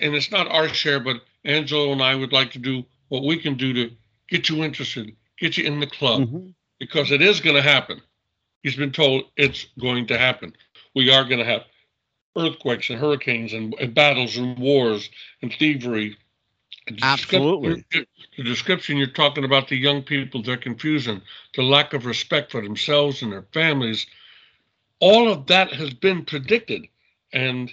And 0.01 0.15
it's 0.15 0.31
not 0.31 0.49
our 0.49 0.69
share, 0.69 1.01
but 1.01 1.23
Angelo 1.45 1.93
and 1.93 2.03
I 2.03 2.15
would 2.15 2.33
like 2.33 2.53
to 2.53 2.59
do 2.59 2.85
what 3.09 3.25
we 3.25 3.37
can 3.37 3.57
do 3.57 3.73
to 3.73 3.91
get 4.29 4.49
you 4.49 4.63
interested, 4.63 5.17
get 5.39 5.57
you 5.57 5.65
in 5.65 5.81
the 5.81 5.87
club, 5.87 6.23
mm-hmm. 6.23 6.49
because 6.79 7.11
it 7.11 7.21
is 7.21 7.41
going 7.41 7.57
to 7.57 7.63
happen. 7.63 8.01
He's 8.63 8.77
been 8.77 8.93
told 8.93 9.25
it's 9.37 9.67
going 9.81 10.07
to 10.07 10.19
happen. 10.19 10.55
We 10.95 11.11
are 11.11 11.25
going 11.25 11.41
to 11.41 11.45
have 11.45 11.65
earthquakes 12.37 12.91
and 12.91 12.99
hurricanes 12.99 13.53
and, 13.53 13.75
and 13.81 13.95
battles 13.95 14.37
and 14.37 14.57
wars 14.59 15.11
and 15.43 15.53
thievery. 15.53 16.17
Absolutely. 17.03 17.85
The 17.93 18.43
description 18.43 18.97
you're 18.97 19.07
talking 19.07 19.45
about 19.45 19.69
the 19.69 19.77
young 19.77 20.03
people, 20.03 20.43
their 20.43 20.57
confusion, 20.57 21.23
the 21.55 21.63
lack 21.63 21.93
of 21.93 22.07
respect 22.07 22.51
for 22.51 22.61
themselves 22.61 23.23
and 23.23 23.33
their 23.33 23.47
families, 23.53 24.07
all 24.99 25.31
of 25.31 25.47
that 25.47 25.73
has 25.73 25.95
been 25.95 26.25
predicted. 26.25 26.87
And 27.33 27.73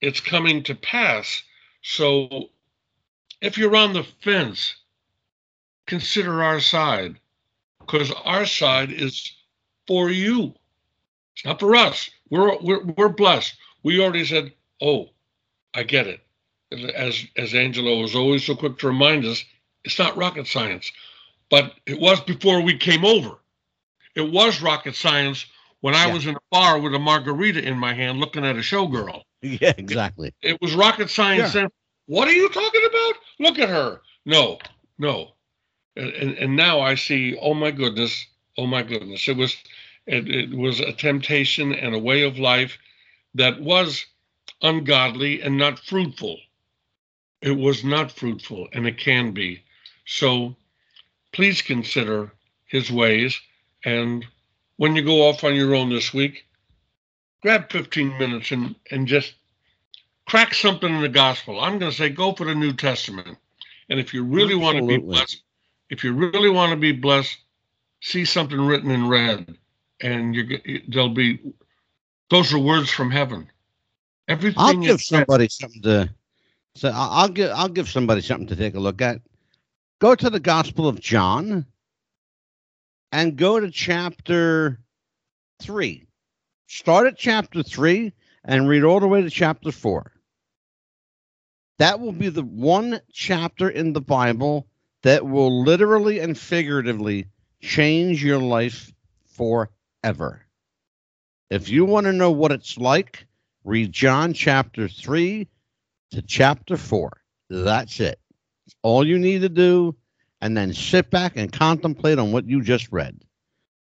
it's 0.00 0.20
coming 0.20 0.62
to 0.64 0.74
pass. 0.74 1.42
So 1.82 2.50
if 3.40 3.58
you're 3.58 3.76
on 3.76 3.92
the 3.92 4.04
fence, 4.22 4.76
consider 5.86 6.42
our 6.42 6.60
side 6.60 7.18
because 7.80 8.12
our 8.24 8.46
side 8.46 8.92
is 8.92 9.32
for 9.86 10.10
you. 10.10 10.54
It's 11.34 11.44
not 11.44 11.58
for 11.58 11.74
us. 11.74 12.10
We're, 12.30 12.56
we're, 12.60 12.84
we're 12.84 13.08
blessed. 13.08 13.56
We 13.82 14.00
already 14.00 14.24
said, 14.24 14.52
oh, 14.80 15.10
I 15.74 15.82
get 15.82 16.06
it. 16.06 16.20
As, 16.72 17.24
as 17.36 17.54
Angelo 17.54 18.00
was 18.00 18.14
always 18.14 18.44
so 18.44 18.54
quick 18.54 18.78
to 18.78 18.86
remind 18.86 19.24
us, 19.24 19.44
it's 19.84 19.98
not 19.98 20.16
rocket 20.16 20.46
science. 20.46 20.92
But 21.50 21.74
it 21.86 21.98
was 22.00 22.20
before 22.20 22.60
we 22.60 22.76
came 22.76 23.04
over. 23.04 23.36
It 24.14 24.32
was 24.32 24.62
rocket 24.62 24.94
science 24.94 25.46
when 25.80 25.94
I 25.94 26.06
yeah. 26.06 26.14
was 26.14 26.26
in 26.26 26.36
a 26.36 26.40
bar 26.50 26.78
with 26.78 26.94
a 26.94 26.98
margarita 26.98 27.62
in 27.66 27.76
my 27.76 27.94
hand 27.94 28.18
looking 28.18 28.44
at 28.44 28.56
a 28.56 28.60
showgirl. 28.60 29.22
Yeah, 29.42 29.72
exactly. 29.78 30.34
It, 30.42 30.50
it 30.50 30.58
was 30.60 30.74
rocket 30.74 31.08
science. 31.08 31.54
Yeah. 31.54 31.68
what 32.04 32.28
are 32.28 32.32
you 32.32 32.50
talking 32.50 32.82
about? 32.86 33.14
Look 33.38 33.58
at 33.58 33.70
her. 33.70 34.02
No, 34.26 34.58
no. 34.98 35.30
And, 35.96 36.10
and, 36.10 36.34
and 36.34 36.56
now 36.56 36.80
I 36.80 36.94
see, 36.94 37.38
oh 37.40 37.54
my 37.54 37.70
goodness, 37.70 38.26
oh 38.58 38.66
my 38.66 38.82
goodness. 38.82 39.26
It 39.26 39.38
was 39.38 39.56
it, 40.06 40.28
it 40.28 40.54
was 40.54 40.80
a 40.80 40.92
temptation 40.92 41.72
and 41.72 41.94
a 41.94 41.98
way 41.98 42.22
of 42.22 42.38
life 42.38 42.76
that 43.34 43.60
was 43.62 44.04
ungodly 44.60 45.40
and 45.40 45.56
not 45.56 45.78
fruitful. 45.78 46.36
It 47.42 47.52
was 47.52 47.84
not 47.84 48.12
fruitful, 48.12 48.68
and 48.72 48.86
it 48.86 48.98
can 48.98 49.32
be. 49.32 49.62
So 50.06 50.56
please 51.32 51.62
consider 51.62 52.32
his 52.66 52.90
ways. 52.90 53.38
And 53.84 54.26
when 54.76 54.96
you 54.96 55.02
go 55.02 55.28
off 55.28 55.44
on 55.44 55.54
your 55.54 55.74
own 55.74 55.90
this 55.90 56.12
week, 56.12 56.44
grab 57.42 57.70
15 57.70 58.18
minutes 58.18 58.50
and, 58.50 58.74
and 58.90 59.06
just 59.06 59.34
crack 60.26 60.54
something 60.54 60.92
in 60.92 61.00
the 61.00 61.08
gospel. 61.08 61.60
I'm 61.60 61.78
going 61.78 61.90
to 61.90 61.96
say 61.96 62.10
go 62.10 62.32
for 62.32 62.44
the 62.44 62.54
New 62.54 62.72
Testament. 62.72 63.38
And 63.88 63.98
if 63.98 64.14
you 64.14 64.22
really 64.22 64.54
Absolutely. 64.54 64.64
want 64.64 64.78
to 64.78 64.86
be 64.86 65.06
blessed, 65.06 65.42
if 65.88 66.04
you 66.04 66.12
really 66.12 66.50
want 66.50 66.70
to 66.70 66.76
be 66.76 66.92
blessed, 66.92 67.36
see 68.00 68.24
something 68.24 68.60
written 68.60 68.90
in 68.90 69.08
red, 69.08 69.56
and 70.00 70.34
you 70.34 70.82
there'll 70.88 71.08
be 71.10 71.40
those 72.30 72.54
are 72.54 72.58
words 72.58 72.90
from 72.90 73.10
heaven. 73.10 73.50
Everything. 74.28 74.58
I'll 74.58 74.76
give 74.76 75.00
somebody 75.00 75.48
something 75.48 75.82
to. 75.82 76.10
So 76.74 76.90
I'll 76.94 77.28
give 77.28 77.50
I'll 77.50 77.68
give 77.68 77.88
somebody 77.88 78.20
something 78.20 78.48
to 78.48 78.56
take 78.56 78.74
a 78.74 78.80
look 78.80 79.02
at. 79.02 79.20
Go 80.00 80.14
to 80.14 80.30
the 80.30 80.40
Gospel 80.40 80.88
of 80.88 81.00
John, 81.00 81.66
and 83.12 83.36
go 83.36 83.60
to 83.60 83.70
chapter 83.70 84.78
three. 85.60 86.06
Start 86.66 87.06
at 87.08 87.18
chapter 87.18 87.62
three 87.62 88.12
and 88.44 88.68
read 88.68 88.84
all 88.84 89.00
the 89.00 89.08
way 89.08 89.22
to 89.22 89.30
chapter 89.30 89.72
four. 89.72 90.12
That 91.78 92.00
will 92.00 92.12
be 92.12 92.28
the 92.28 92.44
one 92.44 93.00
chapter 93.12 93.68
in 93.68 93.92
the 93.92 94.00
Bible 94.00 94.66
that 95.02 95.26
will 95.26 95.62
literally 95.64 96.20
and 96.20 96.38
figuratively 96.38 97.26
change 97.60 98.22
your 98.22 98.38
life 98.38 98.92
forever. 99.24 100.44
If 101.48 101.68
you 101.68 101.84
want 101.84 102.04
to 102.06 102.12
know 102.12 102.30
what 102.30 102.52
it's 102.52 102.78
like, 102.78 103.26
read 103.64 103.92
John 103.92 104.34
chapter 104.34 104.88
3 104.88 105.48
to 106.12 106.22
chapter 106.22 106.76
4. 106.76 107.10
That's 107.48 108.00
it. 108.00 108.18
all 108.82 109.06
you 109.06 109.18
need 109.18 109.42
to 109.42 109.48
do, 109.48 109.96
and 110.40 110.56
then 110.56 110.72
sit 110.72 111.10
back 111.10 111.36
and 111.36 111.52
contemplate 111.52 112.18
on 112.18 112.32
what 112.32 112.46
you 112.46 112.62
just 112.62 112.90
read. 112.92 113.22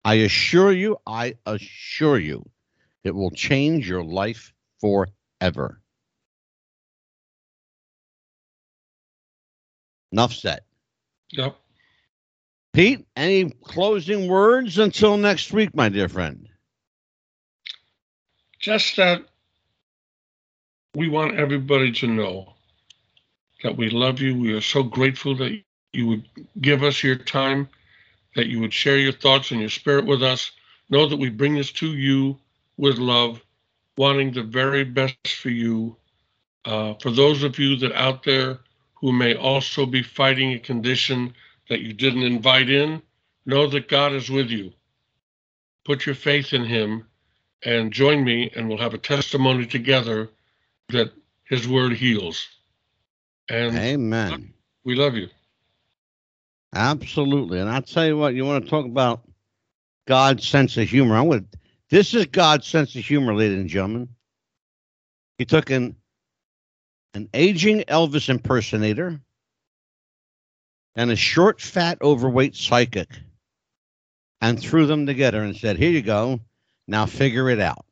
I 0.04 0.14
assure 0.14 0.72
you, 0.72 0.98
I 1.06 1.34
assure 1.46 2.18
you, 2.18 2.48
it 3.04 3.14
will 3.14 3.30
change 3.30 3.88
your 3.88 4.04
life 4.04 4.52
forever. 4.80 5.80
Enough 10.12 10.32
said. 10.32 10.60
Yep. 11.32 11.56
Pete, 12.72 13.06
any 13.16 13.50
closing 13.50 14.28
words 14.28 14.78
until 14.78 15.16
next 15.16 15.52
week, 15.52 15.74
my 15.74 15.88
dear 15.88 16.08
friend? 16.08 16.48
Just 18.58 18.96
that 18.96 19.22
we 20.95 21.09
want 21.09 21.39
everybody 21.39 21.93
to 21.93 22.07
know 22.07 22.55
that 23.62 23.76
we 23.76 23.91
love 23.91 24.20
you. 24.20 24.39
We 24.39 24.53
are 24.55 24.61
so 24.61 24.82
grateful 24.82 25.36
that 25.36 25.62
you 25.93 26.07
would 26.07 26.28
give 26.61 26.82
us 26.82 27.03
your 27.03 27.16
time, 27.16 27.68
that 28.36 28.47
you 28.47 28.61
would 28.61 28.72
share 28.72 28.99
your 28.99 29.12
thoughts 29.12 29.51
and 29.51 29.61
your 29.61 29.70
spirit 29.70 30.07
with 30.07 30.22
us. 30.22 30.51
Know 30.91 31.07
that 31.09 31.18
we 31.18 31.28
bring 31.28 31.55
this 31.55 31.72
to 31.72 31.86
you 31.95 32.39
with 32.76 32.99
love, 32.99 33.43
wanting 33.97 34.32
the 34.32 34.43
very 34.43 34.84
best 34.84 35.16
for 35.28 35.51
you. 35.51 35.97
Uh, 36.64 36.95
for 36.95 37.11
those 37.11 37.43
of 37.43 37.59
you 37.59 37.76
that 37.76 37.93
out 37.93 38.22
there 38.22 38.59
who 38.95 39.12
may 39.12 39.34
also 39.34 39.86
be 39.86 40.03
fighting 40.03 40.53
a 40.53 40.59
condition 40.59 41.34
that 41.68 41.80
you 41.80 41.93
didn't 41.93 42.22
invite 42.22 42.70
in, 42.70 43.03
know 43.47 43.66
that 43.66 43.89
God 43.89 44.12
is 44.12 44.30
with 44.30 44.51
you. 44.51 44.72
Put 45.84 46.07
your 46.07 46.14
faith 46.14 46.53
in 46.53 46.64
Him 46.64 47.07
and 47.64 47.93
join 47.93 48.24
me, 48.24 48.51
and 48.57 48.68
we'll 48.68 48.78
have 48.78 48.95
a 48.95 48.99
testimony 48.99 49.66
together 49.66 50.30
that 50.91 51.12
His 51.45 51.68
Word 51.68 51.93
heals. 51.93 52.49
And 53.49 53.76
Amen. 53.76 54.53
We 54.84 54.95
love 54.95 55.14
you. 55.14 55.28
Absolutely. 56.74 57.61
And 57.61 57.68
I'll 57.68 57.82
tell 57.82 58.07
you 58.07 58.16
what, 58.16 58.34
you 58.34 58.45
want 58.45 58.64
to 58.64 58.70
talk 58.70 58.84
about 58.84 59.22
God's 60.07 60.47
sense 60.47 60.76
of 60.76 60.89
humor. 60.89 61.16
I'm 61.16 61.26
with 61.26 61.47
this 61.91 62.14
is 62.14 62.26
God's 62.26 62.66
sense 62.66 62.95
of 62.95 63.05
humor, 63.05 63.34
ladies 63.34 63.59
and 63.59 63.68
gentlemen. 63.68 64.09
He 65.39 65.45
took 65.45 65.70
an 65.70 65.97
an 67.14 67.28
aging 67.32 67.80
Elvis 67.80 68.28
impersonator 68.28 69.20
and 70.95 71.11
a 71.11 71.16
short, 71.16 71.61
fat, 71.61 71.99
overweight 72.03 72.55
psychic 72.55 73.09
and 74.41 74.61
threw 74.61 74.86
them 74.86 75.07
together 75.07 75.43
and 75.43 75.57
said, 75.57 75.78
Here 75.78 75.91
you 75.91 76.03
go. 76.03 76.41
Now 76.86 77.07
figure 77.07 77.51
it 77.51 77.61
out. 77.61 77.84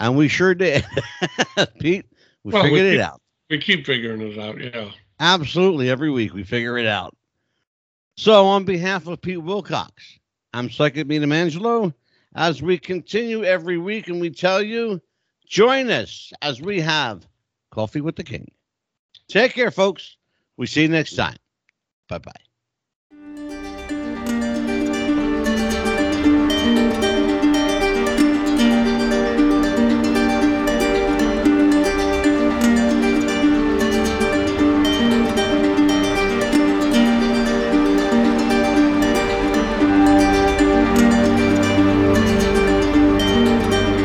And 0.00 0.16
we 0.16 0.28
sure 0.28 0.54
did. 0.54 0.84
Pete, 1.78 2.06
we 2.42 2.52
well, 2.52 2.62
figured 2.62 2.82
we 2.82 2.90
keep, 2.90 2.98
it 2.98 3.00
out. 3.00 3.20
We 3.50 3.58
keep 3.58 3.86
figuring 3.86 4.22
it 4.22 4.38
out, 4.38 4.60
yeah. 4.60 4.90
Absolutely. 5.20 5.90
Every 5.90 6.10
week 6.10 6.32
we 6.32 6.42
figure 6.42 6.78
it 6.78 6.86
out. 6.86 7.14
So, 8.16 8.46
on 8.46 8.64
behalf 8.64 9.06
of 9.06 9.20
Pete 9.20 9.38
Willcox, 9.38 9.90
I'm 10.52 10.70
Psychic 10.70 11.06
Medium 11.06 11.32
Angelo. 11.32 11.94
As 12.34 12.62
we 12.62 12.78
continue 12.78 13.44
every 13.44 13.76
week 13.76 14.08
and 14.08 14.20
we 14.20 14.30
tell 14.30 14.62
you, 14.62 15.00
join 15.46 15.90
us 15.90 16.32
as 16.42 16.60
we 16.60 16.80
have 16.80 17.26
Coffee 17.70 18.00
with 18.00 18.16
the 18.16 18.24
King. 18.24 18.50
Take 19.28 19.54
care, 19.54 19.70
folks. 19.70 20.16
We 20.56 20.66
see 20.66 20.82
you 20.82 20.88
next 20.88 21.14
time. 21.14 21.36
Bye 22.08 22.18
bye. 22.18 22.49